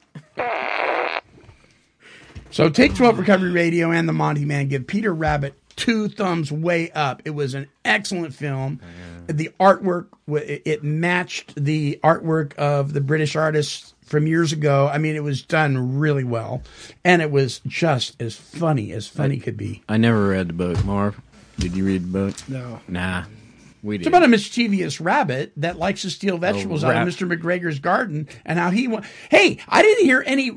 So 2.51 2.69
Take 2.69 2.95
12 2.95 3.19
Recovery 3.19 3.51
Radio 3.51 3.91
and 3.91 4.07
The 4.07 4.13
Monty 4.13 4.45
Man 4.45 4.69
give 4.69 4.87
Peter 4.87 5.13
Rabbit 5.15 5.55
two 5.77 6.09
thumbs 6.09 6.53
way 6.53 6.91
up. 6.91 7.23
It 7.25 7.31
was 7.31 7.55
an 7.55 7.69
excellent 7.85 8.35
film. 8.35 8.81
The 9.27 9.51
artwork, 9.59 10.09
it 10.29 10.63
it 10.65 10.85
matched 10.85 11.55
the 11.55 11.99
artwork 12.05 12.55
of 12.57 12.93
the 12.93 13.01
British 13.01 13.37
artists 13.37 13.95
from 14.05 14.27
years 14.27 14.53
ago. 14.53 14.91
I 14.93 14.99
mean, 14.99 15.17
it 15.17 15.23
was 15.23 15.43
done 15.43 15.99
really 15.99 16.25
well. 16.25 16.63
And 17.05 17.23
it 17.23 17.31
was 17.31 17.61
just 17.67 18.21
as 18.21 18.37
funny 18.37 18.93
as 18.93 19.09
funny 19.09 19.39
could 19.39 19.57
be. 19.57 19.83
I 19.89 19.97
never 19.97 20.29
read 20.29 20.49
the 20.49 20.53
book. 20.53 20.85
Marv, 20.85 21.19
did 21.59 21.75
you 21.75 21.87
read 21.87 22.03
the 22.03 22.09
book? 22.09 22.49
No. 22.49 22.81
Nah, 22.89 23.25
we 23.83 23.97
It's 23.97 24.07
about 24.07 24.23
a 24.23 24.29
mischievous 24.29 25.01
rabbit 25.01 25.53
that 25.57 25.77
likes 25.77 26.03
to 26.03 26.11
steal 26.11 26.39
vegetables 26.39 26.85
out 26.85 26.97
of 26.97 27.09
Mr. 27.09 27.31
McGregor's 27.31 27.81
garden 27.81 28.29
and 28.45 28.59
how 28.59 28.71
he 28.71 28.87
went. 28.87 29.05
Hey, 29.29 29.59
I 29.69 29.83
didn't 29.83 30.05
hear 30.05 30.23
any 30.25 30.53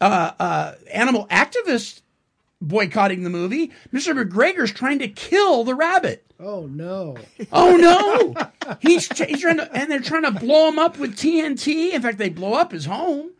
uh, 0.00 0.30
uh, 0.38 0.74
animal 0.92 1.26
activists 1.28 2.02
boycotting 2.60 3.24
the 3.24 3.30
movie. 3.30 3.72
Mr. 3.92 4.14
McGregor's 4.14 4.72
trying 4.72 5.00
to 5.00 5.08
kill 5.08 5.64
the 5.64 5.74
rabbit. 5.74 6.24
Oh 6.38 6.66
no. 6.66 7.16
Oh 7.52 7.76
no! 7.76 8.74
he's, 8.80 9.06
he's 9.18 9.40
trying 9.40 9.56
to, 9.58 9.72
and 9.72 9.90
they're 9.90 10.00
trying 10.00 10.24
to 10.24 10.32
blow 10.32 10.68
him 10.68 10.78
up 10.78 10.98
with 10.98 11.16
TNT. 11.16 11.92
In 11.92 12.02
fact, 12.02 12.18
they 12.18 12.28
blow 12.28 12.54
up 12.54 12.72
his 12.72 12.86
home. 12.86 13.30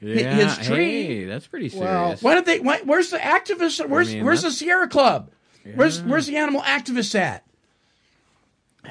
yeah, 0.00 0.34
his 0.34 0.66
tree. 0.66 1.06
Hey, 1.06 1.24
that's 1.24 1.46
pretty 1.46 1.68
serious. 1.68 1.88
Well, 1.88 2.16
Why 2.20 2.34
don't 2.34 2.46
they? 2.46 2.60
Why, 2.60 2.80
where's 2.84 3.10
the 3.10 3.18
activists? 3.18 3.86
Where's 3.86 4.12
mean, 4.12 4.24
Where's 4.24 4.42
the 4.42 4.50
Sierra 4.50 4.88
Club? 4.88 5.30
Where's 5.74 6.02
Where's 6.02 6.26
the 6.26 6.36
animal 6.36 6.60
activists 6.62 7.14
at? 7.14 7.44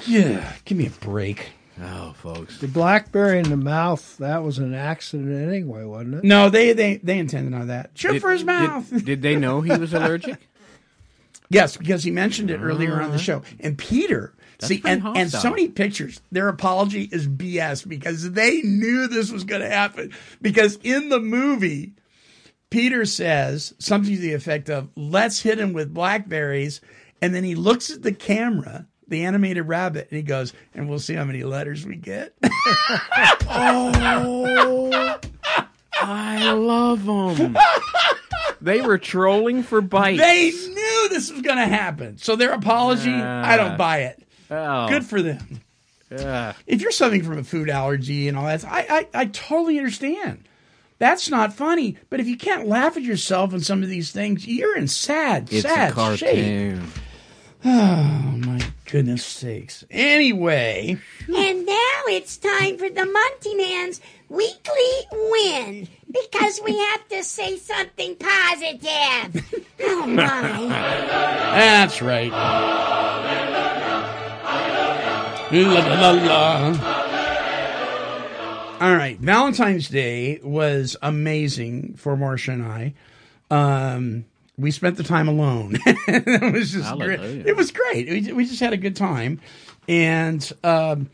Yeah, 0.08 0.54
give 0.65 0.77
me 0.77 0.88
a 0.88 0.89
break. 0.89 1.51
oh, 1.82 2.13
folks. 2.13 2.60
The 2.60 2.67
blackberry 2.67 3.39
in 3.39 3.49
the 3.49 3.58
mouth, 3.58 4.17
that 4.17 4.43
was 4.43 4.58
an 4.58 4.73
accident 4.73 5.47
anyway, 5.47 5.84
wasn't 5.84 6.15
it? 6.15 6.23
No, 6.23 6.49
they 6.49 6.73
they 6.73 6.97
they 6.97 7.19
intended 7.19 7.54
on 7.54 7.67
that. 7.67 7.91
Shoot 7.95 8.13
Did- 8.13 8.21
for 8.21 8.32
his 8.32 8.43
mouth. 8.43 8.89
Did, 8.89 9.06
did 9.06 9.21
they 9.21 9.36
know 9.36 9.62
he 9.62 9.71
was 9.77 9.93
allergic? 9.93 10.38
yes, 11.49 11.77
because 11.77 12.04
he 12.04 12.12
mentioned 12.12 12.51
it 12.51 12.60
earlier 12.60 12.93
on 12.93 13.10
the 13.10 13.15
uh-huh. 13.15 13.17
show. 13.17 13.41
And 13.60 13.77
Peter, 13.77 14.34
see, 14.62 14.80
pretty 14.80 14.99
and, 14.99 15.17
and 15.17 15.32
hostile. 15.32 15.54
Sony 15.54 15.73
Pictures, 15.73 16.21
their 16.32 16.47
apology 16.47 17.10
is 17.12 17.27
BS 17.27 17.88
because 17.88 18.32
they 18.32 18.62
knew 18.62 19.08
this 19.08 19.32
was 19.32 19.43
going 19.43 19.62
to 19.62 19.69
happen. 19.69 20.13
Because 20.41 20.77
in 20.84 21.10
the 21.10 21.19
movie, 21.19 21.93
Peter 22.69 23.06
says 23.06 23.73
something 23.80 24.15
to 24.15 24.21
the 24.21 24.34
effect 24.34 24.69
of, 24.69 24.89
let's 24.95 25.41
hit 25.41 25.60
him 25.60 25.73
with 25.73 25.93
blackberries. 25.93 26.82
And 27.21 27.36
then 27.36 27.43
he 27.43 27.54
looks 27.54 27.91
at 27.91 28.01
the 28.01 28.13
camera, 28.13 28.88
the 29.12 29.26
animated 29.26 29.67
rabbit, 29.67 30.08
and 30.10 30.17
he 30.17 30.24
goes, 30.24 30.54
and 30.74 30.89
we'll 30.89 30.97
see 31.00 31.13
how 31.13 31.24
many 31.26 31.43
letters 31.43 31.86
we 31.86 31.95
get. 31.97 32.34
Oh, 33.54 34.89
I 36.04 36.52
love 36.54 37.06
them. 37.06 37.58
they 38.62 38.82
were 38.82 38.97
trolling 38.97 39.62
for 39.62 39.82
bites. 39.82 40.19
they 40.19 40.50
knew 40.52 41.10
this 41.10 41.32
was 41.32 41.41
going 41.41 41.58
to 41.58 41.67
happen. 41.67 42.17
So 42.17 42.36
their 42.36 42.54
apology, 42.54 43.13
I 43.13 43.58
don't 43.58 43.78
buy 43.78 44.00
it. 44.04 44.24
oh, 44.50 44.88
Good 44.89 45.06
for 45.06 45.21
them. 45.21 45.62
yeah. 46.10 46.54
if 46.65 46.82
you're 46.82 46.91
suffering 46.91 47.24
from 47.24 47.38
a 47.38 47.43
food 47.43 47.69
allergy 47.69 48.28
and 48.28 48.38
all 48.38 48.45
that, 48.45 48.65
I, 48.65 49.08
I, 49.13 49.21
I 49.21 49.26
totally 49.26 49.78
understand. 49.78 50.43
That's 50.97 51.30
not 51.30 51.54
funny. 51.54 51.97
But 52.10 52.19
if 52.19 52.28
you 52.28 52.38
can't 52.38 52.67
laugh 52.67 52.95
at 52.97 53.04
yourself 53.04 53.54
and 53.54 53.63
some 53.63 53.84
of 53.84 53.89
these 53.89 54.12
things, 54.12 54.47
you're 54.47 54.78
in 54.78 54.88
sad, 54.88 55.50
It's 55.52 55.63
sad 55.63 56.17
shape. 56.17 56.80
Oh 57.63 58.34
my 58.38 58.60
goodness 58.86 59.24
sakes. 59.24 59.86
Anyway, 59.91 60.97
And 61.28 61.65
now 61.65 62.02
it's 62.08 62.38
time 62.38 62.78
for 62.78 62.89
the 62.89 63.06
Monty 63.06 63.56
Man's 63.56 64.02
weekly 64.30 65.08
win 65.12 65.88
because 66.12 66.60
we 66.63 66.78
have 66.78 67.08
to 67.10 67.24
say 67.24 67.58
something 67.58 68.15
positive. 68.15 69.65
Oh 69.84 70.06
my. 70.08 70.67
that's 70.69 72.02
right. 72.02 72.32
La, 75.52 75.67
la, 75.67 76.12
la, 76.12 76.12
la. 76.12 76.97
All 78.80 78.95
right, 78.95 79.19
Valentine's 79.19 79.89
Day 79.89 80.39
was 80.41 80.95
amazing 81.02 81.95
for 81.97 82.15
Marcia 82.17 82.52
and 82.54 82.63
I. 82.63 82.93
Um, 83.52 84.26
we 84.62 84.71
spent 84.71 84.97
the 84.97 85.04
time 85.04 85.28
alone. 85.28 85.78
it 85.86 86.54
was 86.54 86.71
just 86.71 86.95
great. 86.97 87.19
It 87.19 87.56
was 87.56 87.71
great. 87.71 88.08
We, 88.10 88.34
we 88.34 88.45
just 88.45 88.60
had 88.60 88.74
a 88.74 88.78
good 88.78 88.95
time, 88.95 89.41
and 89.88 90.52
um, 90.63 91.10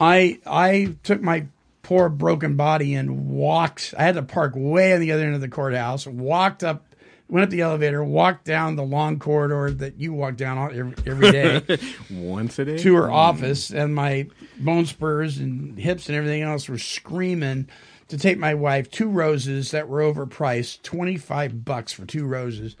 I 0.00 0.38
I 0.46 0.94
took 1.02 1.20
my 1.20 1.46
poor 1.82 2.08
broken 2.08 2.56
body 2.56 2.94
and 2.94 3.28
walked. 3.28 3.94
I 3.98 4.04
had 4.04 4.14
to 4.14 4.22
park 4.22 4.52
way 4.56 4.94
on 4.94 5.00
the 5.00 5.12
other 5.12 5.24
end 5.24 5.34
of 5.34 5.40
the 5.40 5.48
courthouse. 5.48 6.06
Walked 6.06 6.64
up, 6.64 6.84
went 7.28 7.44
up 7.44 7.50
the 7.50 7.60
elevator, 7.60 8.02
walked 8.02 8.44
down 8.44 8.76
the 8.76 8.82
long 8.82 9.18
corridor 9.18 9.70
that 9.70 10.00
you 10.00 10.12
walk 10.12 10.36
down 10.36 10.56
all- 10.58 10.70
every, 10.72 10.94
every 11.06 11.30
day 11.32 11.78
Once 12.10 12.58
a 12.58 12.64
day. 12.64 12.78
to 12.78 12.94
her 12.94 13.10
office, 13.12 13.70
and 13.70 13.94
my 13.94 14.28
bone 14.58 14.86
spurs 14.86 15.38
and 15.38 15.78
hips 15.78 16.08
and 16.08 16.16
everything 16.16 16.42
else 16.42 16.68
were 16.68 16.78
screaming 16.78 17.68
to 18.14 18.20
take 18.20 18.38
my 18.38 18.54
wife 18.54 18.92
two 18.92 19.08
roses 19.08 19.72
that 19.72 19.88
were 19.88 20.00
overpriced, 20.00 20.82
twenty 20.82 21.16
five 21.16 21.64
bucks 21.64 21.92
for 21.92 22.06
two 22.06 22.24
roses. 22.24 22.76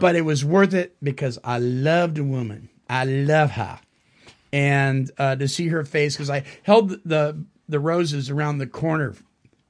But 0.00 0.16
it 0.16 0.22
was 0.22 0.44
worth 0.44 0.74
it 0.74 0.96
because 1.00 1.38
I 1.44 1.58
loved 1.58 2.18
a 2.18 2.24
woman. 2.24 2.68
I 2.90 3.04
love 3.04 3.52
her, 3.52 3.78
and 4.52 5.08
uh, 5.18 5.36
to 5.36 5.46
see 5.46 5.68
her 5.68 5.84
face 5.84 6.16
because 6.16 6.30
I 6.30 6.42
held 6.64 6.90
the 7.04 7.44
the 7.68 7.78
roses 7.78 8.28
around 8.28 8.58
the 8.58 8.66
corner, 8.66 9.14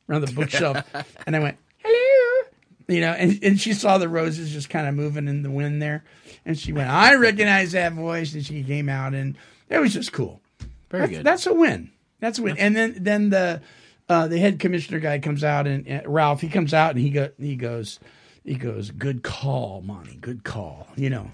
around 0.08 0.22
the 0.22 0.32
bookshelf, 0.34 0.82
and 1.26 1.36
I 1.36 1.38
went 1.38 1.58
hello, 1.76 2.48
you 2.88 3.00
know, 3.02 3.12
and, 3.12 3.38
and 3.42 3.60
she 3.60 3.74
saw 3.74 3.98
the 3.98 4.08
roses 4.08 4.50
just 4.50 4.70
kind 4.70 4.88
of 4.88 4.94
moving 4.94 5.28
in 5.28 5.42
the 5.42 5.50
wind 5.50 5.82
there, 5.82 6.04
and 6.46 6.58
she 6.58 6.72
went, 6.72 6.88
I 6.88 7.16
recognize 7.16 7.72
that 7.72 7.92
voice, 7.92 8.32
and 8.32 8.46
she 8.46 8.62
came 8.64 8.88
out, 8.88 9.12
and 9.12 9.36
it 9.68 9.78
was 9.78 9.92
just 9.92 10.12
cool. 10.12 10.40
Very 10.88 11.02
That's, 11.02 11.12
good. 11.12 11.26
that's 11.26 11.46
a 11.46 11.52
win. 11.52 11.90
That's 12.20 12.38
a 12.38 12.42
win. 12.42 12.56
And 12.56 12.74
then 12.74 12.94
then 12.98 13.28
the 13.28 13.60
uh, 14.08 14.28
the 14.28 14.38
head 14.38 14.58
commissioner 14.58 15.00
guy 15.00 15.18
comes 15.18 15.44
out 15.44 15.66
and, 15.66 15.86
and 15.86 16.06
Ralph 16.06 16.40
he 16.40 16.48
comes 16.48 16.74
out 16.74 16.90
and 16.92 17.00
he 17.00 17.10
go 17.10 17.30
he 17.38 17.56
goes 17.56 18.00
he 18.44 18.54
goes 18.54 18.90
good 18.90 19.22
call 19.22 19.82
Monty 19.82 20.16
good 20.16 20.44
call 20.44 20.88
you 20.96 21.10
know. 21.10 21.30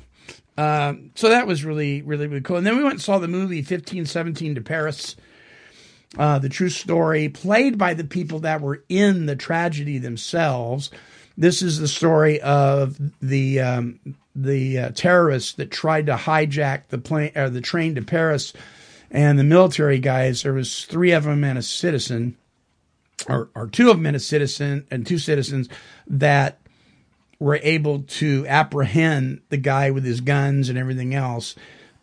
Um, 0.57 1.13
so 1.15 1.29
that 1.29 1.47
was 1.47 1.65
really 1.65 2.03
really 2.03 2.27
really 2.27 2.41
cool. 2.41 2.57
And 2.57 2.67
then 2.67 2.77
we 2.77 2.83
went 2.83 2.95
and 2.95 3.03
saw 3.03 3.19
the 3.19 3.29
movie 3.29 3.63
fifteen 3.63 4.07
seventeen 4.07 4.55
to 4.55 4.61
Paris. 4.61 5.17
Uh, 6.17 6.39
the 6.39 6.49
true 6.49 6.71
story 6.71 7.29
played 7.29 7.77
by 7.77 7.93
the 7.93 8.05
people 8.05 8.41
that 8.41 8.63
were 8.63 8.83
in 8.89 9.27
the 9.27 9.37
tragedy 9.37 9.99
themselves. 9.99 10.91
This 11.37 11.61
is 11.63 11.79
the 11.79 11.87
story 11.87 12.41
of 12.41 12.99
the 13.21 13.61
um, 13.61 14.01
the 14.35 14.79
uh, 14.79 14.91
terrorists 14.95 15.53
that 15.55 15.71
tried 15.71 16.07
to 16.07 16.15
hijack 16.15 16.89
the 16.89 16.99
plane 16.99 17.33
or 17.37 17.51
the 17.51 17.61
train 17.61 17.95
to 17.97 18.03
Paris, 18.03 18.53
and 19.11 19.39
the 19.39 19.45
military 19.45 19.99
guys. 19.99 20.43
There 20.43 20.53
was 20.53 20.85
three 20.87 21.13
of 21.13 21.25
them 21.25 21.45
and 21.45 21.59
a 21.59 21.63
citizen, 21.63 22.37
or 23.27 23.51
or 23.55 23.67
two 23.67 23.91
of 23.91 23.97
them 23.97 24.07
and 24.07 24.17
a 24.17 24.21
citizen 24.21 24.87
and 24.91 25.07
two 25.07 25.19
citizens 25.19 25.69
that 26.07 26.61
were 27.39 27.61
able 27.63 28.03
to 28.03 28.47
apprehend 28.49 29.41
the 29.49 29.57
guy 29.57 29.91
with 29.91 30.05
his 30.05 30.21
guns 30.21 30.69
and 30.69 30.79
everything 30.79 31.15
else 31.15 31.55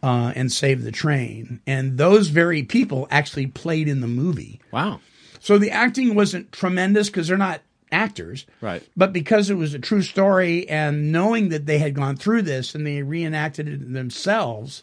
uh, 0.01 0.31
and 0.35 0.51
save 0.51 0.83
the 0.83 0.91
train. 0.91 1.59
And 1.67 1.97
those 1.97 2.29
very 2.29 2.63
people 2.63 3.07
actually 3.11 3.47
played 3.47 3.87
in 3.87 4.01
the 4.01 4.07
movie. 4.07 4.61
Wow. 4.71 5.01
So 5.39 5.57
the 5.57 5.71
acting 5.71 6.15
wasn't 6.15 6.51
tremendous 6.51 7.09
because 7.09 7.27
they're 7.27 7.37
not 7.37 7.61
actors. 7.91 8.45
Right. 8.61 8.87
But 8.95 9.13
because 9.13 9.49
it 9.49 9.55
was 9.55 9.73
a 9.73 9.79
true 9.79 10.01
story 10.01 10.67
and 10.69 11.11
knowing 11.11 11.49
that 11.49 11.65
they 11.65 11.79
had 11.79 11.95
gone 11.95 12.15
through 12.15 12.43
this 12.43 12.75
and 12.75 12.85
they 12.85 13.03
reenacted 13.03 13.67
it 13.67 13.93
themselves 13.93 14.81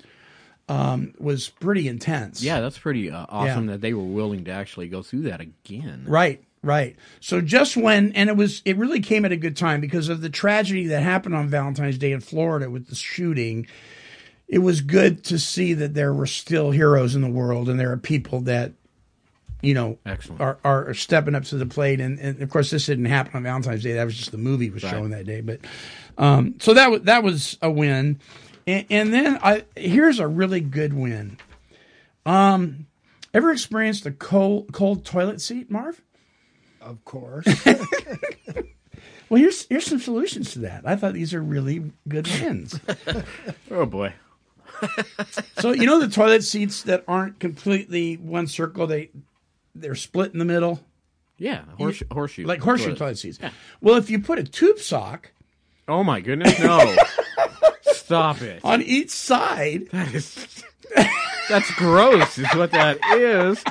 um, 0.69 1.15
was 1.19 1.49
pretty 1.49 1.89
intense. 1.89 2.43
Yeah, 2.43 2.61
that's 2.61 2.79
pretty 2.79 3.11
uh, 3.11 3.27
awesome 3.29 3.67
that 3.67 3.81
they 3.81 3.93
were 3.95 4.03
willing 4.03 4.45
to 4.45 4.51
actually 4.53 4.89
go 4.89 5.03
through 5.03 5.23
that 5.23 5.41
again. 5.41 6.05
Right, 6.07 6.43
right. 6.63 6.97
So 7.21 7.41
just 7.41 7.77
when, 7.77 8.13
and 8.13 8.31
it 8.31 8.37
was, 8.37 8.63
it 8.65 8.77
really 8.77 9.01
came 9.01 9.25
at 9.25 9.33
a 9.33 9.37
good 9.37 9.57
time 9.57 9.81
because 9.81 10.09
of 10.09 10.21
the 10.21 10.31
tragedy 10.31 10.87
that 10.89 11.03
happened 11.03 11.35
on 11.35 11.49
Valentine's 11.49 11.99
Day 11.99 12.13
in 12.13 12.21
Florida 12.21 12.71
with 12.71 12.89
the 12.89 12.95
shooting. 12.95 13.67
It 14.49 14.59
was 14.61 14.81
good 14.81 15.25
to 15.25 15.39
see 15.39 15.75
that 15.75 15.95
there 15.95 16.13
were 16.13 16.27
still 16.27 16.71
heroes 16.71 17.15
in 17.15 17.23
the 17.23 17.29
world 17.31 17.69
and 17.69 17.81
there 17.81 17.91
are 17.93 17.97
people 17.97 18.41
that, 18.43 18.73
you 19.63 19.75
know, 19.75 19.99
Excellent. 20.05 20.41
are, 20.41 20.59
are 20.65 20.93
stepping 20.95 21.35
up 21.35 21.45
to 21.45 21.57
the 21.57 21.67
plate. 21.67 22.01
And, 22.01 22.19
and 22.19 22.43
of 22.43 22.51
course, 22.51 22.71
this 22.71 22.87
didn't 22.87 23.05
happen 23.07 23.35
on 23.35 23.43
Valentine's 23.45 23.83
Day. 23.83 23.93
That 23.95 24.05
was 24.05 24.17
just 24.17 24.31
the 24.31 24.39
movie 24.39 24.71
was 24.71 24.83
Right. 24.85 24.91
showing 24.91 25.11
that 25.11 25.25
day. 25.27 25.41
But, 25.41 25.61
um, 26.19 26.57
so 26.61 26.75
that 26.75 26.91
was, 26.91 27.03
that 27.03 27.23
was 27.23 27.57
a 27.63 27.71
win. 27.71 28.21
And, 28.67 28.87
and 28.91 29.13
then 29.15 29.39
I, 29.43 29.65
here's 29.77 30.19
a 30.19 30.27
really 30.27 30.61
good 30.61 30.93
win. 30.95 31.39
Um, 32.25 32.87
ever 33.35 33.51
experienced 33.53 34.07
a 34.07 34.13
cold, 34.13 34.73
cold 34.73 35.05
toilet 35.05 35.41
seat, 35.41 35.71
Marv? 35.71 36.01
Of 36.81 37.05
course. 37.05 37.47
Well, 39.29 39.41
here's 39.41 39.67
here's 39.69 39.87
some 39.87 39.99
solutions 39.99 40.53
to 40.53 40.59
that. 40.59 40.83
I 40.85 40.95
thought 40.95 41.15
these 41.15 41.33
are 41.33 41.41
really 41.43 41.91
good 42.07 42.27
wins. 42.29 42.79
Oh 43.71 43.87
boy. 43.87 44.13
so 45.59 45.73
you 45.73 45.87
know 45.87 45.99
the 46.01 46.09
toilet 46.09 46.45
seats 46.45 46.83
that 46.83 47.03
aren't 47.09 47.39
completely 47.41 48.17
one 48.17 48.47
circle; 48.47 48.87
they 48.87 49.09
they're 49.75 49.95
split 49.95 50.35
in 50.35 50.39
the 50.39 50.45
middle, 50.45 50.85
Yeah, 51.39 51.63
horse, 51.79 52.03
horseshoe. 52.13 52.45
like 52.45 52.61
horseshoe 52.61 52.89
toilet. 52.89 52.99
toilet 52.99 53.19
seats. 53.19 53.39
Well, 53.81 53.95
if 53.97 54.11
you 54.11 54.19
put 54.19 54.39
a 54.39 54.45
tube 54.45 54.79
sock 54.79 55.33
Oh 55.89 56.05
my 56.05 56.21
goodness, 56.21 56.59
no! 56.61 56.95
Stop 58.13 58.43
it. 58.43 58.61
on 58.65 58.83
each 58.83 59.11
side, 59.11 59.89
That 59.91 60.15
is, 60.15 60.65
that's 61.49 61.71
gross. 61.75 62.39
Is 62.39 62.47
what 62.55 62.71
that 62.73 62.99
is. 63.17 63.63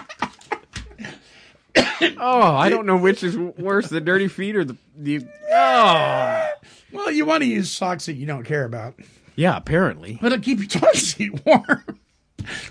Oh, 2.18 2.56
I 2.56 2.70
don't 2.70 2.86
know 2.86 2.98
which 2.98 3.24
is 3.24 3.38
worse, 3.38 3.88
the 3.90 4.02
dirty 4.02 4.28
feet 4.28 4.56
or 4.56 4.66
the 4.66 4.76
the. 4.98 5.26
Oh, 5.54 6.50
well, 6.92 7.12
you 7.12 7.26
want 7.26 7.44
to 7.44 7.48
use 7.50 7.72
socks 7.72 8.08
that 8.08 8.14
you 8.14 8.26
don't 8.26 8.44
care 8.44 8.66
about, 8.66 8.96
yeah. 9.36 9.56
Apparently, 9.56 10.18
but 10.22 10.32
it'll 10.32 10.44
keep 10.44 10.60
your 10.60 10.68
toilet 10.82 10.96
seat 10.98 11.46
warm. 11.46 12.00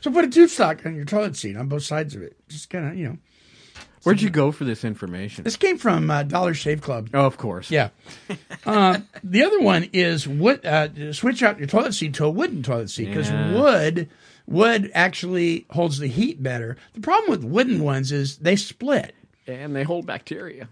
so 0.03 0.11
put 0.11 0.25
a 0.25 0.29
tube 0.29 0.51
sock 0.51 0.85
on 0.85 0.95
your 0.97 1.05
toilet 1.05 1.37
seat 1.37 1.57
on 1.57 1.69
both 1.69 1.85
sides 1.85 2.15
of 2.15 2.23
it. 2.23 2.37
Just 2.49 2.69
kind 2.71 2.89
of 2.89 2.97
you 2.97 3.09
know. 3.09 3.19
Where'd 4.03 4.21
you 4.23 4.31
go 4.31 4.53
for 4.53 4.65
this 4.65 4.85
information? 4.85 5.45
This 5.45 5.57
came 5.57 5.79
from 5.79 6.11
uh, 6.11 6.23
Dollar 6.25 6.55
Shave 6.55 6.81
Club. 6.83 7.11
Oh, 7.15 7.27
of 7.27 7.37
course. 7.37 7.71
Yeah. 7.71 7.91
uh, 8.67 8.99
the 9.23 9.43
other 9.45 9.61
one 9.61 9.89
is 9.93 10.27
wood. 10.27 10.65
Uh, 10.65 11.13
switch 11.13 11.43
out 11.43 11.59
your 11.59 11.69
toilet 11.69 11.95
seat 11.95 12.15
to 12.15 12.25
a 12.25 12.31
wooden 12.31 12.63
toilet 12.63 12.91
seat 12.91 13.07
because 13.07 13.31
Yeah. 13.31 13.53
wood 13.61 14.09
wood 14.47 14.91
actually 14.95 15.65
holds 15.71 15.99
the 15.99 16.09
heat 16.09 16.43
better. 16.43 16.77
The 16.95 17.01
problem 17.01 17.31
with 17.31 17.45
wooden 17.45 17.83
ones 17.85 18.11
is 18.11 18.39
they 18.39 18.57
split. 18.57 19.15
and 19.47 19.75
they 19.77 19.85
hold 19.85 20.07
bacteria. 20.07 20.69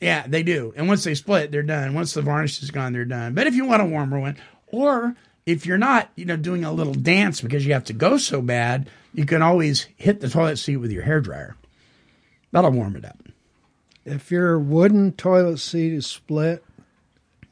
Yeah, 0.00 0.24
they 0.26 0.42
do. 0.42 0.72
And 0.76 0.88
once 0.88 1.04
they 1.04 1.14
split, 1.14 1.50
they're 1.52 1.62
done. 1.62 1.92
Once 1.92 2.14
the 2.14 2.22
varnish 2.22 2.62
is 2.62 2.70
gone, 2.70 2.94
they're 2.94 3.04
done. 3.04 3.34
But 3.34 3.46
if 3.46 3.54
you 3.54 3.66
want 3.66 3.82
a 3.82 3.86
warmer 3.86 4.18
one, 4.18 4.36
or 4.68 5.14
if 5.44 5.66
you're 5.66 5.76
not, 5.76 6.08
you 6.16 6.24
know, 6.24 6.36
doing 6.36 6.64
a 6.64 6.72
little 6.72 6.94
dance 6.94 7.42
because 7.42 7.66
you 7.66 7.74
have 7.74 7.84
to 7.84 7.92
go 7.92 8.16
so 8.16 8.40
bad, 8.40 8.88
you 9.12 9.26
can 9.26 9.42
always 9.42 9.86
hit 9.96 10.20
the 10.20 10.28
toilet 10.30 10.56
seat 10.56 10.78
with 10.78 10.90
your 10.90 11.02
hair 11.02 11.20
dryer. 11.20 11.56
That'll 12.52 12.70
warm 12.72 12.96
it 12.96 13.04
up. 13.04 13.18
if 14.04 14.30
your 14.30 14.58
wooden 14.58 15.12
toilet 15.12 15.58
seat 15.58 15.92
is 15.92 16.06
split, 16.06 16.64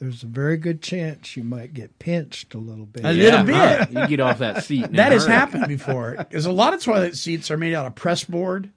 there's 0.00 0.22
a 0.22 0.26
very 0.26 0.56
good 0.56 0.80
chance 0.82 1.37
you 1.37 1.42
might 1.44 1.74
get 1.74 1.98
pinched 1.98 2.54
a 2.54 2.58
little 2.58 2.87
bit. 2.87 3.04
A 3.04 3.12
little 3.12 3.44
bit. 3.44 3.54
huh. 3.54 3.87
You 3.90 4.06
get 4.08 4.20
off 4.20 4.38
that 4.38 4.64
seat. 4.64 4.92
That 4.92 5.12
has 5.12 5.24
hurry. 5.26 5.34
happened 5.34 5.68
before 5.68 6.14
because 6.18 6.46
a 6.46 6.52
lot 6.52 6.74
of 6.74 6.82
toilet 6.82 7.16
seats 7.16 7.50
are 7.50 7.56
made 7.56 7.74
out 7.74 7.87
of 7.87 7.94
press 7.94 8.24
board, 8.24 8.70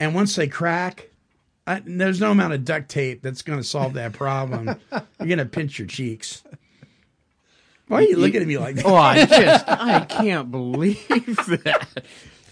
and 0.00 0.14
once 0.14 0.34
they 0.36 0.48
crack, 0.48 1.08
I, 1.66 1.82
there's 1.84 2.20
no 2.20 2.30
amount 2.32 2.52
of 2.54 2.64
duct 2.64 2.88
tape 2.88 3.22
that's 3.22 3.42
going 3.42 3.58
to 3.58 3.64
solve 3.64 3.94
that 3.94 4.12
problem. 4.12 4.66
You're 4.92 5.02
going 5.28 5.38
to 5.38 5.46
pinch 5.46 5.78
your 5.78 5.88
cheeks. 5.88 6.42
Why 7.88 7.98
are 7.98 8.02
you 8.02 8.16
looking 8.16 8.42
at 8.42 8.48
me 8.48 8.58
like 8.58 8.76
that? 8.76 8.86
Oh, 8.86 8.94
I 8.96 9.24
just 9.26 9.64
I 9.68 10.00
can't 10.08 10.50
believe 10.50 11.06
that. 11.08 11.86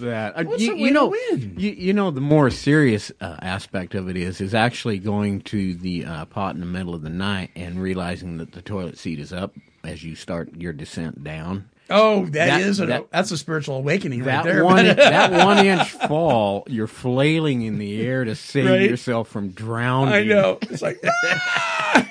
That 0.00 0.36
Uh, 0.36 0.44
What's 0.44 0.62
you, 0.62 0.74
a 0.74 0.76
you 0.76 0.90
know, 0.90 1.06
win? 1.06 1.54
you, 1.56 1.70
you 1.70 1.92
know, 1.92 2.10
the 2.10 2.20
more 2.20 2.50
serious 2.50 3.12
uh, 3.20 3.36
aspect 3.40 3.94
of 3.94 4.08
it 4.08 4.16
is 4.16 4.40
is 4.40 4.54
actually 4.54 4.98
going 4.98 5.40
to 5.42 5.74
the 5.74 6.04
uh, 6.04 6.24
pot 6.24 6.54
in 6.54 6.60
the 6.60 6.66
middle 6.66 6.94
of 6.94 7.02
the 7.02 7.10
night 7.10 7.50
and 7.54 7.80
realizing 7.80 8.38
that 8.38 8.52
the 8.52 8.62
toilet 8.62 8.98
seat 8.98 9.20
is 9.20 9.32
up 9.32 9.54
as 9.84 10.02
you 10.02 10.16
start 10.16 10.50
your 10.56 10.72
descent 10.72 11.22
down. 11.22 11.68
Oh, 11.90 12.24
That- 12.24 12.32
that 12.32 12.60
is 12.62 12.80
a, 12.80 12.86
that- 12.86 13.10
that's 13.12 13.30
a 13.30 13.38
spiritual 13.38 13.76
awakening 13.76 14.24
That 14.24 14.44
right 14.46 14.52
there. 14.52 14.64
one 14.64 14.84
that 14.86 15.30
one 15.30 15.58
inch 15.66 15.90
fall, 15.90 16.64
you're 16.68 16.86
flailing 16.88 17.62
in 17.62 17.78
the 17.78 18.04
air 18.04 18.24
to 18.24 18.34
save 18.34 18.66
Right. 18.70 18.90
yourself 18.90 19.28
from 19.28 19.50
drowning. 19.50 20.14
I 20.14 20.24
know. 20.24 20.58
It's 20.62 20.82
like, 20.82 21.00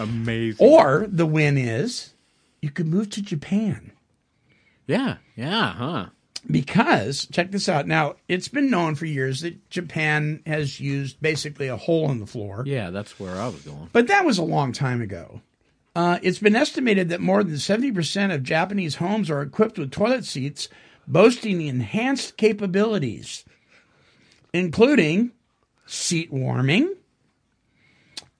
amazing. 0.00 0.66
or 0.66 1.06
the 1.08 1.26
win 1.26 1.56
is 1.58 2.14
you 2.60 2.70
could 2.70 2.86
move 2.86 3.10
to 3.10 3.22
Japan. 3.22 3.91
Yeah, 4.86 5.16
yeah, 5.36 5.72
huh? 5.74 6.06
because 6.50 7.26
check 7.26 7.50
this 7.52 7.68
out. 7.68 7.86
Now 7.86 8.16
it's 8.28 8.48
been 8.48 8.70
known 8.70 8.94
for 8.96 9.06
years 9.06 9.42
that 9.42 9.70
Japan 9.70 10.42
has 10.46 10.80
used 10.80 11.20
basically 11.22 11.68
a 11.68 11.76
hole 11.76 12.10
in 12.10 12.18
the 12.18 12.26
floor, 12.26 12.64
Yeah, 12.66 12.90
that's 12.90 13.18
where 13.20 13.36
I 13.40 13.46
was 13.46 13.60
going. 13.62 13.88
but 13.92 14.08
that 14.08 14.24
was 14.24 14.38
a 14.38 14.42
long 14.44 14.72
time 14.72 15.00
ago. 15.00 15.40
Uh, 15.94 16.18
it's 16.22 16.38
been 16.38 16.56
estimated 16.56 17.10
that 17.10 17.20
more 17.20 17.44
than 17.44 17.54
70% 17.56 18.34
of 18.34 18.42
Japanese 18.42 18.94
homes 18.96 19.30
are 19.30 19.42
equipped 19.42 19.78
with 19.78 19.90
toilet 19.90 20.24
seats 20.24 20.68
boasting 21.06 21.60
enhanced 21.60 22.36
capabilities, 22.38 23.44
including 24.54 25.32
seat 25.86 26.32
warming. 26.32 26.94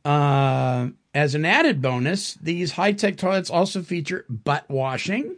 Uh, 0.05 0.89
as 1.15 1.35
an 1.35 1.45
added 1.45 1.81
bonus, 1.83 2.35
these 2.35 2.73
high 2.73 2.93
tech 2.93 3.17
toilets 3.17 3.51
also 3.51 3.83
feature 3.83 4.25
butt 4.29 4.69
washing, 4.71 5.37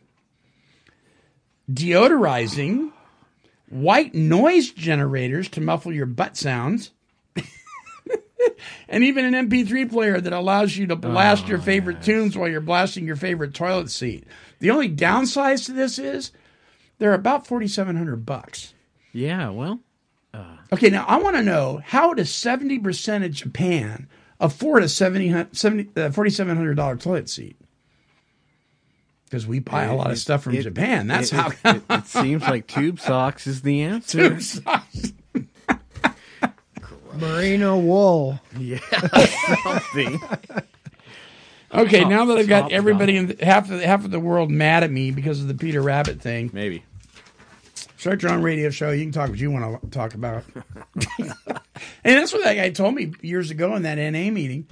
deodorizing, 1.70 2.92
white 3.68 4.14
noise 4.14 4.70
generators 4.70 5.48
to 5.50 5.60
muffle 5.60 5.92
your 5.92 6.06
butt 6.06 6.36
sounds, 6.36 6.90
and 8.88 9.04
even 9.04 9.24
an 9.34 9.48
MP3 9.48 9.90
player 9.90 10.20
that 10.20 10.32
allows 10.32 10.76
you 10.76 10.86
to 10.86 10.96
blast 10.96 11.48
your 11.48 11.58
favorite 11.58 12.02
tunes 12.02 12.36
while 12.36 12.48
you're 12.48 12.60
blasting 12.60 13.06
your 13.06 13.16
favorite 13.16 13.54
toilet 13.54 13.90
seat. 13.90 14.24
The 14.60 14.70
only 14.70 14.88
downside 14.88 15.58
to 15.58 15.72
this 15.72 15.98
is 15.98 16.32
they're 16.98 17.14
about 17.14 17.46
4700 17.46 18.24
bucks. 18.24 18.74
Yeah, 19.12 19.50
well, 19.50 19.80
Okay, 20.72 20.90
now 20.90 21.04
I 21.06 21.18
want 21.18 21.36
to 21.36 21.42
know 21.42 21.80
how 21.84 22.14
does 22.14 22.30
70% 22.30 23.24
of 23.24 23.30
Japan 23.30 24.08
afford 24.40 24.82
a 24.82 24.88
70, 24.88 25.46
70, 25.52 25.90
uh, 25.96 26.08
$4,700 26.08 27.00
toilet 27.00 27.30
seat? 27.30 27.56
Because 29.34 29.48
we 29.48 29.58
buy 29.58 29.82
a 29.82 29.96
lot 29.96 30.12
of 30.12 30.18
stuff 30.20 30.44
from 30.44 30.54
it- 30.54 30.62
Japan. 30.62 31.08
That's 31.08 31.32
it, 31.32 31.34
how 31.34 31.48
it, 31.48 31.56
it, 31.64 31.82
it 31.90 32.06
seems 32.06 32.44
like 32.44 32.66
tube 32.68 33.00
socks 33.00 33.48
is 33.48 33.62
the 33.62 33.82
answer. 33.82 34.28
Tube 34.28 34.42
socks. 34.42 35.12
Merino 37.14 37.76
wool. 37.80 38.38
Yeah, 38.56 38.78
something. 39.64 40.20
Okay, 41.74 42.00
Top- 42.02 42.10
now 42.10 42.26
that 42.26 42.38
I've 42.38 42.46
got 42.46 42.70
everybody 42.70 43.16
in 43.16 43.26
the, 43.26 43.44
half 43.44 43.68
of 43.68 43.80
the, 43.80 43.84
half 43.84 44.04
of 44.04 44.12
the 44.12 44.20
world 44.20 44.52
mad 44.52 44.84
at 44.84 44.92
me 44.92 45.10
because 45.10 45.40
of 45.40 45.48
the 45.48 45.54
Peter 45.54 45.82
Rabbit 45.82 46.20
thing, 46.20 46.50
Maybe. 46.52 46.84
start 47.96 48.22
your 48.22 48.30
own 48.30 48.42
radio 48.42 48.70
show. 48.70 48.92
You 48.92 49.02
can 49.02 49.10
talk 49.10 49.30
what 49.30 49.38
you 49.40 49.50
want 49.50 49.82
to 49.82 49.90
talk 49.90 50.14
about. 50.14 50.44
and 51.18 51.34
that's 52.04 52.32
what 52.32 52.44
that 52.44 52.54
guy 52.54 52.70
told 52.70 52.94
me 52.94 53.12
years 53.20 53.50
ago 53.50 53.74
in 53.74 53.82
that 53.82 53.96
NA 53.96 54.30
meeting. 54.30 54.68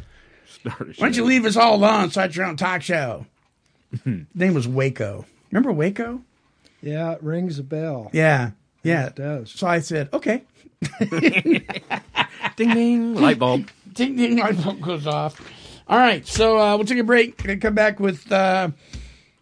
Start 0.47 0.83
a 0.83 0.85
Why 0.85 1.07
don't 1.09 1.17
you 1.17 1.25
leave 1.25 1.47
us 1.47 1.57
all 1.57 1.75
alone? 1.75 2.11
Start 2.11 2.37
your 2.37 2.47
own 2.47 2.57
talk 2.57 2.83
show. 2.83 3.27
His 4.05 4.25
name 4.35 4.55
was 4.55 4.67
Waco. 4.67 5.27
Remember 5.51 5.73
Waco? 5.73 6.23
Yeah, 6.81 7.13
it 7.13 7.23
rings 7.23 7.59
a 7.59 7.63
bell. 7.63 8.11
Yeah, 8.13 8.53
yeah. 8.83 9.07
It 9.07 9.17
does. 9.17 9.51
So 9.51 9.67
I 9.67 9.81
said, 9.81 10.09
okay. 10.13 10.43
Ding 12.57 12.75
ding, 12.75 13.15
light 13.15 13.39
bulb. 13.39 13.69
Ding 13.93 14.17
ding, 14.17 14.39
light 14.39 14.63
bulb 14.63 14.81
goes 14.81 15.07
off. 15.07 15.41
All 15.89 15.99
right, 15.99 16.27
so 16.27 16.59
uh, 16.59 16.77
we'll 16.77 16.87
take 16.87 16.99
a 16.99 17.05
break. 17.05 17.37
Gonna 17.43 17.57
come 17.57 17.75
back 17.75 18.01
with 18.01 18.31
uh, 18.33 18.71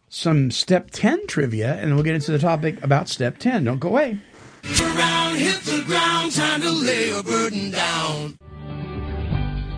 some 0.09 0.51
step 0.51 0.91
ten 0.91 1.27
trivia, 1.27 1.75
and 1.75 1.95
we'll 1.95 2.05
get 2.05 2.15
into 2.15 2.33
the 2.33 2.39
topic 2.39 2.83
about 2.85 3.09
step 3.09 3.39
ten. 3.39 3.65
Don't 3.65 3.79
go 3.79 3.89
away. 3.89 4.19
Around, 4.81 5.37
hit 5.37 5.61
the 5.63 5.83
ground, 5.87 6.33
time 6.33 6.61
to 6.61 6.71
lay 6.71 7.11
a 7.11 7.23
burden 7.23 7.71
down. 7.71 8.37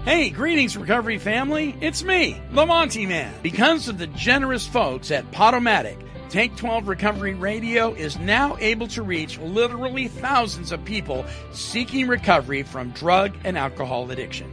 Hey, 0.05 0.31
greetings, 0.31 0.77
recovery 0.77 1.19
family. 1.19 1.77
It's 1.81 2.03
me, 2.03 2.43
the 2.51 2.67
Monty 2.67 3.07
Man. 3.07 3.33
Because 3.41 3.87
of 3.87 3.99
the 3.99 4.09
generous 4.09 4.67
folks 4.67 5.13
at 5.13 5.31
Podomatic, 5.31 5.97
Take 6.29 6.57
12 6.57 6.89
Recovery 6.89 7.35
Radio 7.35 7.95
is 7.95 8.19
now 8.19 8.57
able 8.59 8.89
to 8.89 9.03
reach 9.03 9.39
literally 9.39 10.09
thousands 10.09 10.73
of 10.73 10.85
people 10.85 11.25
seeking 11.53 12.09
recovery 12.09 12.65
from 12.65 12.91
drug 12.91 13.33
and 13.45 13.57
alcohol 13.57 14.11
addiction. 14.11 14.51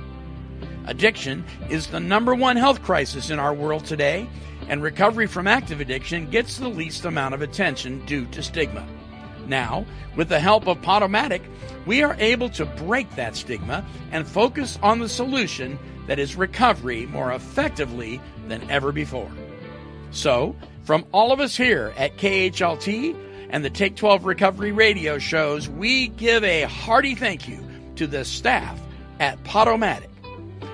Addiction 0.86 1.44
is 1.68 1.88
the 1.88 2.00
number 2.00 2.36
one 2.36 2.56
health 2.56 2.84
crisis 2.84 3.32
in 3.32 3.40
our 3.40 3.54
world 3.54 3.86
today, 3.86 4.30
and 4.68 4.84
recovery 4.84 5.26
from 5.26 5.48
active 5.48 5.82
addiction 5.82 6.30
gets 6.30 6.58
the 6.58 6.68
least 6.68 7.06
amount 7.06 7.34
of 7.34 7.42
attention 7.42 8.06
due 8.06 8.28
to 8.28 8.44
stigma. 8.44 8.88
Now, 9.50 9.86
with 10.16 10.30
the 10.30 10.40
help 10.40 10.68
of 10.68 10.82
Podomatic, 10.82 11.42
we 11.86 12.02
are 12.04 12.16
able 12.20 12.50
to 12.52 12.66
break 12.66 13.14
that 13.16 13.36
stigma 13.36 13.84
and 14.12 14.28
focus 14.28 14.78
on 14.84 15.00
the 15.00 15.10
solution 15.10 15.80
that 16.08 16.20
is 16.20 16.36
recovery 16.36 17.08
more 17.08 17.34
effectively 17.34 18.22
than 18.48 18.70
ever 18.70 18.92
before. 18.92 19.32
So, 20.12 20.56
from 20.84 21.06
all 21.12 21.32
of 21.32 21.40
us 21.40 21.58
here 21.58 21.94
at 21.98 22.18
KHLT 22.18 23.16
and 23.50 23.66
the 23.66 23.70
Take 23.70 23.96
12 23.96 24.26
Recovery 24.26 24.72
radio 24.72 25.18
shows, 25.18 25.68
we 25.70 26.10
give 26.10 26.44
a 26.44 26.64
hearty 26.64 27.16
thank 27.16 27.48
you 27.48 27.66
to 27.96 28.06
the 28.08 28.26
staff 28.26 28.80
at 29.20 29.42
Podomatic. 29.44 30.10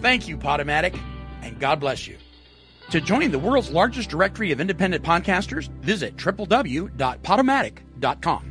Thank 0.02 0.28
you, 0.28 0.38
Podomatic, 0.38 1.00
and 1.42 1.60
God 1.60 1.80
bless 1.80 2.08
you. 2.08 2.18
To 2.92 3.00
join 3.00 3.32
the 3.32 3.40
world's 3.40 3.72
largest 3.72 4.10
directory 4.10 4.52
of 4.52 4.60
independent 4.60 5.02
podcasters, 5.04 5.70
visit 5.82 6.18
www.podomatic.com. 6.18 8.48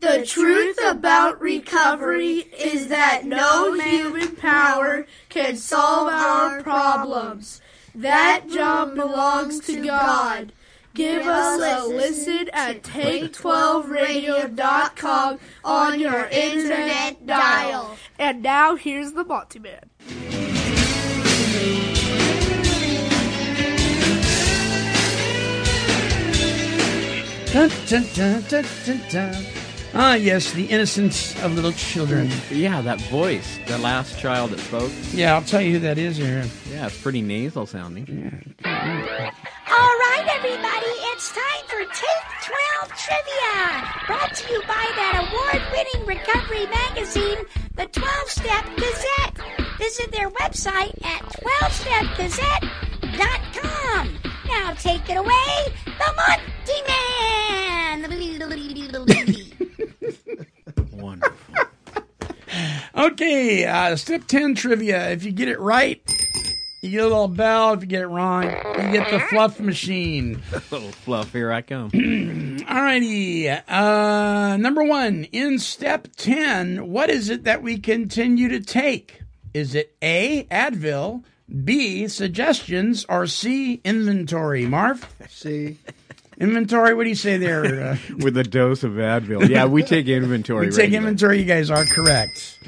The 0.00 0.24
truth 0.24 0.78
about 0.86 1.40
recovery 1.40 2.46
is 2.56 2.86
that 2.86 3.26
no 3.26 3.74
human 3.74 4.36
power 4.36 5.08
can 5.28 5.56
solve 5.56 6.12
our 6.12 6.62
problems. 6.62 7.60
That 7.94 8.48
job 8.48 8.94
belongs 8.94 9.60
to 9.66 9.84
God. 9.84 10.52
Give 10.94 11.26
us 11.26 11.60
a 11.60 11.86
listen 11.86 12.48
at 12.52 12.82
take12radio.com 12.82 15.38
on 15.64 16.00
your 16.00 16.26
internet 16.26 17.24
dial. 17.26 17.96
And 18.18 18.42
now 18.42 18.74
here's 18.74 19.12
the 19.12 19.24
Monty 19.24 19.60
Man. 19.60 19.90
Dun, 27.52 27.70
dun, 27.86 28.04
dun, 28.14 28.42
dun, 28.48 28.64
dun, 28.84 29.00
dun. 29.10 29.44
Ah, 30.00 30.14
yes, 30.14 30.52
the 30.52 30.64
innocence 30.66 31.34
of 31.42 31.56
little 31.56 31.72
children. 31.72 32.30
Yeah, 32.52 32.80
that 32.82 33.00
voice, 33.10 33.58
the 33.66 33.78
last 33.78 34.16
child 34.16 34.52
that 34.52 34.60
spoke. 34.60 34.92
Yeah, 35.10 35.34
I'll 35.34 35.42
tell 35.42 35.60
you 35.60 35.72
who 35.72 35.80
that 35.80 35.98
is 35.98 36.16
here. 36.16 36.44
Yeah, 36.70 36.86
it's 36.86 37.02
pretty 37.02 37.20
nasal 37.20 37.66
sounding. 37.66 38.06
All 38.64 38.70
right, 38.70 40.26
everybody, 40.30 40.86
it's 41.10 41.32
time 41.32 41.64
for 41.66 41.82
Take 41.82 42.28
12 42.86 42.94
Trivia. 42.94 43.82
Brought 44.06 44.32
to 44.36 44.52
you 44.52 44.62
by 44.68 44.86
that 44.94 45.26
award 45.26 45.62
winning 45.72 46.06
recovery 46.06 46.66
magazine, 46.66 47.38
the 47.74 47.86
12 47.86 48.28
Step 48.28 48.66
Gazette. 48.76 49.36
Visit 49.78 50.12
their 50.12 50.30
website 50.30 50.94
at 51.04 51.22
12stepgazette.com. 51.22 54.18
Now 54.46 54.74
take 54.74 55.10
it 55.10 55.16
away, 55.16 55.72
the 55.84 56.12
Monty 56.14 56.82
Man. 56.86 57.18
Wonderful. 60.98 61.54
Okay, 62.94 63.64
uh, 63.64 63.94
step 63.94 64.26
10 64.26 64.56
trivia. 64.56 65.10
If 65.10 65.22
you 65.22 65.30
get 65.30 65.46
it 65.48 65.60
right, 65.60 66.02
you 66.82 66.90
get 66.90 67.02
a 67.02 67.06
little 67.06 67.28
bell. 67.28 67.74
If 67.74 67.82
you 67.82 67.86
get 67.86 68.02
it 68.02 68.08
wrong, 68.08 68.44
you 68.44 68.90
get 68.90 69.10
the 69.12 69.20
fluff 69.30 69.60
machine. 69.60 70.42
Little 70.70 70.90
fluff, 70.90 71.32
here 71.32 71.52
I 71.52 71.62
come. 71.62 71.90
Alrighty. 71.92 73.62
Uh, 73.68 74.56
number 74.56 74.82
one, 74.82 75.24
in 75.24 75.60
step 75.60 76.08
10, 76.16 76.88
what 76.90 77.10
is 77.10 77.28
it 77.28 77.44
that 77.44 77.62
we 77.62 77.78
continue 77.78 78.48
to 78.48 78.60
take? 78.60 79.20
Is 79.54 79.76
it 79.76 79.94
A, 80.02 80.44
Advil, 80.50 81.22
B, 81.64 82.08
suggestions, 82.08 83.06
or 83.08 83.26
C, 83.28 83.80
inventory? 83.84 84.66
Marv? 84.66 85.06
See, 85.28 85.78
Inventory, 86.38 86.94
what 86.94 87.02
do 87.04 87.08
you 87.08 87.14
say 87.16 87.36
there? 87.36 87.64
Uh, 87.64 87.96
With 88.18 88.36
a 88.36 88.44
dose 88.44 88.84
of 88.84 88.92
Advil. 88.92 89.48
Yeah, 89.48 89.66
we 89.66 89.82
take 89.82 90.06
inventory. 90.08 90.66
we 90.66 90.72
take 90.72 90.78
regular. 90.84 90.98
inventory, 90.98 91.38
you 91.40 91.44
guys 91.44 91.70
are 91.70 91.84
correct. 91.84 92.58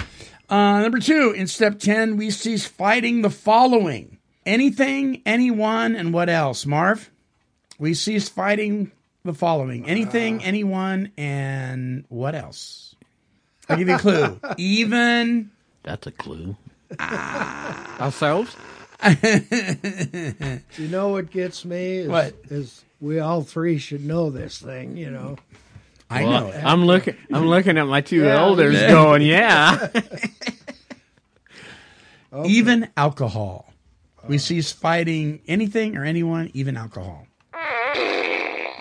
Uh, 0.48 0.80
number 0.80 0.98
two, 0.98 1.30
in 1.36 1.46
step 1.46 1.78
10, 1.78 2.16
we 2.16 2.30
cease 2.30 2.66
fighting 2.66 3.22
the 3.22 3.30
following 3.30 4.18
anything, 4.44 5.22
anyone, 5.24 5.94
and 5.94 6.12
what 6.12 6.28
else? 6.28 6.66
Marv? 6.66 7.10
We 7.78 7.94
cease 7.94 8.28
fighting 8.28 8.90
the 9.24 9.34
following 9.34 9.86
anything, 9.88 10.42
anyone, 10.42 11.12
and 11.16 12.04
what 12.08 12.34
else? 12.34 12.96
I'll 13.68 13.76
give 13.76 13.88
you 13.88 13.94
a 13.94 13.98
clue. 13.98 14.40
Even. 14.58 15.52
That's 15.84 16.08
a 16.08 16.10
clue. 16.10 16.56
Ourselves? 16.98 18.56
you 20.76 20.88
know 20.88 21.08
what 21.10 21.30
gets 21.30 21.64
me 21.64 21.98
is, 21.98 22.08
What? 22.08 22.34
is 22.50 22.84
we 23.00 23.18
all 23.18 23.42
three 23.42 23.78
should 23.78 24.04
know 24.04 24.30
this 24.30 24.58
thing. 24.58 24.96
You 24.96 25.10
know, 25.10 25.36
I 26.08 26.24
Well, 26.24 26.48
know. 26.48 26.60
I'm 26.64 26.84
looking. 26.84 27.16
I'm 27.32 27.46
looking 27.46 27.78
at 27.78 27.86
my 27.86 28.00
two 28.00 28.22
Yeah, 28.24 28.38
elders, 28.40 28.74
yeah. 28.74 28.90
going, 28.90 29.22
"Yeah." 29.22 29.88
Even 32.44 32.88
alcohol. 32.96 33.72
We 34.28 34.38
cease 34.38 34.70
fighting 34.70 35.40
anything 35.48 35.96
or 35.96 36.04
anyone, 36.04 36.50
even 36.54 36.76
alcohol. 36.76 37.26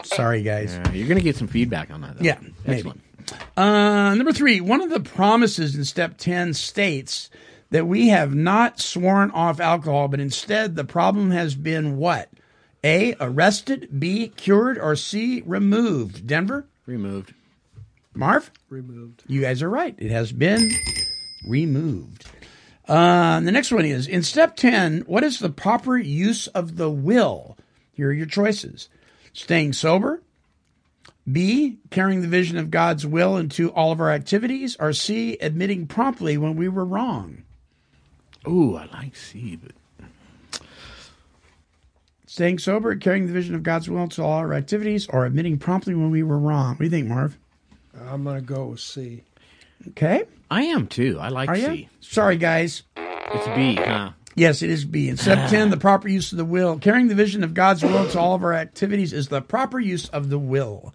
Sorry, 0.03 0.43
guys. 0.43 0.73
Yeah, 0.73 0.91
you're 0.91 1.08
gonna 1.08 1.21
get 1.21 1.36
some 1.36 1.47
feedback 1.47 1.89
on 1.91 2.01
that. 2.01 2.17
Though. 2.17 2.25
Yeah, 2.25 2.38
maybe. 2.65 2.77
Excellent. 2.89 3.01
Uh, 3.58 4.13
number 4.15 4.32
three, 4.34 4.60
one 4.62 4.82
of 4.82 4.89
the 4.89 4.99
promises 4.99 5.75
in 5.75 5.84
step 5.86 6.17
10 6.17 6.53
states 6.53 7.29
that 7.71 7.88
we 7.88 8.10
have 8.10 8.34
not 8.34 8.79
sworn 8.79 9.29
off 9.32 9.60
alcohol, 9.60 10.08
but 10.08 10.19
instead 10.19 10.75
the 10.75 10.84
problem 10.84 11.32
has 11.32 11.55
been 11.55 11.97
what? 11.97 12.29
A, 12.83 13.15
arrested, 13.19 13.89
B, 13.99 14.29
cured, 14.29 14.77
or 14.77 14.95
C, 14.95 15.43
removed. 15.45 16.25
Denver? 16.25 16.65
Removed. 16.85 17.33
Marv? 18.13 18.51
Removed. 18.69 19.23
You 19.27 19.41
guys 19.41 19.61
are 19.61 19.69
right. 19.69 19.95
It 19.97 20.11
has 20.11 20.31
been 20.31 20.71
removed. 21.47 22.25
Uh, 22.87 23.39
the 23.41 23.51
next 23.51 23.71
one 23.71 23.85
is 23.85 24.07
in 24.07 24.23
step 24.23 24.55
10, 24.55 25.01
what 25.01 25.23
is 25.23 25.39
the 25.39 25.49
proper 25.49 25.97
use 25.97 26.47
of 26.47 26.77
the 26.77 26.89
will? 26.89 27.57
Here 27.91 28.09
are 28.09 28.13
your 28.13 28.25
choices 28.25 28.89
staying 29.33 29.73
sober, 29.73 30.23
B, 31.31 31.77
carrying 31.91 32.21
the 32.21 32.27
vision 32.27 32.57
of 32.57 32.71
God's 32.71 33.05
will 33.05 33.37
into 33.37 33.71
all 33.71 33.91
of 33.91 34.01
our 34.01 34.09
activities, 34.09 34.75
or 34.79 34.93
C, 34.93 35.37
admitting 35.39 35.85
promptly 35.85 36.37
when 36.37 36.55
we 36.55 36.67
were 36.67 36.85
wrong. 36.85 37.43
Ooh, 38.47 38.75
I 38.75 38.85
like 38.85 39.15
C, 39.15 39.55
but 39.55 39.73
Staying 42.39 42.60
sober, 42.60 42.95
carrying 42.95 43.28
the 43.28 43.34
vision 43.34 43.54
of 43.54 43.63
God's 43.63 43.89
will 43.89 44.04
into 44.04 44.23
all 44.23 44.32
our 44.32 44.54
activities, 44.54 45.08
or 45.10 45.25
admitting 45.25 45.58
promptly 45.58 45.93
when 45.93 46.10
we 46.10 46.23
were 46.23 46.39
wrong. 46.39 46.69
What 46.69 46.78
do 46.78 46.86
you 46.86 46.89
think, 46.89 47.10
Marv? 47.10 47.38
I'm 48.08 48.23
going 48.23 48.38
to 48.38 48.41
go 48.41 48.67
with 48.67 48.80
C. 48.80 49.23
Okay. 49.89 50.23
I 50.49 50.63
am 50.63 50.88
too. 50.88 51.17
I 51.19 51.28
like 51.28 51.49
Are 51.49 51.58
C. 51.58 51.73
you? 51.73 51.88
Sorry, 51.99 52.38
guys. 52.38 52.84
It's 52.95 53.47
B, 53.58 53.75
huh? 53.75 54.12
Yes, 54.36 54.62
it 54.62 54.69
is 54.69 54.86
B. 54.86 55.10
In 55.10 55.17
step 55.17 55.49
10, 55.49 55.69
the 55.69 55.75
proper 55.75 56.08
use 56.08 56.32
of 56.32 56.38
the 56.38 56.45
will. 56.45 56.80
Carrying 56.80 57.10
the 57.10 57.13
vision 57.13 57.43
of 57.43 57.54
God's 57.54 57.84
will 57.84 58.08
to 58.08 58.17
all 58.17 58.36
of 58.36 58.43
our 58.45 58.54
activities 58.54 59.12
is 59.12 59.28
the 59.28 59.41
proper 59.41 59.78
use 59.78 60.08
of 60.08 60.30
the 60.30 60.39
will. 60.39 60.93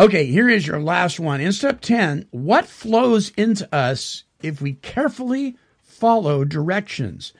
Okay, 0.00 0.26
here 0.26 0.48
is 0.48 0.66
your 0.66 0.80
last 0.80 1.20
one. 1.20 1.40
In 1.40 1.52
step 1.52 1.80
10, 1.80 2.26
what 2.32 2.66
flows 2.66 3.30
into 3.36 3.72
us 3.72 4.24
if 4.42 4.60
we 4.60 4.72
carefully 4.72 5.56
follow 5.84 6.42
directions? 6.42 7.32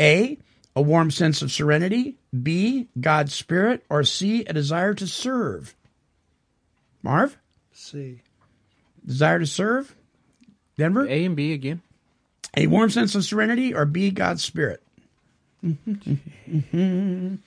A, 0.00 0.38
a 0.74 0.80
warm 0.80 1.10
sense 1.10 1.42
of 1.42 1.52
serenity. 1.52 2.16
B, 2.40 2.88
God's 3.00 3.34
spirit. 3.34 3.84
Or 3.88 4.04
C, 4.04 4.44
a 4.44 4.52
desire 4.52 4.94
to 4.94 5.06
serve. 5.06 5.74
Marv, 7.02 7.36
C. 7.72 8.20
desire 9.04 9.40
to 9.40 9.46
serve? 9.46 9.94
Denver? 10.78 11.06
A 11.06 11.24
and 11.24 11.34
B 11.36 11.52
again. 11.52 11.82
A 12.56 12.66
warm 12.66 12.90
sense 12.90 13.14
of 13.14 13.24
serenity 13.24 13.74
or 13.74 13.84
B, 13.84 14.10
God's 14.10 14.44
spirit? 14.44 14.82
B. 15.62 17.40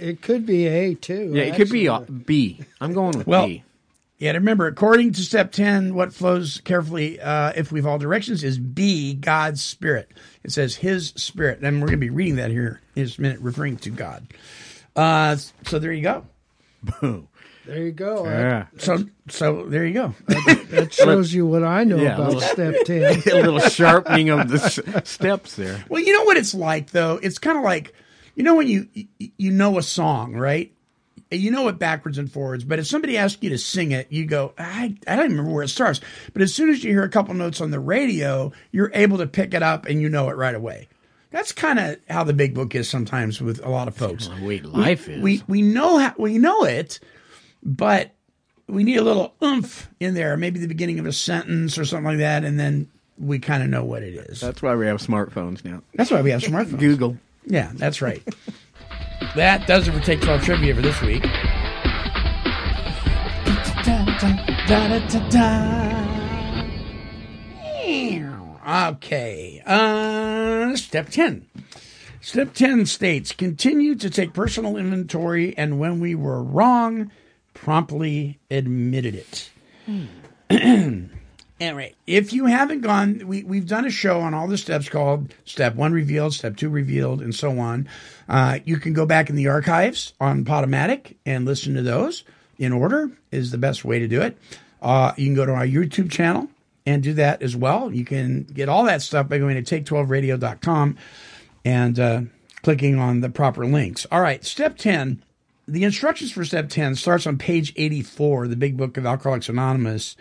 It 0.00 0.22
could 0.22 0.46
be 0.46 0.66
A 0.66 0.94
too. 0.94 1.32
Yeah, 1.34 1.42
it 1.44 1.56
could 1.56 1.70
be 1.70 1.88
uh, 1.88 2.00
actually. 2.00 2.14
B. 2.18 2.60
I'm 2.80 2.92
going 2.92 3.18
with 3.18 3.26
Well, 3.26 3.46
B. 3.46 3.64
Yeah, 4.18 4.32
to 4.32 4.38
remember, 4.38 4.66
according 4.66 5.12
to 5.12 5.20
step 5.22 5.52
10, 5.52 5.94
what 5.94 6.12
flows 6.12 6.60
carefully, 6.64 7.20
uh, 7.20 7.52
if 7.54 7.70
we've 7.70 7.86
all 7.86 7.98
directions, 7.98 8.42
is 8.42 8.58
B, 8.58 9.14
God's 9.14 9.62
Spirit. 9.62 10.10
It 10.42 10.50
says 10.50 10.74
His 10.74 11.10
Spirit. 11.10 11.60
And 11.62 11.80
we're 11.80 11.86
going 11.86 11.98
to 12.00 12.04
be 12.04 12.10
reading 12.10 12.36
that 12.36 12.50
here 12.50 12.80
in 12.96 13.04
just 13.06 13.18
a 13.18 13.22
minute, 13.22 13.38
referring 13.40 13.76
to 13.78 13.90
God. 13.90 14.26
Uh, 14.96 15.36
so 15.66 15.78
there 15.78 15.92
you 15.92 16.02
go. 16.02 16.26
Boom. 17.00 17.28
There 17.64 17.78
you 17.84 17.92
go. 17.92 18.24
Yeah. 18.24 18.66
So, 18.78 19.04
so 19.28 19.66
there 19.66 19.86
you 19.86 19.92
go. 19.94 20.14
That 20.26 20.88
shows 20.90 21.32
you 21.32 21.46
what 21.46 21.62
I 21.62 21.84
know 21.84 21.96
Yeah, 21.98 22.14
about 22.14 22.26
little- 22.32 22.40
step 22.40 22.74
10. 22.86 23.02
a 23.02 23.34
little 23.42 23.60
sharpening 23.60 24.30
of 24.30 24.48
the 24.48 24.56
s- 24.56 25.08
steps 25.10 25.54
there. 25.54 25.84
Well, 25.88 26.02
you 26.02 26.12
know 26.14 26.24
what 26.24 26.36
it's 26.38 26.54
like, 26.54 26.90
though? 26.90 27.20
It's 27.22 27.38
kind 27.38 27.58
of 27.58 27.62
like, 27.62 27.92
you 28.34 28.42
know, 28.42 28.56
when 28.56 28.66
you 28.68 28.88
you 29.36 29.50
know 29.52 29.78
a 29.78 29.82
song, 29.82 30.32
right? 30.34 30.72
You 31.30 31.50
know 31.50 31.68
it 31.68 31.78
backwards 31.78 32.16
and 32.16 32.30
forwards, 32.30 32.64
but 32.64 32.78
if 32.78 32.86
somebody 32.86 33.18
asks 33.18 33.42
you 33.42 33.50
to 33.50 33.58
sing 33.58 33.92
it, 33.92 34.10
you 34.10 34.24
go, 34.24 34.54
I, 34.56 34.96
I 35.06 35.16
don't 35.16 35.26
even 35.26 35.36
remember 35.36 35.52
where 35.52 35.64
it 35.64 35.68
starts. 35.68 36.00
But 36.32 36.40
as 36.40 36.54
soon 36.54 36.70
as 36.70 36.82
you 36.82 36.90
hear 36.90 37.02
a 37.02 37.08
couple 37.10 37.34
notes 37.34 37.60
on 37.60 37.70
the 37.70 37.80
radio, 37.80 38.52
you're 38.72 38.90
able 38.94 39.18
to 39.18 39.26
pick 39.26 39.52
it 39.52 39.62
up 39.62 39.86
and 39.86 40.00
you 40.00 40.08
know 40.08 40.30
it 40.30 40.36
right 40.36 40.54
away. 40.54 40.88
That's 41.30 41.52
kind 41.52 41.78
of 41.78 41.98
how 42.08 42.24
the 42.24 42.32
big 42.32 42.54
book 42.54 42.74
is 42.74 42.88
sometimes 42.88 43.42
with 43.42 43.64
a 43.64 43.68
lot 43.68 43.88
of 43.88 43.94
folks. 43.96 44.28
The 44.28 44.44
way 44.44 44.60
life 44.60 45.08
is. 45.08 45.22
We 45.22 45.42
we 45.46 45.60
know 45.60 45.98
how 45.98 46.14
we 46.16 46.38
know 46.38 46.64
it, 46.64 47.00
but 47.62 48.12
we 48.66 48.82
need 48.82 48.96
a 48.96 49.02
little 49.02 49.34
oomph 49.42 49.90
in 50.00 50.14
there, 50.14 50.36
maybe 50.38 50.60
the 50.60 50.68
beginning 50.68 50.98
of 50.98 51.06
a 51.06 51.12
sentence 51.12 51.76
or 51.76 51.84
something 51.84 52.06
like 52.06 52.18
that, 52.18 52.44
and 52.44 52.58
then 52.58 52.88
we 53.18 53.38
kind 53.38 53.62
of 53.62 53.68
know 53.68 53.84
what 53.84 54.02
it 54.02 54.14
is. 54.14 54.40
That's 54.40 54.62
why 54.62 54.74
we 54.76 54.86
have 54.86 55.00
smartphones 55.00 55.64
now. 55.64 55.82
That's 55.94 56.10
why 56.10 56.22
we 56.22 56.30
have 56.30 56.42
smartphones. 56.42 56.78
Google. 56.78 57.18
Yeah, 57.44 57.70
that's 57.74 58.00
right. 58.00 58.22
That 59.34 59.66
does 59.66 59.88
it 59.88 59.92
for 59.92 60.00
Take 60.00 60.20
12 60.20 60.42
Trivia 60.42 60.74
for 60.74 60.82
this 60.82 61.00
week. 61.02 61.24
Okay. 68.68 69.62
Uh, 69.64 70.76
step 70.76 71.08
10. 71.08 71.46
Step 72.20 72.52
10 72.52 72.84
states 72.86 73.32
continue 73.32 73.94
to 73.94 74.10
take 74.10 74.34
personal 74.34 74.76
inventory 74.76 75.56
and 75.56 75.78
when 75.78 76.00
we 76.00 76.14
were 76.14 76.42
wrong, 76.42 77.10
promptly 77.54 78.38
admitted 78.50 79.14
it. 79.14 79.50
All 81.60 81.74
right. 81.74 81.96
If 82.06 82.32
you 82.32 82.46
haven't 82.46 82.82
gone, 82.82 83.26
we, 83.26 83.42
we've 83.42 83.66
done 83.66 83.84
a 83.84 83.90
show 83.90 84.20
on 84.20 84.32
all 84.32 84.46
the 84.46 84.58
steps 84.58 84.88
called 84.88 85.34
Step 85.44 85.74
One 85.74 85.92
Revealed, 85.92 86.34
Step 86.34 86.56
Two 86.56 86.68
Revealed, 86.68 87.20
and 87.20 87.34
so 87.34 87.58
on. 87.58 87.88
Uh, 88.28 88.60
you 88.64 88.76
can 88.76 88.92
go 88.92 89.06
back 89.06 89.28
in 89.28 89.34
the 89.34 89.48
archives 89.48 90.12
on 90.20 90.44
Podomatic 90.44 91.16
and 91.26 91.44
listen 91.44 91.74
to 91.74 91.82
those 91.82 92.22
in 92.58 92.72
order, 92.72 93.10
is 93.32 93.50
the 93.50 93.58
best 93.58 93.84
way 93.84 93.98
to 93.98 94.06
do 94.06 94.20
it. 94.20 94.38
Uh, 94.80 95.12
you 95.16 95.26
can 95.26 95.34
go 95.34 95.46
to 95.46 95.52
our 95.52 95.66
YouTube 95.66 96.10
channel 96.10 96.48
and 96.86 97.02
do 97.02 97.14
that 97.14 97.42
as 97.42 97.56
well. 97.56 97.92
You 97.92 98.04
can 98.04 98.44
get 98.44 98.68
all 98.68 98.84
that 98.84 99.02
stuff 99.02 99.28
by 99.28 99.38
going 99.38 99.62
to 99.62 99.80
take12radio.com 99.80 100.96
and 101.64 101.98
uh, 101.98 102.20
clicking 102.62 102.98
on 102.98 103.20
the 103.20 103.30
proper 103.30 103.66
links. 103.66 104.06
All 104.12 104.20
right. 104.20 104.44
Step 104.44 104.78
10. 104.78 105.22
The 105.66 105.84
instructions 105.84 106.32
for 106.32 106.44
step 106.46 106.70
10 106.70 106.94
starts 106.94 107.26
on 107.26 107.36
page 107.36 107.74
84, 107.76 108.48
the 108.48 108.56
big 108.56 108.76
book 108.78 108.96
of 108.96 109.04
Alcoholics 109.04 109.50
Anonymous. 109.50 110.16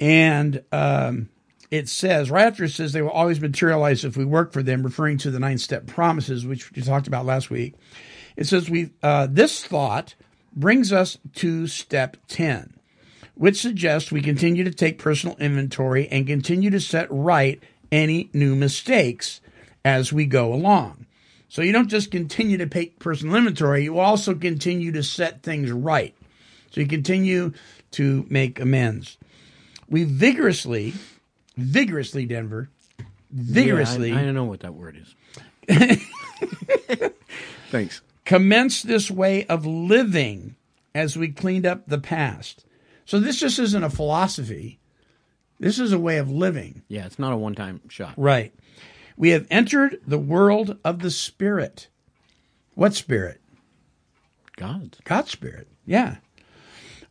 And 0.00 0.62
um, 0.72 1.28
it 1.70 1.88
says, 1.88 2.30
right 2.30 2.46
after 2.46 2.64
it 2.64 2.70
says 2.70 2.92
they 2.92 3.02
will 3.02 3.10
always 3.10 3.40
materialize 3.40 4.04
if 4.04 4.16
we 4.16 4.24
work 4.24 4.52
for 4.52 4.62
them, 4.62 4.82
referring 4.82 5.18
to 5.18 5.30
the 5.30 5.40
nine 5.40 5.58
step 5.58 5.86
promises, 5.86 6.46
which 6.46 6.72
we 6.72 6.82
talked 6.82 7.06
about 7.06 7.26
last 7.26 7.50
week. 7.50 7.74
It 8.36 8.46
says, 8.46 8.68
we 8.68 8.90
uh, 9.02 9.28
this 9.30 9.64
thought 9.64 10.14
brings 10.54 10.92
us 10.92 11.18
to 11.36 11.66
step 11.66 12.16
10, 12.28 12.74
which 13.34 13.60
suggests 13.60 14.12
we 14.12 14.22
continue 14.22 14.64
to 14.64 14.70
take 14.70 14.98
personal 14.98 15.36
inventory 15.38 16.08
and 16.08 16.26
continue 16.26 16.70
to 16.70 16.80
set 16.80 17.06
right 17.10 17.62
any 17.90 18.30
new 18.32 18.54
mistakes 18.54 19.40
as 19.84 20.12
we 20.12 20.26
go 20.26 20.52
along. 20.52 21.06
So 21.48 21.62
you 21.62 21.72
don't 21.72 21.88
just 21.88 22.10
continue 22.10 22.58
to 22.58 22.66
take 22.66 22.98
personal 22.98 23.36
inventory, 23.36 23.84
you 23.84 23.98
also 23.98 24.34
continue 24.34 24.92
to 24.92 25.02
set 25.02 25.42
things 25.42 25.70
right. 25.70 26.14
So 26.70 26.80
you 26.80 26.86
continue 26.86 27.52
to 27.92 28.26
make 28.28 28.60
amends. 28.60 29.16
We 29.88 30.04
vigorously, 30.04 30.94
vigorously, 31.56 32.26
Denver, 32.26 32.68
vigorously 33.30 34.10
Yeah, 34.10 34.18
I, 34.18 34.20
I 34.20 34.24
don't 34.24 34.34
know 34.34 34.44
what 34.44 34.60
that 34.60 34.74
word 34.74 34.98
is. 35.00 35.14
Thanks. 37.70 38.00
commence 38.24 38.82
this 38.82 39.10
way 39.10 39.44
of 39.46 39.66
living 39.66 40.56
as 40.94 41.16
we 41.16 41.28
cleaned 41.28 41.66
up 41.66 41.86
the 41.86 41.98
past. 41.98 42.64
So 43.04 43.20
this 43.20 43.38
just 43.38 43.58
isn't 43.58 43.84
a 43.84 43.90
philosophy. 43.90 44.78
This 45.58 45.78
is 45.78 45.92
a 45.92 45.98
way 45.98 46.18
of 46.18 46.30
living. 46.30 46.82
Yeah, 46.88 47.06
it's 47.06 47.18
not 47.18 47.32
a 47.32 47.36
one-time 47.36 47.80
shot. 47.88 48.14
Right. 48.16 48.52
We 49.16 49.30
have 49.30 49.46
entered 49.50 50.00
the 50.06 50.18
world 50.18 50.76
of 50.84 51.00
the 51.00 51.10
spirit. 51.10 51.88
What 52.74 52.94
spirit? 52.94 53.40
God. 54.56 54.96
God's 55.04 55.30
spirit. 55.30 55.68
Yeah. 55.86 56.16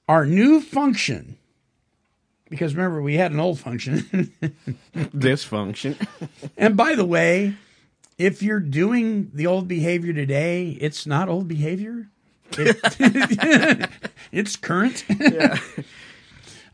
Our 0.08 0.26
new 0.26 0.62
function, 0.62 1.38
because 2.50 2.76
remember, 2.76 3.02
we 3.02 3.16
had 3.16 3.32
an 3.32 3.40
old 3.40 3.60
function. 3.60 4.32
Dysfunction. 4.96 5.96
and 6.58 6.78
by 6.78 6.96
the 6.96 7.06
way, 7.06 7.56
if 8.18 8.42
you're 8.44 8.60
doing 8.60 9.32
the 9.34 9.48
old 9.48 9.68
behavior 9.68 10.14
today, 10.14 10.78
it's 10.80 11.06
not 11.06 11.28
old 11.30 11.48
behavior. 11.48 12.08
It- 12.58 13.90
it's 14.32 14.56
current. 14.56 15.04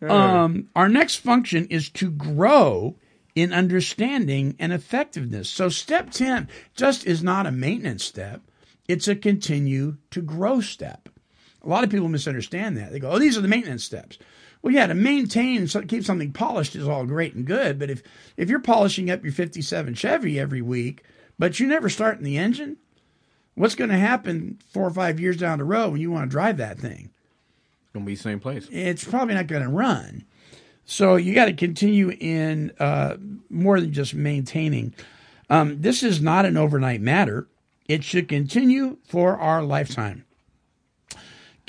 um, 0.01 0.67
our 0.75 0.89
next 0.89 1.15
function 1.17 1.67
is 1.67 1.89
to 1.89 2.11
grow 2.11 2.95
in 3.35 3.53
understanding 3.53 4.55
and 4.59 4.73
effectiveness. 4.73 5.49
So, 5.49 5.69
step 5.69 6.11
10 6.11 6.49
just 6.75 7.05
is 7.05 7.23
not 7.23 7.45
a 7.47 7.51
maintenance 7.51 8.03
step, 8.03 8.41
it's 8.87 9.07
a 9.07 9.15
continue 9.15 9.97
to 10.11 10.21
grow 10.21 10.59
step. 10.59 11.07
A 11.63 11.69
lot 11.69 11.83
of 11.83 11.89
people 11.89 12.09
misunderstand 12.09 12.75
that. 12.77 12.91
They 12.91 12.99
go, 12.99 13.11
"Oh, 13.11 13.19
these 13.19 13.37
are 13.37 13.41
the 13.41 13.47
maintenance 13.47 13.83
steps." 13.83 14.17
Well, 14.61 14.73
yeah, 14.73 14.87
to 14.87 14.93
maintain, 14.93 15.67
so 15.67 15.81
keep 15.81 16.03
something 16.03 16.31
polished 16.31 16.75
is 16.75 16.87
all 16.87 17.05
great 17.05 17.33
and 17.33 17.45
good. 17.45 17.79
But 17.79 17.89
if 17.89 18.03
if 18.37 18.49
you're 18.49 18.59
polishing 18.59 19.09
up 19.09 19.23
your 19.23 19.33
'57 19.33 19.93
Chevy 19.95 20.39
every 20.39 20.61
week, 20.61 21.03
but 21.39 21.59
you 21.59 21.67
never 21.67 21.89
start 21.89 22.19
in 22.19 22.23
the 22.23 22.37
engine, 22.37 22.77
what's 23.55 23.75
going 23.75 23.89
to 23.89 23.97
happen 23.97 24.59
four 24.69 24.85
or 24.85 24.91
five 24.91 25.19
years 25.19 25.37
down 25.37 25.57
the 25.57 25.63
road 25.63 25.91
when 25.91 26.01
you 26.01 26.11
want 26.11 26.29
to 26.29 26.31
drive 26.31 26.57
that 26.57 26.77
thing? 26.79 27.09
It's 27.83 27.93
Gonna 27.93 28.05
be 28.05 28.15
the 28.15 28.21
same 28.21 28.39
place. 28.39 28.67
it's 28.71 29.03
probably 29.03 29.33
not 29.33 29.47
going 29.47 29.63
to 29.63 29.69
run. 29.69 30.25
So 30.85 31.15
you 31.15 31.33
got 31.33 31.45
to 31.45 31.53
continue 31.53 32.11
in 32.19 32.71
uh, 32.79 33.17
more 33.49 33.79
than 33.79 33.93
just 33.93 34.13
maintaining. 34.13 34.93
Um, 35.49 35.81
this 35.81 36.03
is 36.03 36.21
not 36.21 36.45
an 36.45 36.55
overnight 36.57 37.01
matter. 37.01 37.47
It 37.87 38.03
should 38.03 38.27
continue 38.27 38.97
for 39.05 39.37
our 39.37 39.61
lifetime. 39.63 40.25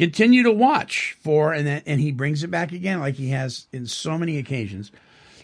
Continue 0.02 0.42
to 0.42 0.50
watch 0.50 1.16
for, 1.20 1.52
and 1.52 1.64
then, 1.64 1.82
and 1.86 2.00
he 2.00 2.10
brings 2.10 2.42
it 2.42 2.50
back 2.50 2.72
again, 2.72 2.98
like 2.98 3.14
he 3.14 3.28
has 3.28 3.68
in 3.72 3.86
so 3.86 4.18
many 4.18 4.36
occasions, 4.36 4.90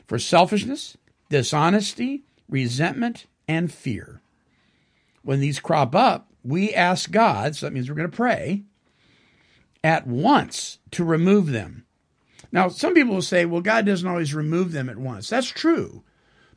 for 0.08 0.18
selfishness, 0.18 0.96
dishonesty, 1.28 2.24
resentment, 2.48 3.26
and 3.46 3.72
fear. 3.72 4.20
When 5.22 5.38
these 5.38 5.60
crop 5.60 5.94
up, 5.94 6.32
we 6.42 6.74
ask 6.74 7.12
God, 7.12 7.54
so 7.54 7.66
that 7.66 7.72
means 7.72 7.88
we're 7.88 7.94
going 7.94 8.10
to 8.10 8.16
pray, 8.16 8.64
at 9.84 10.08
once 10.08 10.80
to 10.90 11.04
remove 11.04 11.52
them. 11.52 11.86
Now, 12.50 12.68
some 12.68 12.94
people 12.94 13.14
will 13.14 13.22
say, 13.22 13.44
well, 13.44 13.60
God 13.60 13.86
doesn't 13.86 14.08
always 14.08 14.34
remove 14.34 14.72
them 14.72 14.88
at 14.88 14.98
once. 14.98 15.28
That's 15.28 15.46
true. 15.46 16.02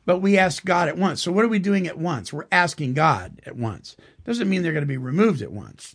But 0.04 0.18
we 0.18 0.36
ask 0.36 0.64
God 0.64 0.88
at 0.88 0.98
once. 0.98 1.22
So, 1.22 1.30
what 1.30 1.44
are 1.44 1.48
we 1.48 1.60
doing 1.60 1.86
at 1.86 1.98
once? 1.98 2.32
We're 2.32 2.48
asking 2.50 2.94
God 2.94 3.40
at 3.46 3.54
once. 3.54 3.96
Doesn't 4.24 4.48
mean 4.48 4.64
they're 4.64 4.72
going 4.72 4.82
to 4.82 4.88
be 4.88 4.96
removed 4.96 5.40
at 5.40 5.52
once. 5.52 5.94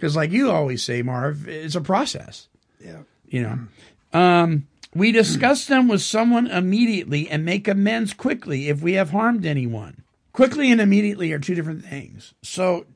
Because, 0.00 0.16
like 0.16 0.30
you 0.30 0.50
always 0.50 0.82
say, 0.82 1.02
Marv, 1.02 1.46
it's 1.46 1.74
a 1.74 1.80
process. 1.82 2.48
Yeah. 2.82 3.00
You 3.28 3.42
know, 3.42 4.18
um, 4.18 4.66
we 4.94 5.12
discuss 5.12 5.66
them 5.66 5.88
with 5.88 6.00
someone 6.00 6.46
immediately 6.46 7.28
and 7.28 7.44
make 7.44 7.68
amends 7.68 8.14
quickly 8.14 8.70
if 8.70 8.80
we 8.80 8.94
have 8.94 9.10
harmed 9.10 9.44
anyone. 9.44 10.02
Quickly 10.32 10.72
and 10.72 10.80
immediately 10.80 11.32
are 11.32 11.38
two 11.38 11.54
different 11.54 11.84
things. 11.84 12.32
So, 12.42 12.86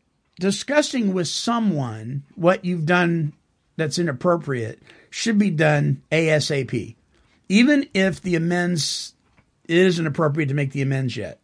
discussing 0.40 1.12
with 1.12 1.28
someone 1.28 2.22
what 2.36 2.64
you've 2.64 2.86
done 2.86 3.34
that's 3.76 3.98
inappropriate 3.98 4.80
should 5.10 5.38
be 5.38 5.50
done 5.50 6.02
ASAP, 6.10 6.94
even 7.50 7.86
if 7.92 8.22
the 8.22 8.34
amends 8.34 9.12
isn't 9.68 10.06
appropriate 10.06 10.46
to 10.46 10.54
make 10.54 10.72
the 10.72 10.82
amends 10.82 11.18
yet. 11.18 11.38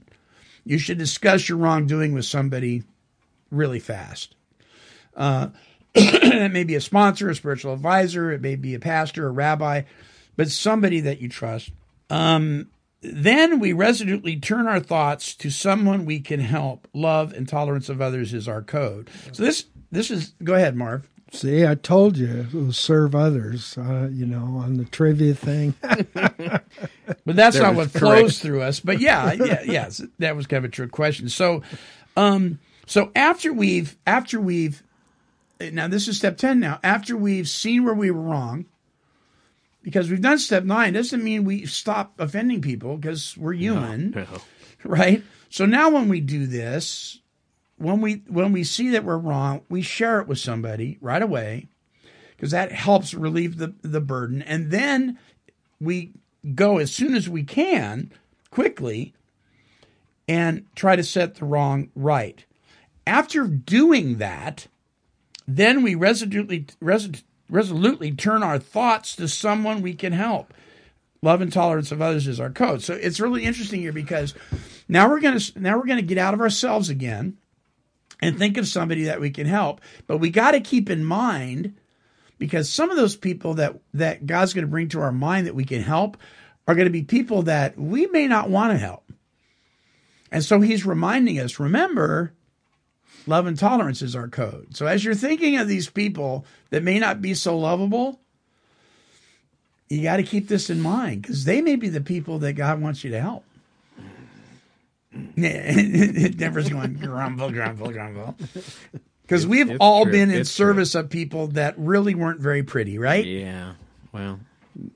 You 0.65 0.79
should 0.79 0.97
discuss 0.97 1.51
your 1.51 1.59
wrongdoing 1.59 2.15
with 2.15 2.25
somebody 2.25 2.85
really 3.51 3.81
fast. 3.81 4.37
Uh, 5.21 5.49
it 5.95 6.53
may 6.53 6.65
be 6.65 6.75
a 6.75 6.81
sponsor, 6.81 7.29
a 7.31 7.35
spiritual 7.35 7.75
advisor, 7.75 8.33
it 8.33 8.41
may 8.41 8.57
be 8.57 8.75
a 8.75 8.79
pastor, 8.81 9.27
a 9.27 9.31
rabbi, 9.31 9.83
but 10.37 10.51
somebody 10.51 11.01
that 11.01 11.21
you 11.21 11.29
trust. 11.29 11.71
Um, 12.09 12.69
then 13.03 13.61
we 13.61 13.73
resolutely 13.73 14.37
turn 14.37 14.67
our 14.67 14.81
thoughts 14.81 15.35
to 15.37 15.51
someone 15.51 16.05
we 16.07 16.21
can 16.21 16.41
help. 16.41 16.89
Love 16.93 17.33
and 17.33 17.49
tolerance 17.49 17.89
of 17.89 18.01
others 18.01 18.35
is 18.35 18.49
our 18.49 18.63
code. 18.63 19.09
So 19.33 19.43
this 19.43 19.67
this 19.93 20.11
is 20.11 20.35
go 20.43 20.55
ahead, 20.55 20.77
Marv. 20.77 21.09
See, 21.33 21.65
I 21.65 21.77
told 21.77 22.17
you 22.19 22.27
it 22.51 22.53
will 22.53 22.73
serve 22.73 23.15
others. 23.15 23.79
Uh, 23.79 24.09
you 24.13 24.27
know, 24.27 24.57
on 24.59 24.77
the 24.79 24.85
trivia 24.85 25.35
thing. 25.35 25.75
But 27.27 27.37
that's 27.37 27.57
That 27.57 27.63
not 27.63 27.75
what 27.75 27.93
correct. 27.93 27.99
flows 27.99 28.39
through 28.39 28.63
us. 28.63 28.81
But 28.81 29.01
yeah, 29.01 29.33
yeah, 29.33 29.63
yes, 29.65 30.03
that 30.19 30.35
was 30.37 30.47
kind 30.47 30.65
of 30.65 30.71
a 30.71 30.73
trick 30.73 30.91
question. 30.91 31.29
So, 31.29 31.63
um, 32.17 32.59
so 32.87 33.11
after 33.15 33.53
we've 33.53 33.97
after 34.07 34.41
we've 34.41 34.83
now 35.61 35.89
this 35.89 36.09
is 36.09 36.17
step 36.17 36.37
ten. 36.37 36.61
Now 36.61 36.81
after 36.83 37.17
we've 37.17 37.49
seen 37.49 37.85
where 37.85 37.95
we 37.95 38.11
were 38.11 38.23
wrong, 38.23 38.67
because 39.83 40.11
we've 40.11 40.21
done 40.21 40.39
step 40.39 40.65
nine, 40.65 40.93
doesn't 40.93 41.23
mean 41.25 41.45
we 41.45 41.67
stop 41.67 42.19
offending 42.19 42.61
people 42.61 42.97
because 42.97 43.37
we're 43.37 43.53
human, 43.55 44.11
No. 44.11 44.27
right? 44.85 45.23
So 45.49 45.67
now 45.67 45.91
when 45.91 46.09
we 46.09 46.21
do 46.21 46.47
this, 46.47 47.21
when 47.77 48.01
we 48.01 48.23
when 48.29 48.53
we 48.53 48.65
see 48.65 48.91
that 48.91 49.05
we're 49.05 49.19
wrong, 49.19 49.63
we 49.69 49.83
share 49.83 50.21
it 50.21 50.29
with 50.29 50.39
somebody 50.39 50.99
right 51.01 51.23
away 51.23 51.67
because 52.37 52.51
that 52.53 52.73
helps 52.73 53.15
relieve 53.15 53.59
the 53.59 53.75
the 53.83 54.01
burden, 54.01 54.43
and 54.43 54.71
then 54.71 55.19
we 55.81 56.13
go 56.55 56.79
as 56.79 56.91
soon 56.93 57.15
as 57.15 57.29
we 57.29 57.43
can, 57.43 58.11
quickly, 58.51 59.13
and 60.29 60.65
try 60.75 60.97
to 60.97 61.03
set 61.03 61.35
the 61.37 61.45
wrong 61.45 61.91
right. 61.95 62.45
After 63.07 63.47
doing 63.47 64.19
that, 64.19 64.67
then 65.47 65.83
we 65.83 65.95
resolutely 65.95 66.67
res- 66.81 67.23
resolutely 67.49 68.13
turn 68.13 68.43
our 68.43 68.59
thoughts 68.59 69.17
to 69.17 69.29
someone 69.29 69.83
we 69.83 69.95
can 69.95 70.13
help. 70.13 70.55
Love 71.23 71.41
and 71.41 71.53
tolerance 71.53 71.93
of 71.93 72.01
others 72.01 72.27
is 72.27 72.41
our 72.41 72.51
code. 72.51 72.83
So 72.83 72.95
it's 72.95 73.21
really 73.21 73.45
interesting 73.45 73.81
here 73.81 73.93
because 73.93 74.35
now 74.89 75.09
we're 75.09 75.21
gonna 75.21 75.41
now 75.57 75.77
we're 75.77 75.87
gonna 75.87 76.03
get 76.03 76.19
out 76.19 76.35
of 76.35 76.41
ourselves 76.41 76.89
again 76.89 77.37
and 78.23 78.39
think 78.39 78.57
of 78.57 78.67
somebody 78.67 79.05
that 79.05 79.21
we 79.21 79.31
can 79.31 79.47
help. 79.47 79.81
But 80.07 80.19
we 80.19 80.31
got 80.31 80.53
to 80.53 80.61
keep 80.61 80.91
in 80.91 81.05
mind 81.05 81.75
because 82.39 82.71
some 82.71 82.91
of 82.91 82.97
those 82.97 83.17
people 83.17 83.55
that 83.55 83.81
that 83.95 84.27
God's 84.27 84.55
going 84.55 84.65
to 84.65 84.71
bring 84.71 84.89
to 84.91 85.01
our 85.01 85.13
mind 85.13 85.47
that 85.47 85.55
we 85.55 85.65
can 85.65 85.83
help 85.83 86.17
are 86.67 86.75
going 86.75 86.87
to 86.87 86.93
be 86.93 87.03
people 87.03 87.43
that 87.43 87.79
we 87.79 88.07
may 88.07 88.27
not 88.27 88.51
want 88.51 88.73
to 88.73 88.79
help. 88.79 89.05
And 90.33 90.45
so 90.45 90.61
he's 90.61 90.87
reminding 90.87 91.41
us, 91.41 91.59
remember, 91.59 92.33
love 93.27 93.47
and 93.47 93.59
tolerance 93.59 94.03
is 94.03 94.15
our 94.17 94.29
code. 94.29 94.77
So 94.77 94.87
as 94.87 95.05
you're 95.05 95.15
thinking 95.15 95.57
of 95.57 95.69
these 95.69 95.89
people 95.89 96.45
that 96.71 96.83
may 96.83 96.99
not 96.99 97.21
be 97.23 97.35
so 97.35 97.59
lovable, 97.59 98.21
you 99.89 100.03
got 100.03 100.17
to 100.19 100.23
keep 100.23 100.49
this 100.49 100.71
in 100.71 100.81
mind 100.81 101.23
because 101.23 101.45
they 101.45 101.61
may 101.61 101.77
be 101.77 101.89
the 101.89 102.01
people 102.01 102.39
that 102.41 102.53
God 102.55 102.81
wants 102.81 103.03
you 103.05 103.11
to 103.11 103.21
help. 103.21 103.45
Denver's 105.37 106.69
going 106.69 106.95
grumble, 106.95 107.51
grumble, 107.51 107.91
grumble. 107.91 108.37
Because 109.23 109.47
we've 109.47 109.71
it's 109.71 109.79
all 109.81 110.03
true. 110.03 110.11
been 110.13 110.31
in 110.33 110.41
It's 110.41 110.57
true. 110.57 110.67
service 110.67 110.97
of 110.97 111.09
people 111.09 111.47
that 111.49 111.77
really 111.79 112.17
weren't 112.17 112.41
very 112.41 112.65
pretty, 112.65 112.99
right? 112.99 113.25
Yeah. 113.25 113.75
Well, 114.11 114.41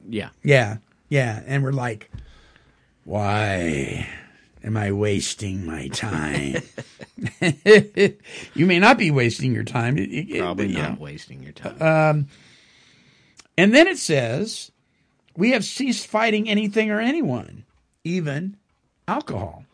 yeah. 0.09 0.31
Yeah, 0.43 0.79
yeah. 1.09 1.41
And 1.47 1.63
we're 1.63 1.71
like, 1.71 2.11
why 3.05 4.09
am 4.65 4.77
I 4.77 4.91
wasting 4.93 5.65
my 5.67 5.89
time? 5.93 6.57
you 8.55 8.67
may 8.67 8.79
not 8.79 8.99
be 8.99 9.11
wasting 9.11 9.55
your 9.55 9.65
time. 9.65 9.99
It- 9.99 10.11
it- 10.11 10.41
Probably 10.41 10.73
but, 10.73 10.83
not 10.83 10.99
wasting 11.01 11.43
your 11.43 11.53
time. 11.53 11.81
Um, 11.83 12.29
and 13.57 13.73
then 13.75 13.87
it 13.87 13.99
says, 13.99 14.73
we 15.37 15.53
have 15.53 15.65
ceased 15.65 16.07
fighting 16.07 16.49
anything 16.49 16.91
or 16.91 17.01
anyone, 17.01 17.65
even 18.03 18.57
alcohol. 19.07 19.65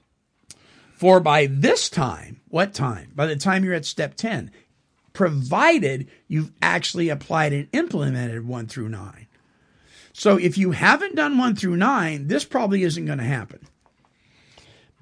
For 0.97 1.21
by 1.21 1.47
this 1.47 1.89
time, 1.89 2.41
what 2.49 2.75
time? 2.75 3.13
By 3.15 3.27
the 3.27 3.37
time 3.37 3.65
you're 3.65 3.73
at 3.75 3.87
step 3.87 4.17
10, 4.17 4.51
provided 5.15 6.09
you've 6.29 6.53
actually 6.61 7.09
applied 7.09 7.55
and 7.55 7.69
implemented 7.73 8.47
one 8.47 8.67
through 8.67 8.91
nine. 8.91 9.27
So 10.13 10.37
if 10.37 10.59
you 10.59 10.73
haven't 10.73 11.17
done 11.17 11.39
one 11.39 11.57
through 11.57 11.77
nine, 11.77 12.27
this 12.29 12.45
probably 12.45 12.83
isn't 12.83 13.07
going 13.07 13.19
to 13.19 13.25
happen. 13.25 13.61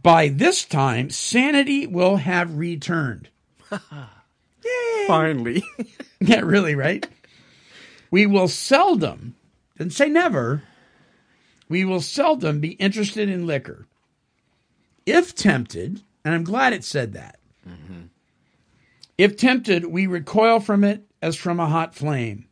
By 0.03 0.29
this 0.29 0.65
time, 0.65 1.11
sanity 1.11 1.87
will 1.87 2.17
have 2.17 2.57
returned. 2.57 3.29
Finally. 5.07 5.63
Yeah, 6.21 6.41
really, 6.41 6.75
right? 6.75 7.07
we 8.11 8.27
will 8.27 8.49
seldom, 8.49 9.35
didn't 9.77 9.93
say 9.93 10.09
never, 10.09 10.63
we 11.69 11.85
will 11.85 12.01
seldom 12.01 12.61
be 12.61 12.73
interested 12.73 13.29
in 13.29 13.47
liquor. 13.47 13.87
If 15.05 15.35
tempted, 15.35 16.03
and 16.25 16.35
I'm 16.35 16.45
glad 16.45 16.73
it 16.73 16.85
said 16.85 17.13
that. 17.13 17.39
Mm-hmm. 17.69 18.07
If 19.17 19.37
tempted, 19.37 19.87
we 19.87 20.07
recoil 20.07 20.61
from 20.61 20.85
it 20.85 21.05
as 21.21 21.37
from 21.37 21.61
a 21.61 21.69
hot 21.69 21.95
flame. 21.95 22.47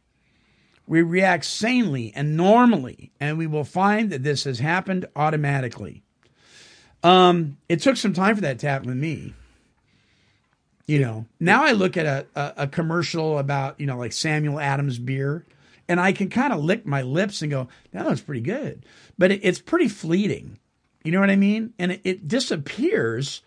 We 0.86 1.02
react 1.02 1.44
sanely 1.44 2.12
and 2.14 2.36
normally, 2.36 3.12
and 3.20 3.38
we 3.38 3.46
will 3.46 3.64
find 3.64 4.10
that 4.10 4.22
this 4.22 4.44
has 4.44 4.60
happened 4.60 5.06
automatically. 5.16 6.04
Um, 7.02 7.58
it 7.68 7.80
took 7.80 7.96
some 7.96 8.12
time 8.12 8.34
for 8.34 8.42
that 8.42 8.58
to 8.60 8.68
happen 8.68 8.88
with 8.88 8.96
me. 8.96 9.34
You 10.86 11.00
know, 11.00 11.26
now 11.40 11.64
I 11.64 11.72
look 11.72 11.96
at 11.96 12.06
a, 12.06 12.26
a, 12.34 12.52
a 12.58 12.66
commercial 12.66 13.38
about, 13.38 13.80
you 13.80 13.86
know, 13.86 13.98
like 13.98 14.12
Samuel 14.12 14.60
Adams 14.60 14.98
beer, 14.98 15.44
and 15.88 16.00
I 16.00 16.12
can 16.12 16.28
kind 16.30 16.52
of 16.52 16.62
lick 16.62 16.86
my 16.86 17.02
lips 17.02 17.42
and 17.42 17.50
go, 17.50 17.68
that 17.92 18.06
looks 18.06 18.20
pretty 18.20 18.40
good. 18.40 18.84
But 19.18 19.32
it, 19.32 19.40
it's 19.42 19.60
pretty 19.60 19.88
fleeting. 19.88 20.58
You 21.04 21.12
know 21.12 21.20
what 21.20 21.30
I 21.30 21.36
mean? 21.36 21.74
And 21.78 21.92
it, 21.92 22.00
it 22.04 22.28
disappears 22.28 23.42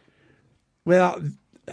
without, 0.85 1.21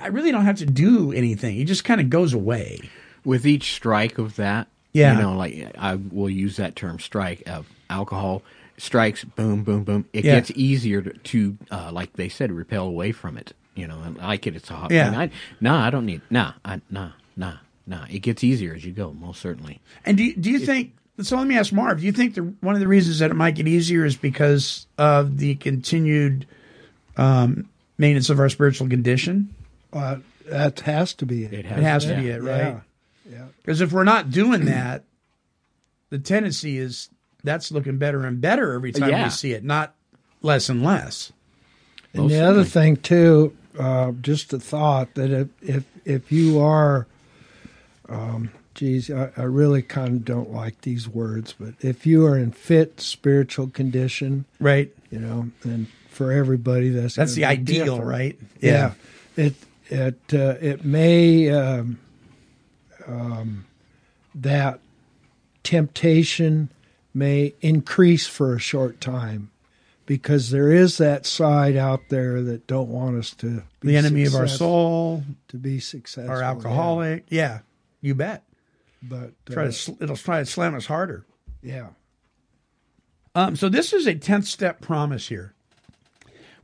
I 0.00 0.08
really 0.08 0.32
don't 0.32 0.44
have 0.44 0.58
to 0.58 0.66
do 0.66 1.12
anything. 1.12 1.58
It 1.58 1.64
just 1.66 1.84
kind 1.84 2.00
of 2.00 2.10
goes 2.10 2.32
away. 2.32 2.90
With 3.24 3.44
each 3.44 3.74
strike 3.74 4.18
of 4.18 4.36
that, 4.36 4.68
Yeah. 4.96 5.12
you 5.16 5.22
know, 5.22 5.32
like 5.36 5.72
I 5.78 5.94
will 5.96 6.30
use 6.30 6.56
that 6.56 6.74
term 6.76 6.98
strike 6.98 7.42
of 7.46 7.66
alcohol 7.90 8.42
strikes, 8.78 9.24
boom, 9.24 9.62
boom, 9.64 9.84
boom. 9.84 10.04
It 10.12 10.24
Yeah. 10.24 10.34
gets 10.36 10.50
easier 10.54 11.00
to, 11.02 11.10
to 11.12 11.58
uh, 11.70 11.90
like 11.92 12.12
they 12.14 12.28
said, 12.28 12.50
repel 12.52 12.86
away 12.86 13.12
from 13.12 13.36
it. 13.38 13.52
You 13.74 13.86
know, 13.86 14.00
and 14.04 14.16
like 14.16 14.46
it, 14.46 14.56
it's 14.56 14.70
a 14.70 14.74
hot 14.74 14.90
Yeah. 14.90 15.10
thing. 15.10 15.18
I, 15.18 15.30
nah, 15.60 15.84
I 15.86 15.90
don't 15.90 16.06
need, 16.06 16.22
nah, 16.30 16.52
I, 16.64 16.80
nah, 16.90 17.10
nah. 17.36 17.54
no, 17.86 18.04
it 18.10 18.20
gets 18.20 18.42
easier 18.42 18.74
as 18.74 18.84
you 18.84 18.92
go, 18.92 19.12
most 19.12 19.40
certainly. 19.40 19.80
And 20.04 20.16
do 20.16 20.24
you, 20.24 20.34
do 20.34 20.50
you 20.50 20.58
think? 20.58 20.92
So 21.20 21.36
let 21.38 21.46
me 21.46 21.56
ask 21.58 21.72
Marv. 21.72 22.00
Do 22.00 22.06
you 22.06 22.12
think 22.12 22.34
the, 22.34 22.42
one 22.60 22.74
of 22.74 22.80
the 22.80 22.88
reasons 22.88 23.18
that 23.20 23.30
it 23.30 23.34
might 23.34 23.54
get 23.54 23.66
easier 23.68 24.04
is 24.04 24.16
because 24.16 24.86
of 24.98 25.38
the 25.38 25.54
continued 25.56 26.46
um, 27.16 27.68
maintenance 27.98 28.28
of 28.30 28.38
our 28.40 28.48
spiritual 28.48 28.88
condition? 28.88 29.54
Uh, 29.92 30.16
that 30.46 30.80
has 30.80 31.14
to 31.14 31.26
be 31.26 31.44
it. 31.44 31.52
It 31.52 31.58
It 31.66 31.66
has 31.66 32.04
to 32.04 32.10
Yeah. 32.12 32.20
be 32.20 32.28
it, 32.28 32.42
right? 32.42 32.80
Yeah. 33.28 33.36
Yeah. 33.36 33.44
Because 33.58 33.80
if 33.80 33.92
we're 33.92 34.04
not 34.04 34.30
doing 34.30 34.64
that, 34.66 35.04
the 36.10 36.18
tendency 36.18 36.78
is 36.78 37.08
that's 37.44 37.70
looking 37.72 37.98
better 37.98 38.24
and 38.24 38.40
better 38.40 38.72
every 38.72 38.92
time 38.92 39.10
Yeah. 39.10 39.24
we 39.24 39.30
see 39.30 39.52
it, 39.52 39.64
not 39.64 39.94
less 40.42 40.68
and 40.68 40.82
less. 40.82 41.32
And 42.12 42.24
Most 42.24 42.32
the 42.32 42.40
other 42.40 42.64
thing 42.64 42.96
too, 42.96 43.56
uh, 43.78 44.12
just 44.20 44.52
a 44.52 44.58
thought 44.58 45.14
that 45.14 45.30
if 45.30 45.48
if 45.62 45.84
if 46.04 46.32
you 46.32 46.60
are, 46.60 47.06
um, 48.08 48.50
geez, 48.74 49.10
I, 49.10 49.30
I 49.36 49.42
really 49.42 49.82
kind 49.82 50.08
of 50.08 50.24
don't 50.24 50.52
like 50.52 50.80
these 50.82 51.08
words, 51.08 51.54
but 51.58 51.74
if 51.80 52.06
you 52.06 52.24
are 52.26 52.38
in 52.38 52.52
fit 52.52 53.00
spiritual 53.00 53.68
condition, 53.68 54.44
Right? 54.60 54.92
you 55.10 55.18
know, 55.18 55.50
and 55.64 55.88
for 56.08 56.32
everybody 56.32 56.88
that's 56.90 57.14
That's 57.16 57.34
the 57.34 57.42
be 57.42 57.46
ideal, 57.46 57.84
different. 57.96 58.04
right? 58.10 58.38
Yeah, 58.60 58.94
it 59.36 59.54
it 59.90 60.18
uh, 60.32 60.54
it 60.60 60.84
may 60.84 61.50
um, 61.50 61.98
um, 63.06 63.66
that 64.34 64.80
temptation 65.62 66.70
may 67.14 67.54
increase 67.60 68.26
for 68.26 68.54
a 68.54 68.58
short 68.58 69.00
time 69.00 69.50
because 70.04 70.50
there 70.50 70.70
is 70.70 70.98
that 70.98 71.26
side 71.26 71.76
out 71.76 72.00
there 72.10 72.40
that 72.42 72.66
don't 72.66 72.88
want 72.88 73.16
us 73.16 73.32
to 73.34 73.62
be 73.80 73.88
The 73.88 73.96
enemy 73.96 74.24
of 74.24 74.34
our 74.34 74.46
soul, 74.46 75.24
to 75.48 75.56
be 75.56 75.80
successful. 75.80 76.30
our 76.30 76.42
alcoholic. 76.42 77.24
Yeah, 77.28 77.60
you 78.00 78.14
bet. 78.14 78.44
but 79.02 79.32
Try 79.46 79.64
uh, 79.64 79.66
to 79.66 79.72
sl- 79.72 79.92
it'll 80.00 80.16
try 80.16 80.38
to 80.40 80.46
slam 80.46 80.74
us 80.74 80.86
harder. 80.86 81.24
yeah. 81.62 81.88
Um, 83.34 83.54
so 83.54 83.68
this 83.68 83.92
is 83.92 84.06
a 84.06 84.14
10th 84.14 84.46
step 84.46 84.80
promise 84.80 85.28
here. 85.28 85.52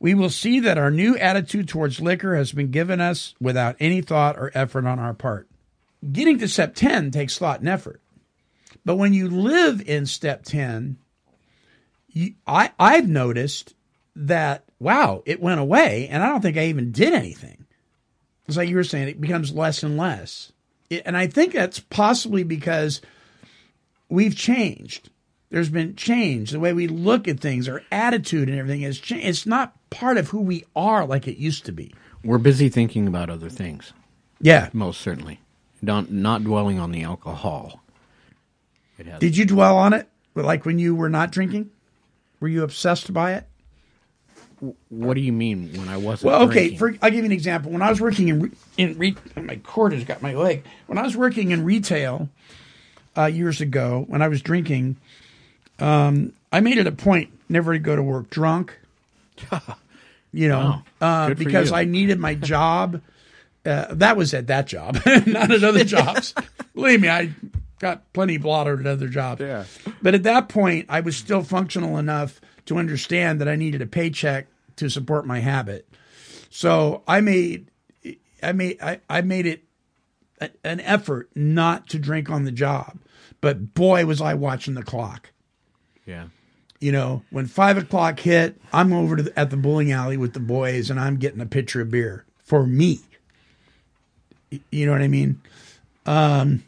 We 0.01 0.15
will 0.15 0.31
see 0.31 0.59
that 0.61 0.79
our 0.79 0.91
new 0.91 1.17
attitude 1.19 1.69
towards 1.69 2.01
liquor 2.01 2.35
has 2.35 2.53
been 2.53 2.71
given 2.71 2.99
us 2.99 3.35
without 3.41 3.77
any 3.79 4.01
thought 4.01 4.39
or 4.39 4.51
effort 4.55 4.87
on 4.87 4.99
our 4.99 5.13
part. 5.13 5.49
Getting 6.11 6.39
to 6.39 6.49
step 6.49 6.75
10 6.75 7.11
takes 7.13 7.39
thought 7.39 7.61
and 7.61 7.69
effort. 7.69 8.01
But 8.85 8.97
when 8.97 9.13
you 9.13 9.29
live 9.29 9.81
in 9.87 10.07
step 10.07 10.43
10, 10.43 10.97
you, 12.09 12.35
I, 12.47 12.73
I've 12.79 13.09
noticed 13.09 13.75
that, 14.17 14.65
wow, 14.81 15.23
it 15.27 15.41
went 15.41 15.61
away 15.61 16.09
and 16.09 16.23
I 16.23 16.29
don't 16.29 16.41
think 16.41 16.57
I 16.57 16.67
even 16.67 16.91
did 16.91 17.13
anything. 17.13 17.67
It's 18.49 18.57
like 18.57 18.69
you 18.69 18.77
were 18.77 18.85
saying, 18.85 19.09
it 19.09 19.21
becomes 19.21 19.53
less 19.53 19.83
and 19.85 19.97
less. 19.97 20.53
It, 20.91 21.03
and 21.07 21.17
I 21.17 21.29
think 21.29 21.53
that's 21.53 21.79
possibly 21.79 22.43
because 22.43 23.01
we've 24.09 24.37
changed. 24.37 25.11
There's 25.51 25.71
been 25.71 25.95
change. 25.95 26.51
The 26.51 26.59
way 26.61 26.73
we 26.73 26.89
look 26.89 27.29
at 27.29 27.39
things, 27.39 27.69
our 27.69 27.83
attitude 27.93 28.49
and 28.49 28.59
everything 28.59 28.81
has 28.83 28.99
changed. 28.99 29.27
It's 29.27 29.47
not 29.47 29.75
part 29.91 30.17
of 30.17 30.31
who 30.31 30.41
we 30.41 30.65
are 30.75 31.07
like 31.07 31.29
it 31.29 31.37
used 31.37 31.67
to 31.67 31.73
be. 31.73 31.95
We're 32.25 32.39
busy 32.39 32.69
thinking 32.69 33.07
about 33.07 33.31
other 33.31 33.49
things, 33.49 33.93
Yeah. 34.41 34.71
most 34.73 35.01
certainly. 35.01 35.41
Not, 35.83 36.11
not 36.11 36.45
dwelling 36.45 36.79
on 36.79 36.93
the 36.93 37.03
alcohol. 37.03 37.83
Did 39.19 39.37
you 39.37 39.45
dwell 39.45 39.77
on 39.77 39.93
it? 39.93 40.09
Like 40.35 40.65
when 40.65 40.79
you 40.79 40.95
were 40.95 41.09
not 41.09 41.33
drinking? 41.33 41.71
Were 42.41 42.49
you 42.49 42.63
obsessed 42.63 43.13
by 43.13 43.35
it? 43.35 43.47
what 44.91 45.15
do 45.15 45.21
you 45.21 45.33
mean 45.33 45.73
when 45.77 45.89
I 45.89 45.97
wasn't 45.97 46.31
Well, 46.31 46.43
okay. 46.43 46.77
For, 46.77 46.95
I'll 47.03 47.11
give 47.11 47.21
you 47.21 47.25
an 47.25 47.33
example. 47.33 47.73
When 47.73 47.83
I 47.83 47.91
was 47.91 48.01
working 48.01 48.29
in 48.29 48.41
re, 48.43 48.51
in 48.77 48.97
re, 48.97 49.17
my 49.35 49.57
cord 49.57 49.93
has 49.93 50.05
got 50.05 50.23
my 50.23 50.35
leg. 50.35 50.65
When 50.87 50.99
I 50.99 51.03
was 51.03 51.17
working 51.17 51.51
in 51.51 51.65
retail 51.65 52.29
uh, 53.17 53.25
years 53.25 53.61
ago, 53.61 54.05
when 54.07 54.23
I 54.23 54.29
was 54.29 54.41
drinking, 54.41 54.97
um, 55.81 56.33
I 56.53 56.61
made 56.61 56.79
it 56.79 56.87
a 56.87 56.93
point 56.93 57.31
never 57.49 57.73
to 57.73 57.81
go 57.81 57.97
to 57.97 58.03
work 58.03 58.31
drunk. 58.31 58.79
you 60.33 60.49
know, 60.49 60.83
Wow. 61.01 61.29
uh, 61.31 61.35
because 61.35 61.71
you. 61.71 61.77
I 61.77 61.85
needed 61.85 62.21
my 62.21 62.35
job. 62.37 63.01
Uh, 63.65 63.95
that 63.95 64.17
was 64.17 64.35
at 64.35 64.49
that 64.49 64.67
job, 64.67 64.99
not 65.27 65.51
at 65.53 65.63
other 65.63 65.85
jobs. 65.97 66.35
Believe 66.75 67.01
me, 67.01 67.09
I 67.09 67.33
got 67.79 68.13
plenty 68.13 68.37
blotted 68.37 68.81
at 68.81 68.87
other 68.87 69.09
jobs. 69.09 69.41
Yeah. 69.41 69.65
But 70.01 70.15
at 70.15 70.25
that 70.25 70.49
point, 70.49 70.87
I 70.89 71.01
was 71.01 71.17
still 71.17 71.43
functional 71.43 71.97
enough 71.99 72.41
to 72.67 72.79
understand 72.79 73.41
that 73.41 73.49
I 73.49 73.57
needed 73.57 73.81
a 73.83 73.87
paycheck 73.87 74.47
to 74.77 74.89
support 74.89 75.27
my 75.27 75.41
habit. 75.41 75.89
So 76.51 77.03
I 77.07 77.21
made, 77.21 77.69
I 78.43 78.53
made, 78.53 78.83
I, 78.83 79.01
I 79.09 79.21
made 79.21 79.47
it 79.47 79.63
a, 80.41 80.51
an 80.65 80.81
effort 80.81 81.31
not 81.35 81.89
to 81.91 81.99
drink 81.99 82.31
on 82.31 82.45
the 82.45 82.53
job. 82.53 82.99
But 83.41 83.75
boy, 83.75 84.07
was 84.07 84.21
I 84.21 84.35
watching 84.35 84.75
the 84.75 84.83
clock. 84.83 85.31
yeah. 86.07 86.29
You 86.81 86.91
know, 86.91 87.23
when 87.31 87.47
five 87.47 87.79
o'clock 87.79 88.19
hit, 88.19 88.61
I'm 88.73 88.93
over 88.93 89.15
to 89.15 89.23
the, 89.23 89.39
at 89.39 89.51
the 89.51 89.57
bowling 89.57 89.93
alley 89.93 90.17
with 90.17 90.33
the 90.33 90.41
boys, 90.41 90.91
and 90.91 90.99
I'm 90.99 91.17
getting 91.17 91.41
a 91.41 91.47
pitcher 91.47 91.81
of 91.83 91.93
beer 91.93 92.25
for 92.43 92.67
me. 92.67 92.99
You 94.71 94.87
know 94.87 94.93
what 94.93 95.03
I 95.03 95.09
mean? 95.09 95.41
Um. 96.07 96.65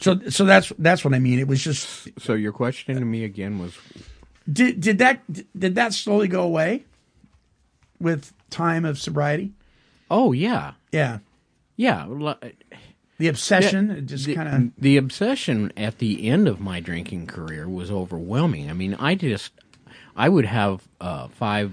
So, 0.00 0.18
so 0.30 0.44
that's 0.44 0.72
that's 0.78 1.04
what 1.04 1.14
I 1.14 1.20
mean. 1.20 1.38
It 1.38 1.46
was 1.46 1.62
just 1.62 2.08
So 2.18 2.34
your 2.34 2.52
question 2.52 2.96
to 2.96 3.04
me 3.04 3.24
again 3.24 3.58
was 3.58 3.78
did 4.50 4.80
did 4.80 4.98
that 4.98 5.22
did 5.56 5.76
that 5.76 5.92
slowly 5.92 6.28
go 6.28 6.42
away 6.42 6.84
with 8.00 8.32
time 8.50 8.84
of 8.84 8.98
sobriety? 8.98 9.52
Oh 10.10 10.32
yeah. 10.32 10.72
Yeah, 10.90 11.18
Yeah. 11.76 12.06
The 13.18 13.28
obsession 13.28 13.90
it 13.90 14.06
just 14.06 14.32
kind 14.34 14.48
of 14.48 14.82
the 14.82 14.96
obsession 14.96 15.72
at 15.76 15.98
the 15.98 16.28
end 16.28 16.48
of 16.48 16.60
my 16.60 16.80
drinking 16.80 17.28
career 17.28 17.68
was 17.68 17.90
overwhelming. 17.90 18.68
I 18.68 18.72
mean, 18.72 18.94
I 18.94 19.14
just 19.14 19.52
I 20.16 20.28
would 20.28 20.46
have 20.46 20.82
uh, 21.00 21.28
five 21.28 21.72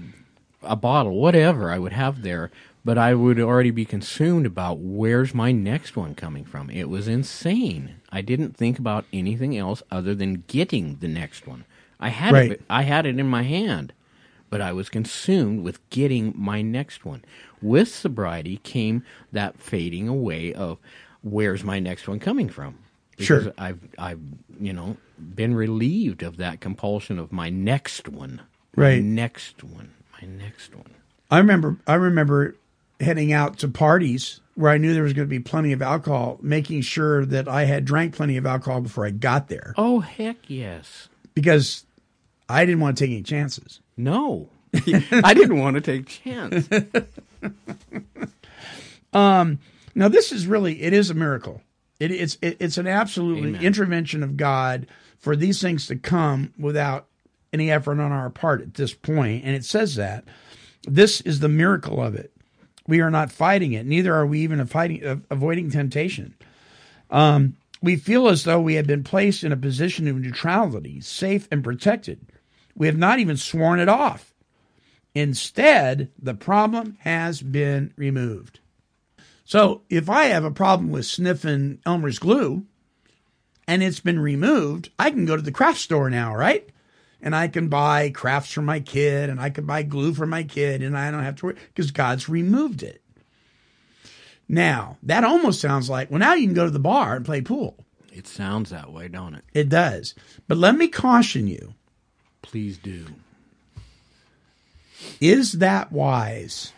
a 0.62 0.76
bottle, 0.76 1.18
whatever 1.18 1.70
I 1.70 1.78
would 1.78 1.92
have 1.92 2.22
there, 2.22 2.50
but 2.84 2.96
I 2.98 3.14
would 3.14 3.38
already 3.40 3.70
be 3.70 3.84
consumed 3.84 4.46
about 4.46 4.78
where's 4.78 5.34
my 5.34 5.52
next 5.52 5.96
one 5.96 6.14
coming 6.14 6.44
from. 6.44 6.70
It 6.70 6.88
was 6.88 7.08
insane. 7.08 7.96
I 8.10 8.20
didn't 8.22 8.56
think 8.56 8.78
about 8.78 9.04
anything 9.12 9.56
else 9.56 9.82
other 9.90 10.14
than 10.14 10.44
getting 10.46 10.96
the 10.96 11.08
next 11.08 11.46
one. 11.46 11.64
I 11.98 12.08
had 12.08 12.32
Right. 12.32 12.52
it. 12.52 12.62
I 12.70 12.82
had 12.82 13.04
it 13.06 13.18
in 13.18 13.26
my 13.26 13.42
hand, 13.42 13.92
but 14.48 14.60
I 14.60 14.72
was 14.72 14.88
consumed 14.88 15.62
with 15.62 15.86
getting 15.90 16.32
my 16.36 16.62
next 16.62 17.04
one. 17.04 17.22
With 17.60 17.88
sobriety 17.88 18.58
came 18.62 19.02
that 19.32 19.58
fading 19.60 20.08
away 20.08 20.52
of 20.54 20.78
where's 21.22 21.62
my 21.62 21.78
next 21.78 22.08
one 22.08 22.18
coming 22.18 22.48
from. 22.48 22.76
Sure. 23.18 23.40
Because 23.40 23.52
I've 23.58 23.80
I've 23.98 24.20
you 24.58 24.72
know 24.72 24.96
been 25.18 25.54
relieved 25.54 26.22
of 26.22 26.38
that 26.38 26.60
compulsion 26.60 27.18
of 27.18 27.30
my 27.32 27.50
next 27.50 28.08
one. 28.08 28.40
Right. 28.74 29.02
My 29.02 29.08
next 29.08 29.62
one. 29.62 29.90
My 30.22 30.26
next 30.26 30.74
one. 30.74 30.94
I 31.30 31.36
remember 31.36 31.76
I 31.86 31.94
remember 31.94 32.56
heading 33.00 33.32
out 33.32 33.58
to 33.58 33.68
parties 33.68 34.40
where 34.54 34.70
I 34.70 34.78
knew 34.78 34.92
there 34.92 35.02
was 35.02 35.14
going 35.14 35.26
to 35.26 35.30
be 35.30 35.40
plenty 35.40 35.72
of 35.72 35.80
alcohol, 35.80 36.38
making 36.42 36.82
sure 36.82 37.24
that 37.26 37.48
I 37.48 37.64
had 37.64 37.84
drank 37.86 38.14
plenty 38.14 38.36
of 38.36 38.44
alcohol 38.46 38.82
before 38.82 39.06
I 39.06 39.10
got 39.10 39.48
there 39.48 39.74
Oh 39.78 40.00
heck 40.00 40.36
yes. 40.48 41.08
because 41.34 41.86
I 42.48 42.64
didn't 42.66 42.80
want 42.80 42.98
to 42.98 43.04
take 43.04 43.12
any 43.12 43.22
chances. 43.22 43.80
No. 43.96 44.48
I 44.74 45.32
didn't 45.34 45.58
want 45.58 45.74
to 45.76 45.80
take 45.80 46.06
chance. 46.06 46.68
um, 49.12 49.58
Now 49.94 50.08
this 50.08 50.32
is 50.32 50.46
really 50.46 50.82
it 50.82 50.92
is 50.92 51.10
a 51.10 51.14
miracle. 51.14 51.62
It, 51.98 52.10
it's 52.12 52.38
it, 52.40 52.56
it's 52.60 52.78
an 52.78 52.86
absolutely 52.86 53.50
Amen. 53.50 53.62
intervention 53.62 54.22
of 54.22 54.36
God 54.36 54.86
for 55.18 55.36
these 55.36 55.60
things 55.60 55.86
to 55.88 55.96
come 55.96 56.52
without 56.58 57.06
any 57.52 57.70
effort 57.70 57.98
on 58.00 58.12
our 58.12 58.30
part 58.30 58.62
at 58.62 58.74
this 58.74 58.94
point, 58.94 59.44
and 59.44 59.54
it 59.56 59.64
says 59.64 59.96
that 59.96 60.24
this 60.86 61.20
is 61.22 61.40
the 61.40 61.48
miracle 61.48 62.00
of 62.02 62.14
it. 62.14 62.32
We 62.90 63.00
are 63.00 63.10
not 63.10 63.30
fighting 63.30 63.72
it. 63.72 63.86
Neither 63.86 64.12
are 64.12 64.26
we 64.26 64.40
even 64.40 64.64
fighting 64.66 65.06
uh, 65.06 65.16
avoiding 65.30 65.70
temptation. 65.70 66.34
Um, 67.08 67.56
we 67.80 67.94
feel 67.94 68.28
as 68.28 68.42
though 68.44 68.60
we 68.60 68.74
have 68.74 68.86
been 68.86 69.04
placed 69.04 69.44
in 69.44 69.52
a 69.52 69.56
position 69.56 70.08
of 70.08 70.16
neutrality, 70.16 71.00
safe 71.00 71.46
and 71.52 71.64
protected. 71.64 72.20
We 72.74 72.88
have 72.88 72.98
not 72.98 73.20
even 73.20 73.36
sworn 73.36 73.78
it 73.78 73.88
off. 73.88 74.34
Instead, 75.14 76.10
the 76.20 76.34
problem 76.34 76.98
has 77.00 77.40
been 77.42 77.94
removed. 77.96 78.58
So 79.44 79.82
if 79.88 80.10
I 80.10 80.24
have 80.24 80.44
a 80.44 80.50
problem 80.50 80.90
with 80.90 81.06
sniffing 81.06 81.78
Elmer's 81.86 82.18
glue 82.18 82.66
and 83.68 83.84
it's 83.84 84.00
been 84.00 84.18
removed, 84.18 84.90
I 84.98 85.10
can 85.10 85.26
go 85.26 85.36
to 85.36 85.42
the 85.42 85.52
craft 85.52 85.78
store 85.78 86.10
now, 86.10 86.34
right? 86.34 86.68
And 87.22 87.34
I 87.36 87.48
can 87.48 87.68
buy 87.68 88.10
crafts 88.10 88.52
for 88.52 88.62
my 88.62 88.80
kid 88.80 89.28
and 89.28 89.40
I 89.40 89.50
can 89.50 89.66
buy 89.66 89.82
glue 89.82 90.14
for 90.14 90.26
my 90.26 90.42
kid 90.42 90.82
and 90.82 90.96
I 90.96 91.10
don't 91.10 91.22
have 91.22 91.36
to 91.36 91.46
worry 91.46 91.56
because 91.68 91.90
God's 91.90 92.28
removed 92.28 92.82
it. 92.82 93.02
Now, 94.48 94.96
that 95.02 95.22
almost 95.22 95.60
sounds 95.60 95.88
like, 95.88 96.10
well, 96.10 96.18
now 96.18 96.34
you 96.34 96.46
can 96.46 96.54
go 96.54 96.64
to 96.64 96.70
the 96.70 96.78
bar 96.78 97.14
and 97.16 97.24
play 97.24 97.40
pool. 97.40 97.84
it 98.12 98.26
sounds 98.26 98.70
that 98.70 98.92
way, 98.92 99.08
don't 99.08 99.34
it? 99.34 99.44
It 99.54 99.68
does. 99.68 100.14
But 100.48 100.58
let 100.58 100.76
me 100.76 100.88
caution 100.88 101.46
you 101.46 101.74
Please 102.42 102.78
do. 102.78 103.06
is 105.20 105.52
that 105.52 105.92
wise? 105.92 106.72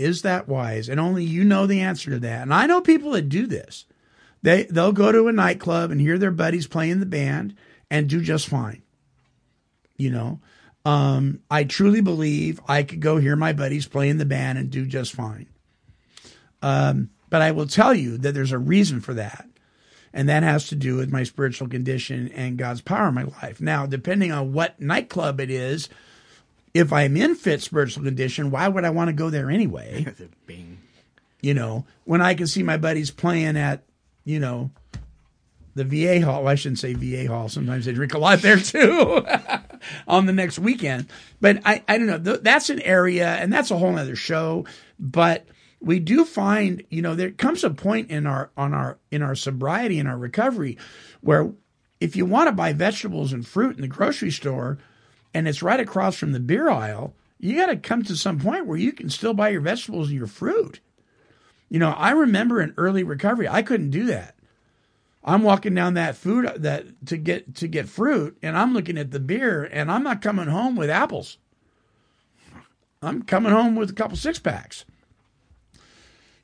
is 0.00 0.22
that 0.22 0.48
wise? 0.48 0.88
And 0.88 0.98
only 0.98 1.24
you 1.24 1.44
know 1.44 1.66
the 1.66 1.80
answer 1.80 2.10
to 2.10 2.18
that. 2.20 2.42
And 2.42 2.54
I 2.54 2.66
know 2.66 2.80
people 2.80 3.12
that 3.12 3.28
do 3.28 3.46
this. 3.46 3.84
They 4.42 4.64
they'll 4.64 4.92
go 4.92 5.12
to 5.12 5.28
a 5.28 5.32
nightclub 5.32 5.90
and 5.90 6.00
hear 6.00 6.16
their 6.16 6.30
buddies 6.30 6.66
playing 6.66 7.00
the 7.00 7.06
band 7.06 7.54
and 7.90 8.08
do 8.08 8.22
just 8.22 8.48
fine. 8.48 8.82
You 9.96 10.10
know, 10.10 10.40
um, 10.84 11.40
I 11.50 11.64
truly 11.64 12.00
believe 12.00 12.60
I 12.66 12.82
could 12.82 13.00
go 13.00 13.18
hear 13.18 13.36
my 13.36 13.52
buddies 13.52 13.86
playing 13.86 14.18
the 14.18 14.24
band 14.24 14.58
and 14.58 14.70
do 14.70 14.86
just 14.86 15.12
fine. 15.12 15.46
Um, 16.62 17.10
but 17.28 17.42
I 17.42 17.50
will 17.52 17.66
tell 17.66 17.94
you 17.94 18.18
that 18.18 18.32
there's 18.32 18.52
a 18.52 18.58
reason 18.58 19.00
for 19.00 19.14
that. 19.14 19.46
And 20.12 20.28
that 20.28 20.42
has 20.42 20.68
to 20.68 20.74
do 20.74 20.96
with 20.96 21.12
my 21.12 21.22
spiritual 21.22 21.68
condition 21.68 22.28
and 22.32 22.56
God's 22.56 22.80
power 22.80 23.08
in 23.08 23.14
my 23.14 23.24
life. 23.42 23.60
Now, 23.60 23.86
depending 23.86 24.32
on 24.32 24.52
what 24.52 24.80
nightclub 24.80 25.38
it 25.38 25.50
is, 25.50 25.88
if 26.74 26.92
I'm 26.92 27.16
in 27.16 27.36
fit 27.36 27.62
spiritual 27.62 28.04
condition, 28.04 28.50
why 28.50 28.66
would 28.66 28.84
I 28.84 28.90
want 28.90 29.08
to 29.08 29.12
go 29.12 29.30
there 29.30 29.50
anyway? 29.50 30.12
Bing. 30.46 30.78
You 31.42 31.54
know, 31.54 31.86
when 32.04 32.20
I 32.20 32.34
can 32.34 32.48
see 32.48 32.62
my 32.62 32.76
buddies 32.76 33.10
playing 33.10 33.56
at, 33.56 33.84
you 34.24 34.40
know, 34.40 34.70
the 35.74 35.84
VA 35.84 36.20
hall. 36.24 36.46
I 36.48 36.54
shouldn't 36.54 36.78
say 36.78 36.94
VA 36.94 37.26
hall. 37.32 37.48
Sometimes 37.48 37.84
they 37.84 37.92
drink 37.92 38.14
a 38.14 38.18
lot 38.18 38.40
there 38.42 38.58
too 38.58 39.24
on 40.08 40.26
the 40.26 40.32
next 40.32 40.58
weekend. 40.58 41.06
But 41.40 41.60
I, 41.64 41.82
I 41.88 41.98
don't 41.98 42.06
know. 42.06 42.18
Th- 42.18 42.40
That's 42.42 42.70
an 42.70 42.80
area, 42.82 43.28
and 43.36 43.52
that's 43.52 43.70
a 43.70 43.78
whole 43.78 43.96
other 43.98 44.16
show. 44.16 44.64
But 44.98 45.46
we 45.80 45.98
do 45.98 46.24
find, 46.24 46.84
you 46.90 47.02
know, 47.02 47.14
there 47.14 47.30
comes 47.30 47.64
a 47.64 47.70
point 47.70 48.10
in 48.10 48.26
our 48.26 48.50
on 48.56 48.74
our 48.74 48.98
in 49.10 49.22
our 49.22 49.34
sobriety 49.34 49.98
and 49.98 50.08
our 50.08 50.18
recovery 50.18 50.76
where 51.20 51.52
if 52.00 52.16
you 52.16 52.24
want 52.26 52.48
to 52.48 52.52
buy 52.52 52.72
vegetables 52.72 53.32
and 53.32 53.46
fruit 53.46 53.76
in 53.76 53.82
the 53.82 53.88
grocery 53.88 54.30
store, 54.30 54.78
and 55.34 55.46
it's 55.46 55.62
right 55.62 55.80
across 55.80 56.16
from 56.16 56.32
the 56.32 56.40
beer 56.40 56.68
aisle, 56.70 57.14
you 57.38 57.56
got 57.56 57.66
to 57.66 57.76
come 57.76 58.02
to 58.04 58.16
some 58.16 58.38
point 58.40 58.66
where 58.66 58.78
you 58.78 58.92
can 58.92 59.08
still 59.10 59.34
buy 59.34 59.50
your 59.50 59.60
vegetables 59.60 60.08
and 60.08 60.16
your 60.16 60.26
fruit. 60.26 60.80
You 61.68 61.78
know, 61.78 61.90
I 61.90 62.10
remember 62.10 62.60
in 62.60 62.74
early 62.76 63.02
recovery, 63.04 63.48
I 63.48 63.62
couldn't 63.62 63.90
do 63.90 64.06
that. 64.06 64.34
I'm 65.22 65.42
walking 65.42 65.74
down 65.74 65.94
that 65.94 66.16
food 66.16 66.50
that 66.56 67.06
to 67.06 67.16
get 67.16 67.54
to 67.56 67.68
get 67.68 67.88
fruit, 67.88 68.38
and 68.42 68.56
I'm 68.56 68.72
looking 68.72 68.96
at 68.96 69.10
the 69.10 69.20
beer, 69.20 69.64
and 69.64 69.90
I'm 69.90 70.02
not 70.02 70.22
coming 70.22 70.48
home 70.48 70.76
with 70.76 70.88
apples. 70.88 71.36
I'm 73.02 73.22
coming 73.22 73.52
home 73.52 73.76
with 73.76 73.90
a 73.90 73.94
couple 73.94 74.16
six 74.16 74.38
packs. 74.38 74.84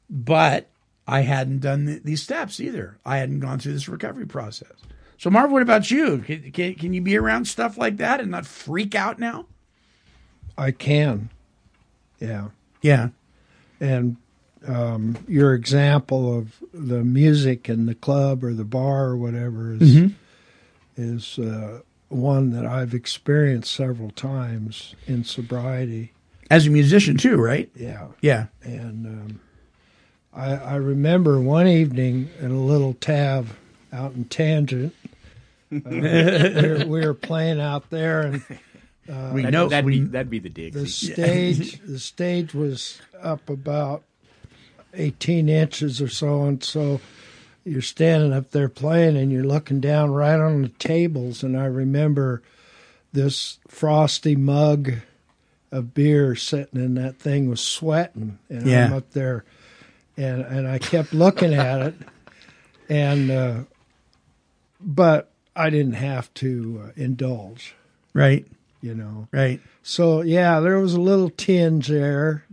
But 0.09 0.71
I 1.07 1.21
hadn't 1.21 1.61
done 1.61 1.87
th- 1.87 2.03
these 2.03 2.23
steps 2.23 2.61
either. 2.61 2.99
I 3.05 3.19
hadn't 3.19 3.41
gone 3.41 3.59
through 3.59 3.75
this 3.75 3.89
recovery 3.89 4.27
process. 4.27 4.73
So, 5.19 5.31
Marv, 5.31 5.51
what 5.51 5.63
about 5.63 5.91
you? 5.91 6.19
Can, 6.19 6.51
can, 6.53 6.75
can 6.75 6.93
you 6.93 7.01
be 7.01 7.17
around 7.17 7.47
stuff 7.47 7.79
like 7.79 7.97
that 7.99 8.21
and 8.21 8.31
not 8.31 8.47
freak 8.47 8.95
out 8.95 9.19
now? 9.19 9.47
I 10.57 10.71
can. 10.71 11.31
Yeah. 12.21 12.49
Yeah. 12.83 13.09
And 13.81 14.17
um, 14.67 15.17
your 15.29 15.55
example 15.55 16.39
of 16.39 16.57
the 16.73 17.03
music 17.05 17.69
in 17.69 17.87
the 17.87 17.95
club 17.95 18.43
or 18.45 18.53
the 18.55 18.65
bar 18.65 19.07
or 19.07 19.17
whatever 19.17 19.73
is 19.75 19.95
Mhm. 19.97 20.15
is 20.97 21.39
uh, 21.39 21.81
one 22.09 22.51
that 22.51 22.65
I've 22.67 22.95
experienced 22.95 23.73
several 23.75 24.11
times 24.11 24.95
in 25.07 25.25
sobriety. 25.25 26.13
As 26.51 26.67
a 26.67 26.71
musician, 26.71 27.17
too, 27.17 27.37
right? 27.37 27.69
Yeah. 27.75 28.07
Yeah. 28.21 28.47
And 28.63 29.07
um, 29.07 29.41
I, 30.33 30.55
I 30.55 30.75
remember 30.77 31.41
one 31.41 31.67
evening 31.67 32.29
at 32.41 32.51
a 32.51 32.55
little 32.55 32.95
tab 32.95 33.49
out 33.93 34.13
in 34.15 34.25
Tangent. 34.27 34.95
Uh, 35.73 35.81
we, 35.85 36.01
were, 36.01 36.85
we 36.87 37.07
were 37.07 37.15
playing 37.15 37.61
out 37.61 37.91
there, 37.91 38.23
and 38.23 38.43
uh, 39.11 39.31
We 39.35 39.43
know- 39.43 39.69
that'd, 39.69 39.85
we- 39.85 40.01
be, 40.01 40.07
that'd 40.07 40.31
be 40.31 40.39
the 40.39 40.49
Dixie. 40.49 40.79
the 40.81 40.87
stage 40.89 41.81
the 41.85 41.99
stage 41.99 42.55
was 42.55 43.01
up 43.21 43.51
about 43.51 44.05
18 44.95 45.49
inches 45.49 46.01
or 46.01 46.09
so 46.09 46.45
and 46.45 46.63
so 46.65 47.01
you're 47.67 47.83
standing 47.83 48.33
up 48.33 48.53
there 48.53 48.69
playing 48.69 49.17
and 49.17 49.33
you're 49.33 49.45
looking 49.45 49.81
down 49.81 50.13
right 50.13 50.39
on 50.39 50.63
the 50.63 50.69
tables. 50.69 51.43
And 51.43 51.59
i 51.59 51.65
remember 51.67 52.43
this 53.13 53.59
frosty 53.67 54.37
mug 54.37 54.93
of 55.73 55.93
beer 55.93 56.37
sitting 56.37 56.81
in 56.81 56.95
that 56.95 57.19
thing 57.19 57.51
was 57.51 57.61
sweating 57.61 58.39
and 58.49 58.71
i'm 58.71 58.93
up 58.93 59.11
there 59.11 59.45
and 60.17 60.43
and 60.43 60.69
i 60.69 60.79
kept 60.79 61.13
looking 61.13 61.53
at 61.53 61.83
it. 61.83 61.95
And 62.89 63.31
uh 63.31 63.59
but 64.81 65.31
i 65.57 65.69
didn't 65.71 65.95
have 65.95 66.33
to 66.35 66.85
uh, 66.87 66.91
indulge. 66.97 67.75
Right. 68.15 68.47
you 68.81 68.95
know? 68.95 69.29
Right. 69.33 69.61
so 69.83 70.23
yeah, 70.23 70.61
there 70.61 70.79
was 70.79 70.95
a 70.95 71.01
little 71.01 71.31
tinge 71.31 71.89
there, 71.89 72.45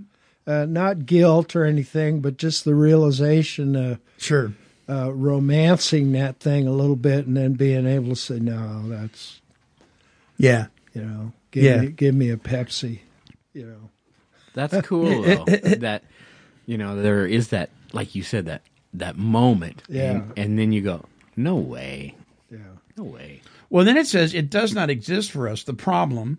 uh, 0.46 0.66
not 0.66 1.06
guilt 1.06 1.56
or 1.56 1.64
anything, 1.66 2.20
but 2.22 2.38
just 2.38 2.66
the 2.66 2.76
realization 2.76 3.76
of 3.76 4.00
Sure. 4.18 4.54
uh, 4.89 5.12
romancing 5.14 6.12
that 6.14 6.39
thing 6.39 6.68
a 6.68 6.72
little 6.74 6.96
bit, 6.96 7.26
and 7.26 7.38
then 7.38 7.54
being 7.54 7.86
able 7.86 8.10
to 8.10 8.16
say, 8.16 8.39
"No, 8.39 8.84
that's 8.89 9.41
Yeah. 10.38 10.68
you 10.94 11.02
know, 11.04 11.32
give 11.52 11.64
Yeah. 11.64 11.82
me 11.82 11.88
give 11.88 12.16
me 12.16 12.30
a 12.30 12.38
Pepsi," 12.38 13.00
you 13.54 13.66
know. 13.66 13.89
That's 14.54 14.86
cool 14.86 15.22
though. 15.24 15.46
that 15.46 16.04
you 16.66 16.78
know 16.78 17.02
there 17.02 17.26
is 17.26 17.48
that, 17.50 17.70
like 17.94 18.14
you 18.16 18.24
said, 18.24 18.46
that 18.46 18.62
that 18.94 19.18
moment. 19.18 19.84
Yeah. 19.89 20.12
And, 20.12 20.34
and 20.38 20.60
then 20.60 20.72
you 20.72 20.82
go, 20.82 21.06
no 21.36 21.56
way, 21.56 22.16
Yeah. 22.52 22.58
no 22.98 23.04
way. 23.06 23.41
Well, 23.72 23.84
then 23.86 23.98
it 23.98 24.06
says 24.08 24.34
it 24.36 24.50
does 24.52 24.74
not 24.74 24.89
exist 24.91 25.32
for 25.32 25.48
us. 25.48 25.64
The 25.64 25.74
problem, 25.74 26.38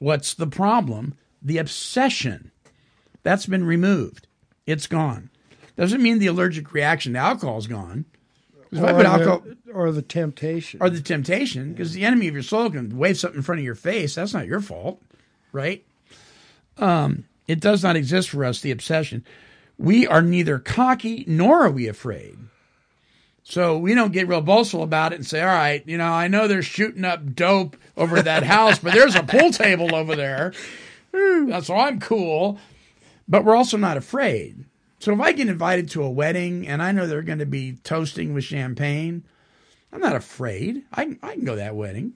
what's 0.00 0.34
the 0.34 0.46
problem? 0.48 1.14
The 1.40 1.58
obsession. 1.58 2.50
That's 3.22 3.46
been 3.46 3.64
removed. 3.64 4.26
It's 4.66 4.86
gone. 4.86 5.30
Doesn't 5.76 6.02
mean 6.02 6.18
the 6.18 6.26
allergic 6.26 6.72
reaction 6.72 7.14
to 7.14 7.18
alcohol 7.18 7.58
is 7.58 7.66
gone. 7.66 8.04
'Cause 8.70 8.78
If 8.78 8.84
I 8.84 8.90
Or 8.90 8.94
put 8.94 9.02
the, 9.02 9.08
alcohol 9.08 9.42
or 9.74 9.92
the 9.92 10.02
temptation. 10.02 10.80
or 10.82 10.90
the 10.90 11.00
temptation, 11.00 11.72
because 11.72 11.92
the 11.92 12.04
enemy 12.04 12.28
of 12.28 12.34
your 12.34 12.42
soul 12.42 12.70
can 12.70 12.96
wave 12.96 13.18
something 13.18 13.38
in 13.38 13.42
front 13.42 13.58
of 13.60 13.64
your 13.64 13.74
face. 13.74 14.14
That's 14.14 14.32
not 14.34 14.46
your 14.46 14.60
fault, 14.60 15.00
right? 15.52 15.84
Um, 16.78 17.24
it 17.46 17.60
does 17.60 17.82
not 17.82 17.96
exist 17.96 18.30
for 18.30 18.44
us, 18.44 18.60
the 18.60 18.70
obsession. 18.70 19.24
We 19.78 20.06
are 20.06 20.22
neither 20.22 20.58
cocky 20.58 21.24
nor 21.26 21.62
are 21.66 21.70
we 21.70 21.86
afraid. 21.88 22.36
So 23.44 23.76
we 23.76 23.94
don't 23.94 24.12
get 24.12 24.28
real 24.28 24.40
boastful 24.40 24.82
about 24.84 25.12
it 25.12 25.16
and 25.16 25.26
say, 25.26 25.40
all 25.40 25.46
right, 25.48 25.82
you 25.86 25.98
know, 25.98 26.06
I 26.12 26.28
know 26.28 26.46
they're 26.46 26.62
shooting 26.62 27.04
up 27.04 27.34
dope 27.34 27.76
over 27.96 28.22
that 28.22 28.44
house, 28.44 28.78
but 28.78 28.94
there's 28.94 29.16
a 29.16 29.22
pool 29.24 29.50
table 29.50 29.94
over 29.94 30.14
there. 30.14 30.52
That's 31.12 31.66
so 31.66 31.74
I'm 31.76 31.98
cool. 32.00 32.58
But 33.28 33.44
we're 33.44 33.56
also 33.56 33.76
not 33.76 33.96
afraid. 33.96 34.64
So 34.98 35.12
if 35.12 35.20
I 35.20 35.32
get 35.32 35.48
invited 35.48 35.90
to 35.90 36.02
a 36.02 36.10
wedding 36.10 36.66
and 36.66 36.82
I 36.82 36.92
know 36.92 37.06
they're 37.06 37.22
going 37.22 37.38
to 37.38 37.46
be 37.46 37.78
toasting 37.82 38.34
with 38.34 38.44
champagne, 38.44 39.24
I'm 39.92 40.00
not 40.00 40.14
afraid. 40.16 40.84
I, 40.92 41.16
I 41.22 41.34
can 41.34 41.44
go 41.44 41.56
that 41.56 41.74
wedding. 41.74 42.14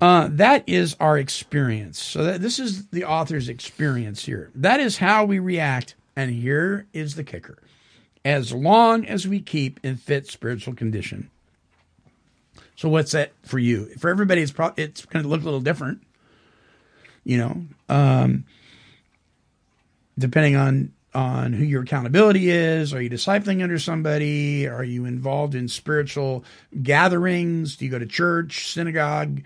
Uh, 0.00 0.28
that 0.32 0.64
is 0.66 0.96
our 0.98 1.18
experience. 1.18 2.02
So 2.02 2.24
that, 2.24 2.40
this 2.40 2.58
is 2.58 2.86
the 2.88 3.04
author's 3.04 3.48
experience 3.48 4.24
here. 4.24 4.50
That 4.54 4.80
is 4.80 4.98
how 4.98 5.24
we 5.24 5.38
react. 5.38 5.94
And 6.16 6.30
here 6.30 6.86
is 6.92 7.16
the 7.16 7.24
kicker 7.24 7.58
as 8.24 8.52
long 8.52 9.04
as 9.04 9.28
we 9.28 9.40
keep 9.40 9.78
in 9.82 9.96
fit 9.96 10.26
spiritual 10.26 10.74
condition. 10.74 11.30
So 12.76 12.88
what's 12.88 13.12
that 13.12 13.32
for 13.44 13.58
you? 13.58 13.86
For 13.98 14.10
everybody, 14.10 14.42
it's 14.42 14.52
pro- 14.52 14.72
it's 14.76 15.04
going 15.04 15.22
to 15.22 15.28
look 15.28 15.42
a 15.42 15.44
little 15.44 15.60
different. 15.60 16.02
You 17.24 17.38
know, 17.38 17.64
um, 17.88 18.44
depending 20.18 20.56
on 20.56 20.92
on 21.14 21.52
who 21.52 21.64
your 21.64 21.82
accountability 21.82 22.50
is. 22.50 22.92
Are 22.92 23.00
you 23.00 23.08
discipling 23.08 23.62
under 23.62 23.78
somebody? 23.78 24.66
Are 24.66 24.82
you 24.82 25.04
involved 25.04 25.54
in 25.54 25.68
spiritual 25.68 26.44
gatherings? 26.82 27.76
Do 27.76 27.84
you 27.84 27.90
go 27.90 28.00
to 28.00 28.06
church, 28.06 28.72
synagogue? 28.72 29.42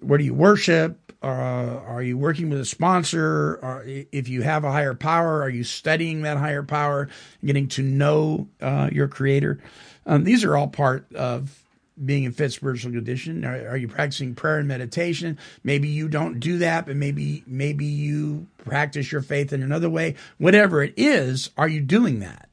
Where 0.00 0.18
do 0.18 0.24
you 0.24 0.34
worship? 0.34 1.12
Uh, 1.22 1.80
are 1.86 2.02
you 2.02 2.18
working 2.18 2.50
with 2.50 2.60
a 2.60 2.64
sponsor? 2.64 3.58
Or 3.62 3.84
if 3.86 4.28
you 4.28 4.42
have 4.42 4.64
a 4.64 4.72
higher 4.72 4.94
power, 4.94 5.42
are 5.42 5.48
you 5.48 5.64
studying 5.64 6.22
that 6.22 6.36
higher 6.38 6.62
power, 6.62 7.08
getting 7.44 7.68
to 7.68 7.82
know 7.82 8.48
uh, 8.60 8.90
your 8.92 9.08
Creator? 9.08 9.60
Um, 10.06 10.24
these 10.24 10.44
are 10.44 10.56
all 10.56 10.68
part 10.68 11.12
of 11.14 11.65
being 12.04 12.24
in 12.24 12.32
fit 12.32 12.52
spiritual 12.52 12.92
condition. 12.92 13.44
Are, 13.44 13.68
are 13.68 13.76
you 13.76 13.88
practicing 13.88 14.34
prayer 14.34 14.58
and 14.58 14.68
meditation? 14.68 15.38
Maybe 15.64 15.88
you 15.88 16.08
don't 16.08 16.40
do 16.40 16.58
that, 16.58 16.86
but 16.86 16.96
maybe 16.96 17.42
maybe 17.46 17.86
you 17.86 18.46
practice 18.58 19.10
your 19.10 19.22
faith 19.22 19.52
in 19.52 19.62
another 19.62 19.88
way. 19.88 20.14
Whatever 20.38 20.82
it 20.82 20.94
is, 20.96 21.50
are 21.56 21.68
you 21.68 21.80
doing 21.80 22.20
that? 22.20 22.48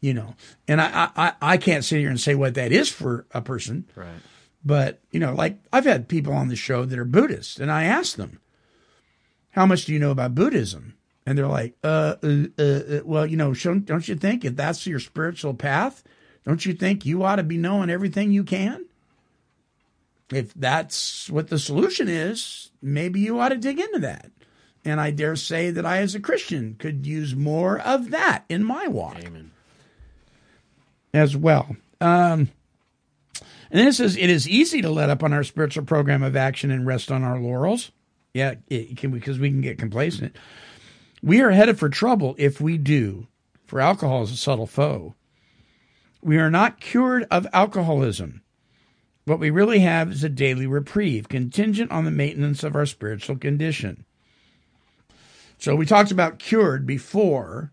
You 0.00 0.14
know, 0.14 0.34
and 0.66 0.80
I 0.80 1.10
I, 1.16 1.32
I 1.40 1.56
can't 1.56 1.84
sit 1.84 2.00
here 2.00 2.10
and 2.10 2.20
say 2.20 2.34
what 2.34 2.54
that 2.54 2.72
is 2.72 2.88
for 2.88 3.26
a 3.32 3.40
person. 3.40 3.84
Right. 3.94 4.08
But, 4.64 5.00
you 5.10 5.18
know, 5.18 5.34
like 5.34 5.58
I've 5.72 5.84
had 5.84 6.08
people 6.08 6.32
on 6.32 6.48
the 6.48 6.56
show 6.56 6.84
that 6.84 6.98
are 6.98 7.04
Buddhists, 7.04 7.58
and 7.58 7.70
I 7.70 7.84
ask 7.84 8.16
them, 8.16 8.40
how 9.50 9.66
much 9.66 9.84
do 9.84 9.92
you 9.92 9.98
know 9.98 10.12
about 10.12 10.34
Buddhism? 10.34 10.94
And 11.26 11.36
they're 11.36 11.46
like, 11.46 11.74
uh, 11.84 12.14
uh, 12.22 12.44
uh, 12.58 12.62
uh, 12.62 13.00
well, 13.04 13.26
you 13.26 13.36
know, 13.36 13.52
shouldn't- 13.52 13.86
don't 13.86 14.06
you 14.08 14.14
think 14.16 14.44
if 14.44 14.56
that's 14.56 14.86
your 14.86 14.98
spiritual 14.98 15.54
path, 15.54 16.02
don't 16.44 16.64
you 16.66 16.72
think 16.72 17.06
you 17.06 17.22
ought 17.22 17.36
to 17.36 17.42
be 17.42 17.56
knowing 17.56 17.90
everything 17.90 18.32
you 18.32 18.44
can? 18.44 18.84
If 20.30 20.54
that's 20.54 21.28
what 21.30 21.48
the 21.48 21.58
solution 21.58 22.08
is, 22.08 22.70
maybe 22.80 23.20
you 23.20 23.38
ought 23.38 23.50
to 23.50 23.56
dig 23.56 23.78
into 23.78 24.00
that. 24.00 24.30
And 24.84 25.00
I 25.00 25.10
dare 25.10 25.36
say 25.36 25.70
that 25.70 25.86
I, 25.86 25.98
as 25.98 26.14
a 26.14 26.20
Christian, 26.20 26.74
could 26.78 27.06
use 27.06 27.36
more 27.36 27.78
of 27.78 28.10
that 28.10 28.44
in 28.48 28.64
my 28.64 28.88
walk 28.88 29.18
Amen. 29.24 29.52
as 31.14 31.36
well. 31.36 31.76
Um, 32.00 32.50
and 33.70 33.80
then 33.80 33.88
it 33.88 33.94
says, 33.94 34.16
it 34.16 34.28
is 34.28 34.48
easy 34.48 34.82
to 34.82 34.90
let 34.90 35.10
up 35.10 35.22
on 35.22 35.32
our 35.32 35.44
spiritual 35.44 35.84
program 35.84 36.22
of 36.22 36.34
action 36.34 36.70
and 36.70 36.86
rest 36.86 37.12
on 37.12 37.22
our 37.22 37.38
laurels. 37.38 37.92
Yeah, 38.34 38.54
can 38.96 39.10
because 39.10 39.38
we 39.38 39.50
can 39.50 39.60
get 39.60 39.78
complacent. 39.78 40.34
We 41.22 41.42
are 41.42 41.50
headed 41.50 41.78
for 41.78 41.88
trouble 41.88 42.34
if 42.38 42.60
we 42.60 42.78
do, 42.78 43.28
for 43.66 43.80
alcohol 43.80 44.22
is 44.22 44.32
a 44.32 44.36
subtle 44.36 44.66
foe. 44.66 45.14
We 46.22 46.38
are 46.38 46.50
not 46.50 46.80
cured 46.80 47.26
of 47.30 47.46
alcoholism. 47.52 48.42
What 49.24 49.38
we 49.38 49.50
really 49.50 49.80
have 49.80 50.12
is 50.12 50.24
a 50.24 50.28
daily 50.28 50.66
reprieve, 50.66 51.28
contingent 51.28 51.90
on 51.90 52.04
the 52.04 52.10
maintenance 52.10 52.64
of 52.64 52.74
our 52.74 52.86
spiritual 52.86 53.36
condition. 53.36 54.04
So 55.58 55.76
we 55.76 55.86
talked 55.86 56.10
about 56.10 56.40
cured 56.40 56.86
before, 56.86 57.70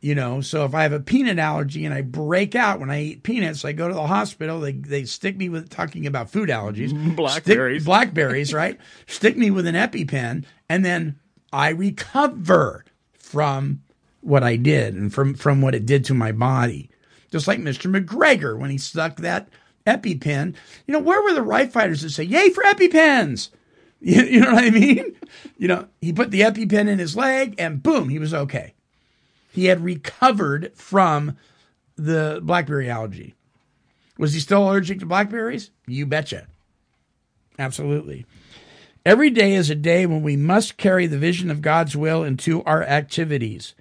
you 0.00 0.14
know. 0.14 0.40
So 0.40 0.64
if 0.64 0.74
I 0.74 0.82
have 0.82 0.92
a 0.92 1.00
peanut 1.00 1.38
allergy 1.38 1.84
and 1.84 1.94
I 1.94 2.00
break 2.00 2.54
out 2.54 2.80
when 2.80 2.90
I 2.90 3.02
eat 3.02 3.22
peanuts, 3.22 3.64
I 3.66 3.72
go 3.72 3.86
to 3.88 3.92
the 3.94 4.06
hospital. 4.06 4.60
They 4.60 4.72
they 4.72 5.04
stick 5.04 5.36
me 5.36 5.50
with 5.50 5.68
talking 5.68 6.06
about 6.06 6.30
food 6.30 6.48
allergies, 6.48 6.92
Blackberries. 7.16 7.82
stick, 7.82 7.86
blackberries, 7.86 8.54
right? 8.54 8.78
stick 9.06 9.36
me 9.36 9.50
with 9.50 9.66
an 9.66 9.74
EpiPen, 9.74 10.44
and 10.70 10.84
then 10.86 11.18
I 11.52 11.68
recover 11.70 12.84
from 13.18 13.82
what 14.22 14.42
I 14.42 14.56
did 14.56 14.94
and 14.94 15.12
from 15.12 15.34
from 15.34 15.60
what 15.60 15.74
it 15.74 15.84
did 15.84 16.06
to 16.06 16.14
my 16.14 16.32
body. 16.32 16.88
Just 17.30 17.46
like 17.46 17.58
Mr. 17.58 17.90
McGregor 17.90 18.58
when 18.58 18.70
he 18.70 18.78
stuck 18.78 19.16
that 19.16 19.48
EpiPen. 19.86 20.54
You 20.86 20.92
know, 20.92 21.00
where 21.00 21.22
were 21.22 21.34
the 21.34 21.42
right 21.42 21.72
fighters 21.72 22.02
that 22.02 22.10
say, 22.10 22.24
"Yay 22.24 22.50
for 22.50 22.62
EpiPens"? 22.64 23.50
You, 24.00 24.22
you 24.22 24.40
know 24.40 24.52
what 24.52 24.62
I 24.62 24.70
mean? 24.70 25.16
You 25.56 25.66
know, 25.66 25.88
he 26.00 26.12
put 26.12 26.30
the 26.30 26.42
EpiPen 26.42 26.86
in 26.86 27.00
his 27.00 27.16
leg, 27.16 27.56
and 27.58 27.82
boom, 27.82 28.10
he 28.10 28.20
was 28.20 28.32
okay. 28.32 28.74
He 29.50 29.64
had 29.64 29.82
recovered 29.82 30.70
from 30.76 31.36
the 31.96 32.38
blackberry 32.40 32.88
allergy. 32.88 33.34
Was 34.16 34.34
he 34.34 34.38
still 34.38 34.68
allergic 34.68 35.00
to 35.00 35.06
blackberries? 35.06 35.72
You 35.88 36.06
betcha. 36.06 36.46
Absolutely. 37.58 38.24
Every 39.04 39.30
day 39.30 39.54
is 39.54 39.68
a 39.68 39.74
day 39.74 40.06
when 40.06 40.22
we 40.22 40.36
must 40.36 40.76
carry 40.76 41.08
the 41.08 41.18
vision 41.18 41.50
of 41.50 41.60
God's 41.60 41.96
will 41.96 42.22
into 42.22 42.62
our 42.64 42.84
activities. 42.84 43.74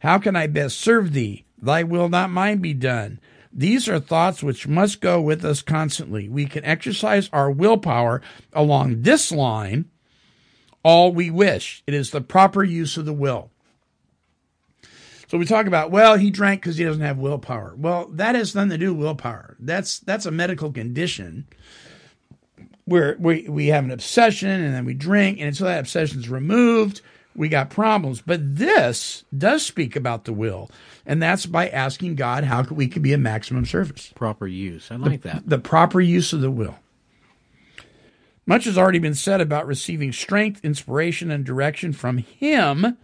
How 0.00 0.18
can 0.18 0.34
I 0.34 0.46
best 0.46 0.78
serve 0.78 1.12
thee? 1.12 1.44
Thy 1.60 1.82
will, 1.82 2.08
not 2.08 2.30
mine, 2.30 2.58
be 2.58 2.74
done. 2.74 3.20
These 3.52 3.88
are 3.88 3.98
thoughts 3.98 4.42
which 4.42 4.68
must 4.68 5.00
go 5.00 5.20
with 5.20 5.44
us 5.44 5.62
constantly. 5.62 6.28
We 6.28 6.46
can 6.46 6.64
exercise 6.64 7.28
our 7.32 7.50
willpower 7.50 8.22
along 8.52 9.02
this 9.02 9.32
line 9.32 9.86
all 10.82 11.12
we 11.12 11.30
wish. 11.30 11.82
It 11.86 11.94
is 11.94 12.10
the 12.10 12.20
proper 12.20 12.62
use 12.62 12.96
of 12.96 13.04
the 13.04 13.12
will. 13.12 13.50
So 15.28 15.36
we 15.36 15.44
talk 15.44 15.66
about, 15.66 15.90
well, 15.90 16.16
he 16.16 16.30
drank 16.30 16.62
because 16.62 16.78
he 16.78 16.84
doesn't 16.84 17.02
have 17.02 17.18
willpower. 17.18 17.74
Well, 17.76 18.08
that 18.12 18.34
has 18.34 18.54
nothing 18.54 18.70
to 18.70 18.78
do 18.78 18.94
with 18.94 19.02
willpower. 19.02 19.56
That's 19.58 19.98
that's 19.98 20.24
a 20.24 20.30
medical 20.30 20.72
condition 20.72 21.46
where 22.86 23.16
we, 23.18 23.46
we 23.46 23.66
have 23.66 23.84
an 23.84 23.90
obsession 23.90 24.48
and 24.48 24.74
then 24.74 24.86
we 24.86 24.94
drink, 24.94 25.38
and 25.38 25.48
until 25.48 25.66
that 25.66 25.80
obsession 25.80 26.20
is 26.20 26.30
removed, 26.30 27.02
we 27.34 27.48
got 27.48 27.70
problems. 27.70 28.20
But 28.20 28.56
this 28.56 29.24
does 29.36 29.64
speak 29.64 29.96
about 29.96 30.24
the 30.24 30.32
will, 30.32 30.70
and 31.06 31.22
that's 31.22 31.46
by 31.46 31.68
asking 31.68 32.16
God 32.16 32.44
how 32.44 32.62
could 32.62 32.76
we 32.76 32.88
can 32.88 33.02
be 33.02 33.12
a 33.12 33.18
maximum 33.18 33.64
service. 33.64 34.12
Proper 34.14 34.46
use. 34.46 34.90
I 34.90 34.96
like 34.96 35.22
that. 35.22 35.48
The 35.48 35.58
proper 35.58 36.00
use 36.00 36.32
of 36.32 36.40
the 36.40 36.50
will. 36.50 36.78
Much 38.46 38.64
has 38.64 38.78
already 38.78 38.98
been 38.98 39.14
said 39.14 39.42
about 39.42 39.66
receiving 39.66 40.10
strength, 40.10 40.64
inspiration, 40.64 41.30
and 41.30 41.44
direction 41.44 41.92
from 41.92 42.16
Him 42.18 42.96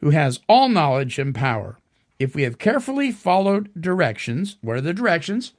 who 0.00 0.10
has 0.10 0.40
all 0.48 0.68
knowledge 0.68 1.18
and 1.18 1.34
power. 1.34 1.78
If 2.18 2.34
we 2.34 2.42
have 2.42 2.58
carefully 2.58 3.12
followed 3.12 3.70
directions, 3.78 4.56
what 4.60 4.76
are 4.76 4.82
the 4.82 4.94
directions? 4.94 5.52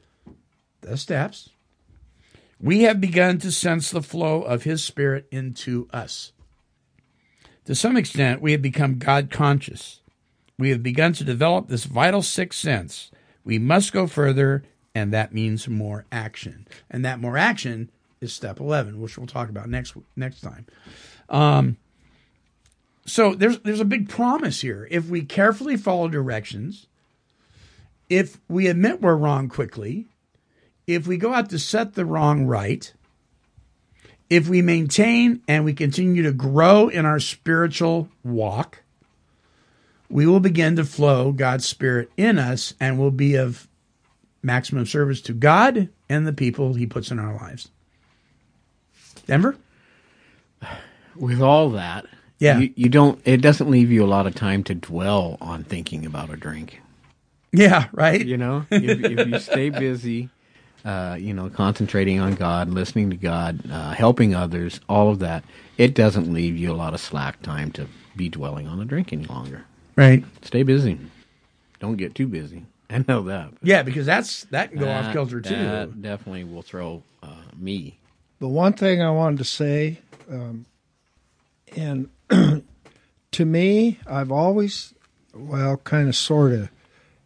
The 0.81 0.95
steps. 0.95 1.49
We 2.59 2.83
have 2.83 3.01
begun 3.01 3.39
to 3.39 3.51
sense 3.51 3.91
the 3.91 4.01
flow 4.01 4.41
of 4.41 4.63
His 4.63 4.83
Spirit 4.83 5.27
into 5.31 5.87
us. 5.91 6.31
To 7.67 7.75
some 7.75 7.97
extent, 7.97 8.41
we 8.41 8.53
have 8.53 8.61
become 8.61 8.97
God 8.97 9.29
conscious. 9.29 9.99
We 10.57 10.69
have 10.69 10.81
begun 10.81 11.11
to 11.11 11.25
develop 11.25 11.67
this 11.67 11.83
vital 11.83 12.21
sixth 12.21 12.61
sense. 12.61 13.11
We 13.43 13.59
must 13.59 13.91
go 13.91 14.07
further, 14.07 14.63
and 14.95 15.13
that 15.13 15.33
means 15.33 15.67
more 15.67 16.05
action. 16.09 16.65
And 16.89 17.03
that 17.03 17.19
more 17.19 17.37
action 17.37 17.91
is 18.21 18.31
step 18.31 18.61
11, 18.61 19.01
which 19.01 19.17
we'll 19.17 19.27
talk 19.27 19.49
about 19.49 19.67
next 19.67 19.95
next 20.15 20.39
time. 20.39 20.65
Um, 21.27 21.75
so 23.05 23.35
there's 23.35 23.59
there's 23.59 23.81
a 23.81 23.85
big 23.85 24.07
promise 24.07 24.61
here. 24.61 24.87
If 24.89 25.09
we 25.09 25.23
carefully 25.23 25.75
follow 25.75 26.07
directions, 26.07 26.87
if 28.09 28.39
we 28.47 28.67
admit 28.67 29.01
we're 29.01 29.17
wrong 29.17 29.49
quickly, 29.49 30.07
if 30.87 31.05
we 31.05 31.17
go 31.17 31.33
out 31.33 31.49
to 31.49 31.59
set 31.59 31.95
the 31.95 32.05
wrong 32.05 32.45
right, 32.45 32.93
if 34.29 34.47
we 34.47 34.61
maintain 34.61 35.41
and 35.47 35.63
we 35.65 35.73
continue 35.73 36.23
to 36.23 36.31
grow 36.31 36.87
in 36.89 37.05
our 37.05 37.19
spiritual 37.19 38.09
walk, 38.23 38.83
we 40.09 40.25
will 40.25 40.39
begin 40.39 40.75
to 40.77 40.85
flow 40.85 41.31
God's 41.31 41.65
Spirit 41.67 42.09
in 42.17 42.37
us 42.39 42.73
and 42.79 42.97
will 42.97 43.11
be 43.11 43.35
of 43.35 43.67
maximum 44.43 44.85
service 44.85 45.21
to 45.21 45.33
God 45.33 45.89
and 46.09 46.25
the 46.27 46.33
people 46.33 46.73
He 46.73 46.85
puts 46.85 47.11
in 47.11 47.19
our 47.19 47.35
lives. 47.35 47.69
Denver? 49.25 49.57
With 51.15 51.41
all 51.41 51.71
that, 51.71 52.05
Yeah. 52.39 52.59
you, 52.59 52.73
you 52.75 52.89
don't. 52.89 53.19
It 53.25 53.41
doesn't 53.41 53.69
leave 53.69 53.91
you 53.91 54.03
a 54.03 54.07
lot 54.07 54.27
of 54.27 54.35
time 54.35 54.63
to 54.65 54.75
dwell 54.75 55.37
on 55.41 55.63
thinking 55.63 56.05
about 56.05 56.29
a 56.29 56.37
drink. 56.37 56.81
Yeah, 57.51 57.87
right? 57.91 58.23
You 58.23 58.37
know, 58.37 58.65
if, 58.69 59.03
if 59.03 59.27
you 59.27 59.39
stay 59.39 59.69
busy, 59.69 60.29
uh, 60.85 61.17
you 61.19 61.33
know, 61.33 61.49
concentrating 61.49 62.19
on 62.19 62.35
God, 62.35 62.69
listening 62.69 63.09
to 63.09 63.15
God, 63.17 63.59
uh, 63.71 63.91
helping 63.91 64.35
others, 64.35 64.79
all 64.87 65.09
of 65.09 65.19
that, 65.19 65.43
it 65.77 65.93
doesn't 65.93 66.31
leave 66.33 66.55
you 66.55 66.71
a 66.71 66.75
lot 66.75 66.93
of 66.93 66.99
slack 66.99 67.41
time 67.41 67.71
to 67.73 67.87
be 68.15 68.29
dwelling 68.29 68.67
on 68.67 68.79
the 68.79 68.85
drink 68.85 69.13
any 69.13 69.25
longer. 69.25 69.65
Right. 69.95 70.23
Stay 70.43 70.63
busy. 70.63 70.99
Don't 71.79 71.97
get 71.97 72.15
too 72.15 72.27
busy. 72.27 72.65
I 72.89 73.03
know 73.07 73.23
that. 73.23 73.51
Yeah, 73.61 73.83
because 73.83 74.05
that's 74.05 74.45
that 74.45 74.71
can 74.71 74.79
go 74.79 74.89
off 74.89 75.11
kilter 75.11 75.41
too. 75.41 75.55
That 75.55 76.01
definitely 76.01 76.45
will 76.45 76.61
throw 76.61 77.03
uh, 77.21 77.43
me. 77.57 77.99
The 78.39 78.47
one 78.47 78.73
thing 78.73 79.01
I 79.01 79.11
wanted 79.11 79.39
to 79.39 79.43
say, 79.43 79.99
um, 80.31 80.65
and 81.75 82.09
to 83.31 83.45
me, 83.45 83.99
I've 84.07 84.31
always, 84.31 84.93
well, 85.33 85.77
kind 85.77 86.07
of 86.07 86.15
sort 86.15 86.53
of 86.53 86.69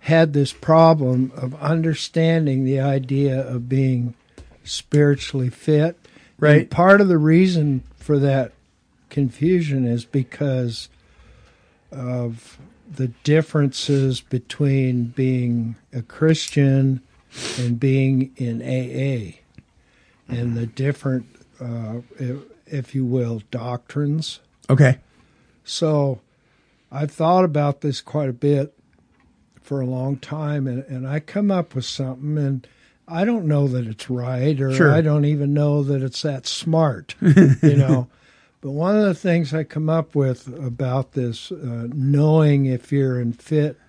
had 0.02 0.34
this 0.34 0.52
problem 0.52 1.32
of 1.36 1.54
understanding 1.62 2.64
the 2.64 2.80
idea 2.80 3.48
of 3.48 3.70
being 3.70 4.16
spiritually 4.64 5.50
fit. 5.50 5.96
Right. 6.40 6.62
And 6.62 6.72
part 6.72 7.02
of 7.02 7.08
the 7.08 7.20
reason 7.20 7.84
for 7.98 8.18
that 8.18 8.52
confusion 9.12 9.86
is 9.86 10.06
because 10.06 10.90
of 11.92 12.58
the 12.90 13.10
differences 13.24 14.22
between 14.22 15.06
being 15.06 15.76
a 15.94 16.02
Christian 16.02 17.02
and 17.60 17.80
being 17.80 18.32
in 18.38 18.62
AA 18.62 19.38
and 20.28 20.58
the 20.58 20.66
different, 20.66 21.28
uh, 21.60 22.00
if, 22.18 22.40
if 22.66 22.96
you 22.96 23.06
will, 23.06 23.44
doctrines. 23.52 24.40
Okay. 24.68 24.98
So 25.64 26.22
I've 26.92 27.12
thought 27.12 27.46
about 27.46 27.82
this 27.82 28.02
quite 28.02 28.30
a 28.30 28.34
bit 28.34 28.74
for 29.72 29.80
a 29.80 29.86
long 29.86 30.18
time, 30.18 30.68
and, 30.68 30.84
and 30.90 31.08
I 31.08 31.22
come 31.22 31.50
up 31.50 31.76
with 31.76 31.86
something, 31.86 32.38
and 32.38 32.68
I 33.08 33.24
don't 33.24 33.46
know 33.46 33.70
that 33.70 33.88
it's 33.88 34.10
right, 34.10 34.60
or 34.60 34.74
Sure. 34.74 34.92
I 34.92 35.00
don't 35.00 35.24
even 35.24 35.54
know 35.54 35.82
that 35.82 36.04
it's 36.04 36.24
that 36.24 36.46
smart, 36.46 37.16
you 37.22 37.78
know. 37.78 38.10
But 38.60 38.72
one 38.72 38.98
of 38.98 39.06
the 39.06 39.14
things 39.14 39.54
I 39.54 39.64
come 39.64 39.88
up 39.90 40.14
with 40.14 40.50
about 40.62 41.14
this, 41.14 41.54
uh, 41.54 41.88
knowing 41.94 42.66
if 42.66 42.92
you're 42.92 43.18
in 43.18 43.32
fit 43.32 43.80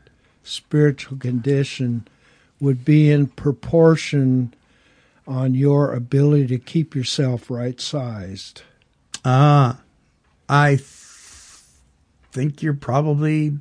spiritual 0.44 1.18
condition, 1.18 2.06
would 2.60 2.84
be 2.84 3.10
in 3.10 3.26
proportion 3.26 4.54
on 5.26 5.56
your 5.56 5.92
ability 5.92 6.46
to 6.46 6.58
keep 6.58 6.94
yourself 6.94 7.50
right 7.50 7.80
sized. 7.80 8.62
Ah, 9.24 9.80
I 10.48 10.76
th- 10.76 10.86
think 12.30 12.62
you're 12.62 12.72
probably 12.72 13.58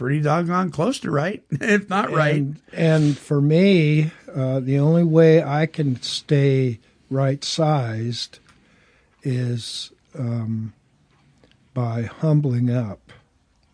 pretty 0.00 0.22
doggone 0.22 0.70
close 0.70 0.98
to 0.98 1.10
right, 1.10 1.42
if 1.50 1.90
not 1.90 2.10
right. 2.10 2.36
And, 2.36 2.60
and 2.72 3.18
for 3.18 3.38
me, 3.38 4.10
uh, 4.34 4.58
the 4.60 4.78
only 4.78 5.04
way 5.04 5.42
I 5.42 5.66
can 5.66 6.00
stay 6.00 6.78
right 7.10 7.44
sized 7.44 8.38
is 9.22 9.92
um, 10.18 10.72
by 11.74 12.04
humbling 12.04 12.70
up 12.70 13.12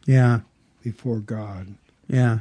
yeah, 0.04 0.40
before 0.82 1.20
God. 1.20 1.74
yeah, 2.08 2.38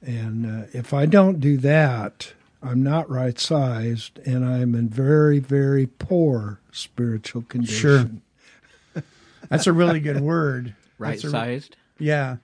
And 0.00 0.64
uh, 0.64 0.66
if 0.72 0.94
I 0.94 1.04
don't 1.04 1.38
do 1.38 1.58
that, 1.58 2.32
I'm 2.62 2.82
not 2.82 3.10
right 3.10 3.38
sized 3.38 4.20
and 4.24 4.42
I'm 4.42 4.74
in 4.74 4.88
very, 4.88 5.38
very 5.38 5.86
poor 5.86 6.60
spiritual 6.72 7.42
condition. 7.42 8.22
Sure. 8.94 9.02
That's 9.50 9.66
a 9.66 9.72
really 9.74 10.00
good 10.00 10.20
word. 10.20 10.74
Right 10.96 11.10
That's 11.10 11.24
a- 11.24 11.30
sized. 11.30 11.76
Yeah. 11.98 12.36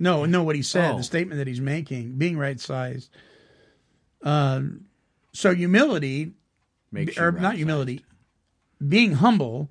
No, 0.00 0.24
no, 0.24 0.42
what 0.42 0.56
he 0.56 0.62
said, 0.62 0.94
Oh. 0.94 0.96
the 0.96 1.02
statement 1.04 1.38
that 1.38 1.46
he's 1.46 1.60
making, 1.60 2.12
being 2.16 2.36
right 2.38 2.58
sized. 2.58 3.10
Um, 4.22 4.86
so 5.32 5.54
humility, 5.54 6.32
Makes 6.90 7.18
or 7.18 7.30
not 7.30 7.34
right-sized. 7.42 7.56
humility, 7.58 8.04
being 8.86 9.12
humble 9.12 9.70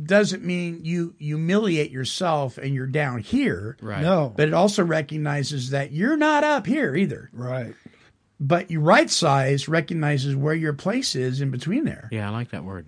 doesn't 0.00 0.44
mean 0.44 0.80
you 0.84 1.14
humiliate 1.18 1.90
yourself 1.90 2.56
and 2.58 2.74
you're 2.74 2.86
down 2.86 3.18
here. 3.20 3.76
Right. 3.82 4.02
No. 4.02 4.32
But 4.36 4.48
it 4.48 4.54
also 4.54 4.84
recognizes 4.84 5.70
that 5.70 5.90
you're 5.92 6.16
not 6.16 6.44
up 6.44 6.66
here 6.66 6.94
either. 6.94 7.28
Right. 7.32 7.74
But 8.38 8.70
your 8.70 8.80
right 8.82 9.10
size 9.10 9.68
recognizes 9.68 10.36
where 10.36 10.54
your 10.54 10.72
place 10.72 11.14
is 11.16 11.40
in 11.40 11.50
between 11.50 11.84
there. 11.84 12.08
Yeah, 12.12 12.28
I 12.28 12.32
like 12.32 12.50
that 12.50 12.64
word. 12.64 12.86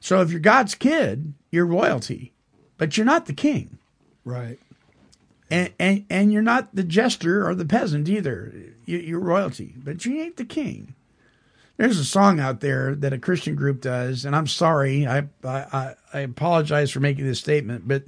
So 0.00 0.20
if 0.20 0.30
you're 0.30 0.40
God's 0.40 0.74
kid, 0.76 1.34
you're 1.50 1.66
royalty, 1.66 2.32
but 2.76 2.96
you're 2.96 3.06
not 3.06 3.26
the 3.26 3.32
king. 3.32 3.78
Right. 4.28 4.58
And, 5.50 5.72
and, 5.78 6.04
and 6.10 6.32
you're 6.32 6.42
not 6.42 6.74
the 6.74 6.84
jester 6.84 7.48
or 7.48 7.54
the 7.54 7.64
peasant 7.64 8.10
either. 8.10 8.52
You, 8.84 8.98
you're 8.98 9.20
royalty, 9.20 9.74
but 9.78 10.04
you 10.04 10.20
ain't 10.20 10.36
the 10.36 10.44
king. 10.44 10.94
There's 11.78 11.98
a 11.98 12.04
song 12.04 12.38
out 12.38 12.60
there 12.60 12.94
that 12.96 13.14
a 13.14 13.18
Christian 13.18 13.54
group 13.54 13.80
does, 13.80 14.26
and 14.26 14.36
I'm 14.36 14.48
sorry, 14.48 15.06
I 15.06 15.28
I, 15.44 15.94
I 16.12 16.20
apologize 16.20 16.90
for 16.90 17.00
making 17.00 17.24
this 17.24 17.38
statement, 17.38 17.86
but 17.86 18.02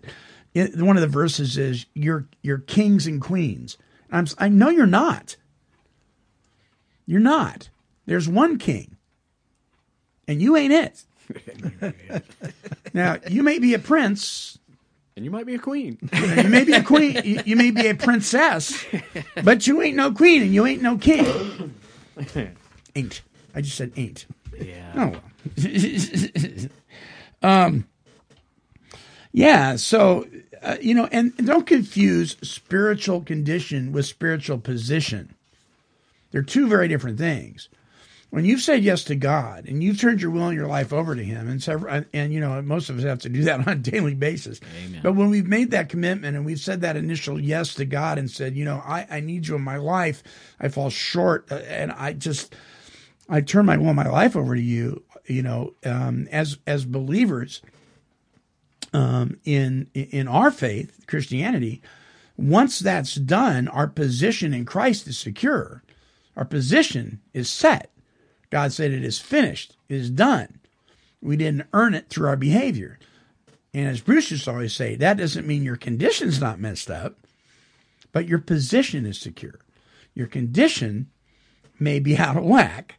it, 0.53 0.77
one 0.77 0.97
of 0.97 1.03
the 1.03 1.07
verses 1.07 1.57
is 1.57 1.87
"You're 1.95 2.27
you're 2.43 2.59
kings 2.59 3.07
and 3.07 3.23
queens." 3.23 3.79
And 4.11 4.29
I'm 4.29 4.45
I 4.45 4.49
know 4.49 4.71
you're 4.71 4.87
not. 4.87 5.37
You're 7.07 7.21
not. 7.21 7.71
There's 8.07 8.29
one 8.29 8.59
king, 8.59 8.97
and 10.27 10.43
you 10.43 10.57
ain't 10.57 10.73
it. 10.73 11.95
now 12.93 13.19
you 13.29 13.45
may 13.45 13.61
be 13.61 13.73
a 13.73 13.79
prince, 13.79 14.59
And 15.17 15.25
you 15.25 15.31
might 15.31 15.47
be 15.47 15.55
a 15.55 15.59
queen. 15.59 15.99
you 16.13 16.49
may 16.49 16.65
be 16.65 16.73
a 16.73 16.83
queen. 16.83 17.21
You, 17.25 17.41
you 17.45 17.57
may 17.57 17.71
be 17.71 17.87
a 17.89 17.95
princess, 17.95 18.85
but 19.43 19.67
you 19.67 19.83
ain't 19.83 19.97
no 19.97 20.13
queen 20.13 20.43
and 20.43 20.55
you 20.55 20.67
ain't 20.67 20.83
no 20.83 20.97
king. 20.99 21.75
ain't. 22.95 23.23
I 23.55 23.61
just 23.61 23.77
said 23.77 23.93
ain't. 23.97 24.27
yeah. 24.59 25.13
Oh. 27.43 27.43
um. 27.47 27.87
Yeah. 29.33 29.77
So, 29.77 30.27
uh, 30.63 30.77
you 30.81 30.95
know, 30.95 31.09
and 31.11 31.37
don't 31.37 31.67
confuse 31.67 32.37
spiritual 32.43 33.23
condition 33.23 33.93
with 33.93 34.07
spiritual 34.07 34.59
position. 34.59 35.35
They're 36.31 36.43
two 36.43 36.69
very 36.69 36.89
different 36.89 37.19
things. 37.19 37.69
When 38.31 38.45
you've 38.45 38.61
said 38.61 38.85
yes 38.85 39.03
to 39.05 39.17
God 39.17 39.67
and 39.67 39.83
you've 39.83 40.01
turned 40.01 40.23
your 40.23 40.31
will 40.31 40.47
and 40.47 40.57
your 40.57 40.69
life 40.69 40.93
over 40.93 41.17
to 41.17 41.23
Him, 41.23 41.49
and 41.49 41.61
several, 41.61 42.05
and 42.13 42.33
you 42.33 42.39
know, 42.39 42.63
most 42.63 42.89
of 42.89 42.97
us 42.97 43.05
have 43.05 43.19
to 43.21 43.29
do 43.29 43.43
that 43.45 43.61
on 43.67 43.69
a 43.69 43.77
daily 43.77 44.15
basis. 44.15 44.61
Amen. 44.85 45.01
But 45.03 45.15
when 45.15 45.31
we've 45.31 45.49
made 45.49 45.73
that 45.73 45.89
commitment 45.89 46.37
and 46.37 46.47
we've 46.47 46.61
said 46.61 46.81
that 46.83 46.97
initial 46.97 47.41
yes 47.41 47.75
to 47.75 47.85
God 47.85 48.19
and 48.19 48.31
said, 48.31 48.57
you 48.57 48.65
know, 48.65 48.83
I, 48.87 49.07
I 49.11 49.21
need 49.21 49.49
you 49.49 49.57
in 49.57 49.63
my 49.63 49.77
life, 49.77 50.23
I 50.61 50.69
fall 50.69 50.91
short, 50.91 51.51
uh, 51.51 51.57
and 51.57 51.91
I 51.93 52.13
just, 52.13 52.55
I 53.29 53.41
turn 53.41 53.67
my 53.67 53.77
will 53.77 53.89
and 53.89 53.97
my 53.97 54.09
life 54.09 54.37
over 54.37 54.55
to 54.55 54.63
you. 54.63 55.03
You 55.27 55.43
know, 55.43 55.75
um, 55.85 56.27
as 56.31 56.59
as 56.67 56.85
believers 56.85 57.63
um, 58.93 59.39
in 59.45 59.89
in 59.95 60.29
our 60.29 60.51
faith, 60.51 61.05
Christianity, 61.07 61.83
once 62.37 62.79
that's 62.79 63.17
done, 63.17 63.69
our 63.69 63.87
position 63.87 64.55
in 64.55 64.65
Christ 64.65 65.07
is 65.09 65.19
secure. 65.19 65.83
Our 66.37 66.45
position 66.45 67.21
is 67.35 67.51
set. 67.51 67.91
God 68.51 68.73
said 68.73 68.93
it 68.93 69.05
is 69.05 69.19
finished, 69.19 69.77
it 69.89 69.97
is 69.97 70.11
done. 70.11 70.59
We 71.23 71.37
didn't 71.37 71.69
earn 71.73 71.95
it 71.95 72.09
through 72.09 72.29
our 72.29 72.37
behavior. 72.37 72.99
And 73.73 73.89
as 73.89 74.01
Bruce 74.01 74.31
used 74.31 74.45
to 74.45 74.51
always 74.51 74.73
say, 74.73 74.97
that 74.97 75.19
doesn't 75.19 75.47
mean 75.47 75.63
your 75.63 75.77
condition's 75.77 76.41
not 76.41 76.59
messed 76.59 76.91
up, 76.91 77.19
but 78.11 78.27
your 78.27 78.39
position 78.39 79.07
is 79.07 79.21
secure. 79.21 79.61
Your 80.15 80.27
condition 80.27 81.09
may 81.79 82.01
be 82.01 82.17
out 82.17 82.37
of 82.37 82.45
whack, 82.45 82.97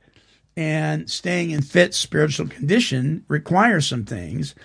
and 0.56 1.10
staying 1.10 1.52
in 1.52 1.62
fit 1.62 1.94
spiritual 1.94 2.48
condition 2.48 3.26
requires 3.28 3.88
some 3.88 4.06
things. 4.06 4.56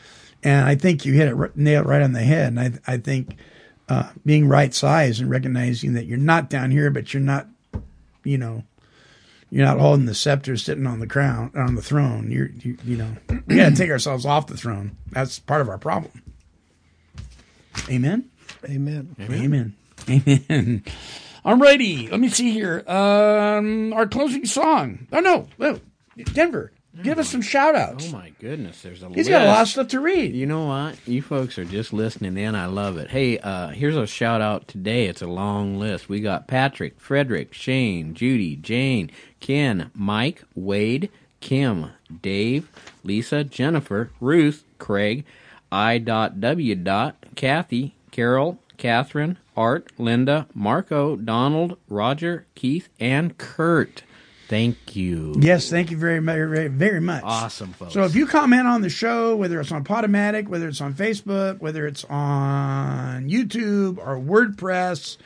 And 0.43 0.67
I 0.67 0.75
think 0.75 1.05
you 1.05 1.13
hit 1.13 1.29
it 1.29 1.35
ri- 1.35 1.51
nail 1.55 1.83
right 1.85 2.03
on 2.03 2.13
the 2.13 2.21
head. 2.21 2.49
And 2.49 2.61
I, 2.61 2.95
I 2.95 2.97
think 2.99 3.37
uh, 3.89 4.11
being 4.25 4.49
right 4.49 4.75
size 4.75 5.21
and 5.21 5.31
recognizing 5.31 5.95
that 5.95 6.07
you're 6.07 6.19
not 6.19 6.51
down 6.51 6.71
here, 6.71 6.91
but 6.91 7.15
you're 7.15 7.23
not, 7.23 7.47
you 8.25 8.39
know, 8.39 8.65
you're 9.57 9.65
not 9.65 9.79
holding 9.79 10.05
the 10.05 10.15
scepter, 10.15 10.55
sitting 10.59 10.87
on 10.87 11.01
the 11.01 11.07
crown, 11.07 11.51
on 11.57 11.77
the 11.77 11.83
throne. 11.83 12.31
You're, 12.31 12.51
you, 12.61 12.77
you 12.85 12.99
know, 12.99 13.17
we 13.47 13.57
got 13.57 13.71
to 13.71 13.75
take 13.75 13.91
ourselves 13.91 14.27
off 14.27 14.49
the 14.49 14.57
throne. 14.57 14.99
That's 15.13 15.39
part 15.39 15.63
of 15.63 15.71
our 15.71 15.79
problem. 15.79 16.23
Amen. 17.89 18.29
Amen. 18.67 19.17
Amen. 19.19 19.75
Amen. 20.11 20.85
Alrighty, 21.47 22.11
let 22.11 22.21
me 22.21 22.29
see 22.29 22.51
here. 22.51 22.85
Um, 22.87 23.95
our 23.95 24.07
closing 24.07 24.45
song. 24.45 25.07
Oh 25.11 25.21
no, 25.21 25.49
no, 25.57 25.81
Denver. 26.35 26.73
Give 27.03 27.19
us 27.19 27.29
some 27.29 27.43
shout 27.43 27.75
outs. 27.75 28.09
Oh 28.09 28.17
my 28.17 28.31
goodness, 28.41 28.83
there's 28.83 29.03
a 29.03 29.09
He's 29.09 29.17
list. 29.19 29.31
got 29.31 29.43
a 29.43 29.47
lot 29.47 29.63
of 29.63 29.69
stuff 29.69 29.89
to 29.89 30.01
read. 30.01 30.35
You 30.35 30.47
know 30.47 30.67
what? 30.67 30.97
You 31.07 31.23
folks 31.23 31.59
are 31.59 31.65
just 31.65 31.93
listening 31.93 32.37
in. 32.37 32.55
I 32.55 32.67
love 32.67 32.97
it. 32.97 33.11
Hey, 33.11 33.39
uh, 33.39 33.69
here's 33.69 33.97
a 33.97 34.07
shout 34.07 34.41
out 34.41 34.67
today. 34.69 35.07
It's 35.07 35.23
a 35.23 35.27
long 35.27 35.79
list. 35.79 36.09
We 36.09 36.21
got 36.21 36.47
Patrick, 36.49 36.99
Frederick, 37.01 37.53
Shane, 37.53 38.15
Judy, 38.15 38.57
Jane, 38.57 39.11
Ken, 39.41 39.91
Mike, 39.95 40.43
Wade, 40.55 41.11
Kim, 41.41 41.91
Dave, 42.23 42.69
Lisa, 43.05 43.45
Jennifer, 43.45 44.11
Ruth, 44.21 44.65
Craig, 44.79 45.25
I. 45.71 45.99
W. 45.99 46.75
Dot, 46.77 47.17
Kathy, 47.35 47.95
Carol, 48.11 48.59
Catherine, 48.79 49.39
Art, 49.57 49.91
Linda, 49.99 50.47
Marco, 50.55 51.17
Donald, 51.17 51.77
Roger, 51.89 52.47
Keith, 52.55 52.89
and 53.01 53.37
Kurt. 53.39 54.03
Thank 54.49 54.95
you. 54.95 55.35
Yes, 55.41 55.69
thank 55.71 55.91
you 55.91 55.97
very, 55.97 56.21
very, 56.21 56.49
very, 56.49 56.69
very 56.69 57.01
much. 57.01 57.23
Awesome, 57.25 57.73
folks. 57.73 57.93
So 57.95 58.05
if 58.05 58.15
you 58.15 58.27
comment 58.27 58.67
on 58.67 58.81
the 58.83 58.89
show, 58.89 59.35
whether 59.37 59.61
it's 59.61 59.73
on 59.73 59.83
Podomatic, 59.85 60.47
whether 60.49 60.69
it's 60.69 60.81
on 60.81 60.95
Facebook, 60.95 61.59
whether 61.61 61.87
it's 61.87 62.05
on 62.05 63.29
YouTube 63.29 63.99
or 63.99 64.17
WordPress 64.19 65.17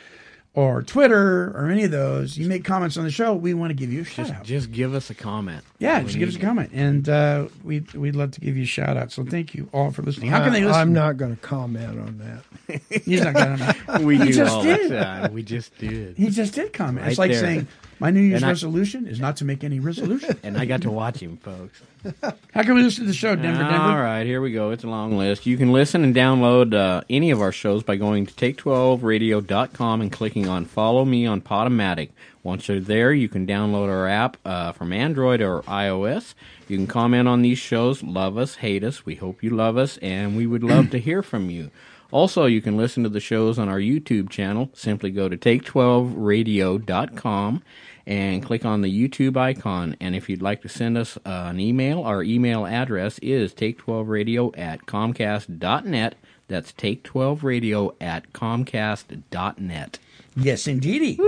or 0.54 0.82
Twitter 0.82 1.48
or 1.56 1.68
any 1.70 1.84
of 1.84 1.90
those, 1.90 2.36
you 2.38 2.48
make 2.48 2.64
comments 2.64 2.96
on 2.96 3.04
the 3.04 3.10
show, 3.10 3.34
we 3.34 3.52
want 3.54 3.70
to 3.70 3.74
give 3.74 3.92
you 3.92 4.00
a 4.00 4.04
shout 4.04 4.26
just, 4.26 4.38
out. 4.38 4.44
just 4.44 4.72
give 4.72 4.94
us 4.94 5.10
a 5.10 5.14
comment. 5.14 5.62
Yeah, 5.78 6.02
just 6.02 6.18
give 6.18 6.28
us 6.28 6.34
a 6.34 6.38
need 6.38 6.44
comment, 6.44 6.70
and 6.72 7.08
uh, 7.08 7.48
we'd 7.62 7.92
we'd 7.92 8.16
love 8.16 8.30
to 8.32 8.40
give 8.40 8.56
you 8.56 8.62
a 8.64 8.66
shout 8.66 8.96
out. 8.96 9.12
So 9.12 9.22
thank 9.24 9.54
you 9.54 9.68
all 9.72 9.90
for 9.90 10.02
listening. 10.02 10.30
How 10.30 10.42
can 10.42 10.52
they 10.52 10.62
I- 10.62 10.66
listen? 10.66 10.80
I'm 10.80 10.92
not 10.92 11.18
going 11.18 11.36
to 11.36 11.40
comment 11.42 12.00
on 12.00 12.18
that. 12.18 12.80
He's 13.04 13.20
not 13.22 13.34
gonna. 13.34 13.74
We 14.00 14.16
He 14.18 14.24
do 14.26 14.32
just 14.32 14.54
all 14.54 14.62
did. 14.62 14.90
the 14.90 14.98
time. 14.98 15.32
We 15.34 15.42
just 15.42 15.76
did. 15.78 16.16
He 16.16 16.30
just 16.30 16.54
did 16.54 16.72
comment. 16.72 17.06
it's 17.06 17.18
like 17.18 17.32
there. 17.32 17.40
saying 17.40 17.68
my 18.00 18.10
New 18.10 18.20
Year's 18.20 18.42
I- 18.42 18.48
resolution 18.48 19.06
is 19.06 19.20
not 19.20 19.36
to 19.36 19.44
make 19.44 19.62
any 19.62 19.78
resolution. 19.78 20.38
And 20.42 20.56
I 20.58 20.64
got 20.64 20.82
to 20.82 20.90
watch 20.90 21.20
him, 21.20 21.36
folks. 21.36 21.80
How 22.54 22.62
can 22.62 22.74
we 22.74 22.82
listen 22.82 23.04
to 23.04 23.08
the 23.08 23.14
show, 23.14 23.36
Denver? 23.36 23.62
Denver. 23.62 23.76
All 23.76 24.00
right, 24.00 24.24
here 24.24 24.40
we 24.40 24.52
go. 24.52 24.70
It's 24.70 24.84
a 24.84 24.88
long 24.88 25.18
list. 25.18 25.44
You 25.46 25.56
can 25.58 25.70
listen 25.70 26.02
and 26.02 26.16
download 26.16 26.72
uh, 26.74 27.02
any 27.10 27.30
of 27.30 27.40
our 27.42 27.52
shows 27.52 27.82
by 27.82 27.96
going 27.96 28.24
to 28.26 28.32
take12radio.com 28.34 30.00
and 30.00 30.10
clicking 30.10 30.48
on 30.48 30.64
Follow 30.64 31.04
Me 31.04 31.26
on 31.26 31.42
Podomatic. 31.42 32.08
Once 32.42 32.68
you're 32.68 32.80
there, 32.80 33.12
you 33.12 33.28
can 33.28 33.46
download 33.46 33.88
our 33.90 34.08
app 34.08 34.38
uh, 34.46 34.72
from 34.72 34.94
Android 34.94 35.42
or 35.42 35.60
iOS. 35.62 36.32
You 36.68 36.78
can 36.78 36.86
comment 36.86 37.28
on 37.28 37.42
these 37.42 37.58
shows, 37.58 38.02
love 38.02 38.38
us, 38.38 38.54
hate 38.56 38.82
us. 38.82 39.04
We 39.04 39.16
hope 39.16 39.42
you 39.42 39.50
love 39.50 39.76
us, 39.76 39.98
and 39.98 40.38
we 40.38 40.46
would 40.46 40.62
love 40.62 40.88
to 40.92 40.98
hear 40.98 41.22
from 41.22 41.50
you. 41.50 41.70
Also, 42.12 42.46
you 42.46 42.60
can 42.62 42.76
listen 42.76 43.02
to 43.04 43.08
the 43.08 43.20
shows 43.20 43.56
on 43.58 43.68
our 43.68 43.78
YouTube 43.78 44.30
channel. 44.30 44.68
Simply 44.72 45.10
go 45.10 45.28
to 45.28 45.36
take12radio.com 45.36 47.62
and 48.10 48.44
click 48.44 48.64
on 48.64 48.80
the 48.80 48.92
YouTube 48.92 49.36
icon. 49.36 49.96
And 50.00 50.16
if 50.16 50.28
you'd 50.28 50.42
like 50.42 50.62
to 50.62 50.68
send 50.68 50.98
us 50.98 51.16
uh, 51.18 51.46
an 51.48 51.60
email, 51.60 52.02
our 52.02 52.24
email 52.24 52.66
address 52.66 53.20
is 53.20 53.54
take12radio 53.54 54.52
at 54.58 54.84
comcast.net. 54.84 56.16
That's 56.48 56.72
take12radio 56.72 57.94
at 58.00 58.32
comcast.net. 58.32 59.98
Yes, 60.36 60.66
indeedy. 60.66 61.20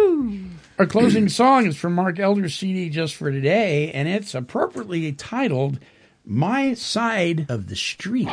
Our 0.79 0.87
closing 0.87 1.29
song 1.29 1.67
is 1.67 1.77
from 1.77 1.95
Mark 1.95 2.19
Elder's 2.19 2.57
CD 2.57 2.91
just 2.91 3.15
for 3.15 3.31
today, 3.31 3.93
and 3.93 4.09
it's 4.09 4.35
appropriately 4.35 5.13
titled 5.13 5.79
"My 6.25 6.75
Side 6.75 7.47
of 7.49 7.69
the 7.69 7.77
Street." 7.77 8.29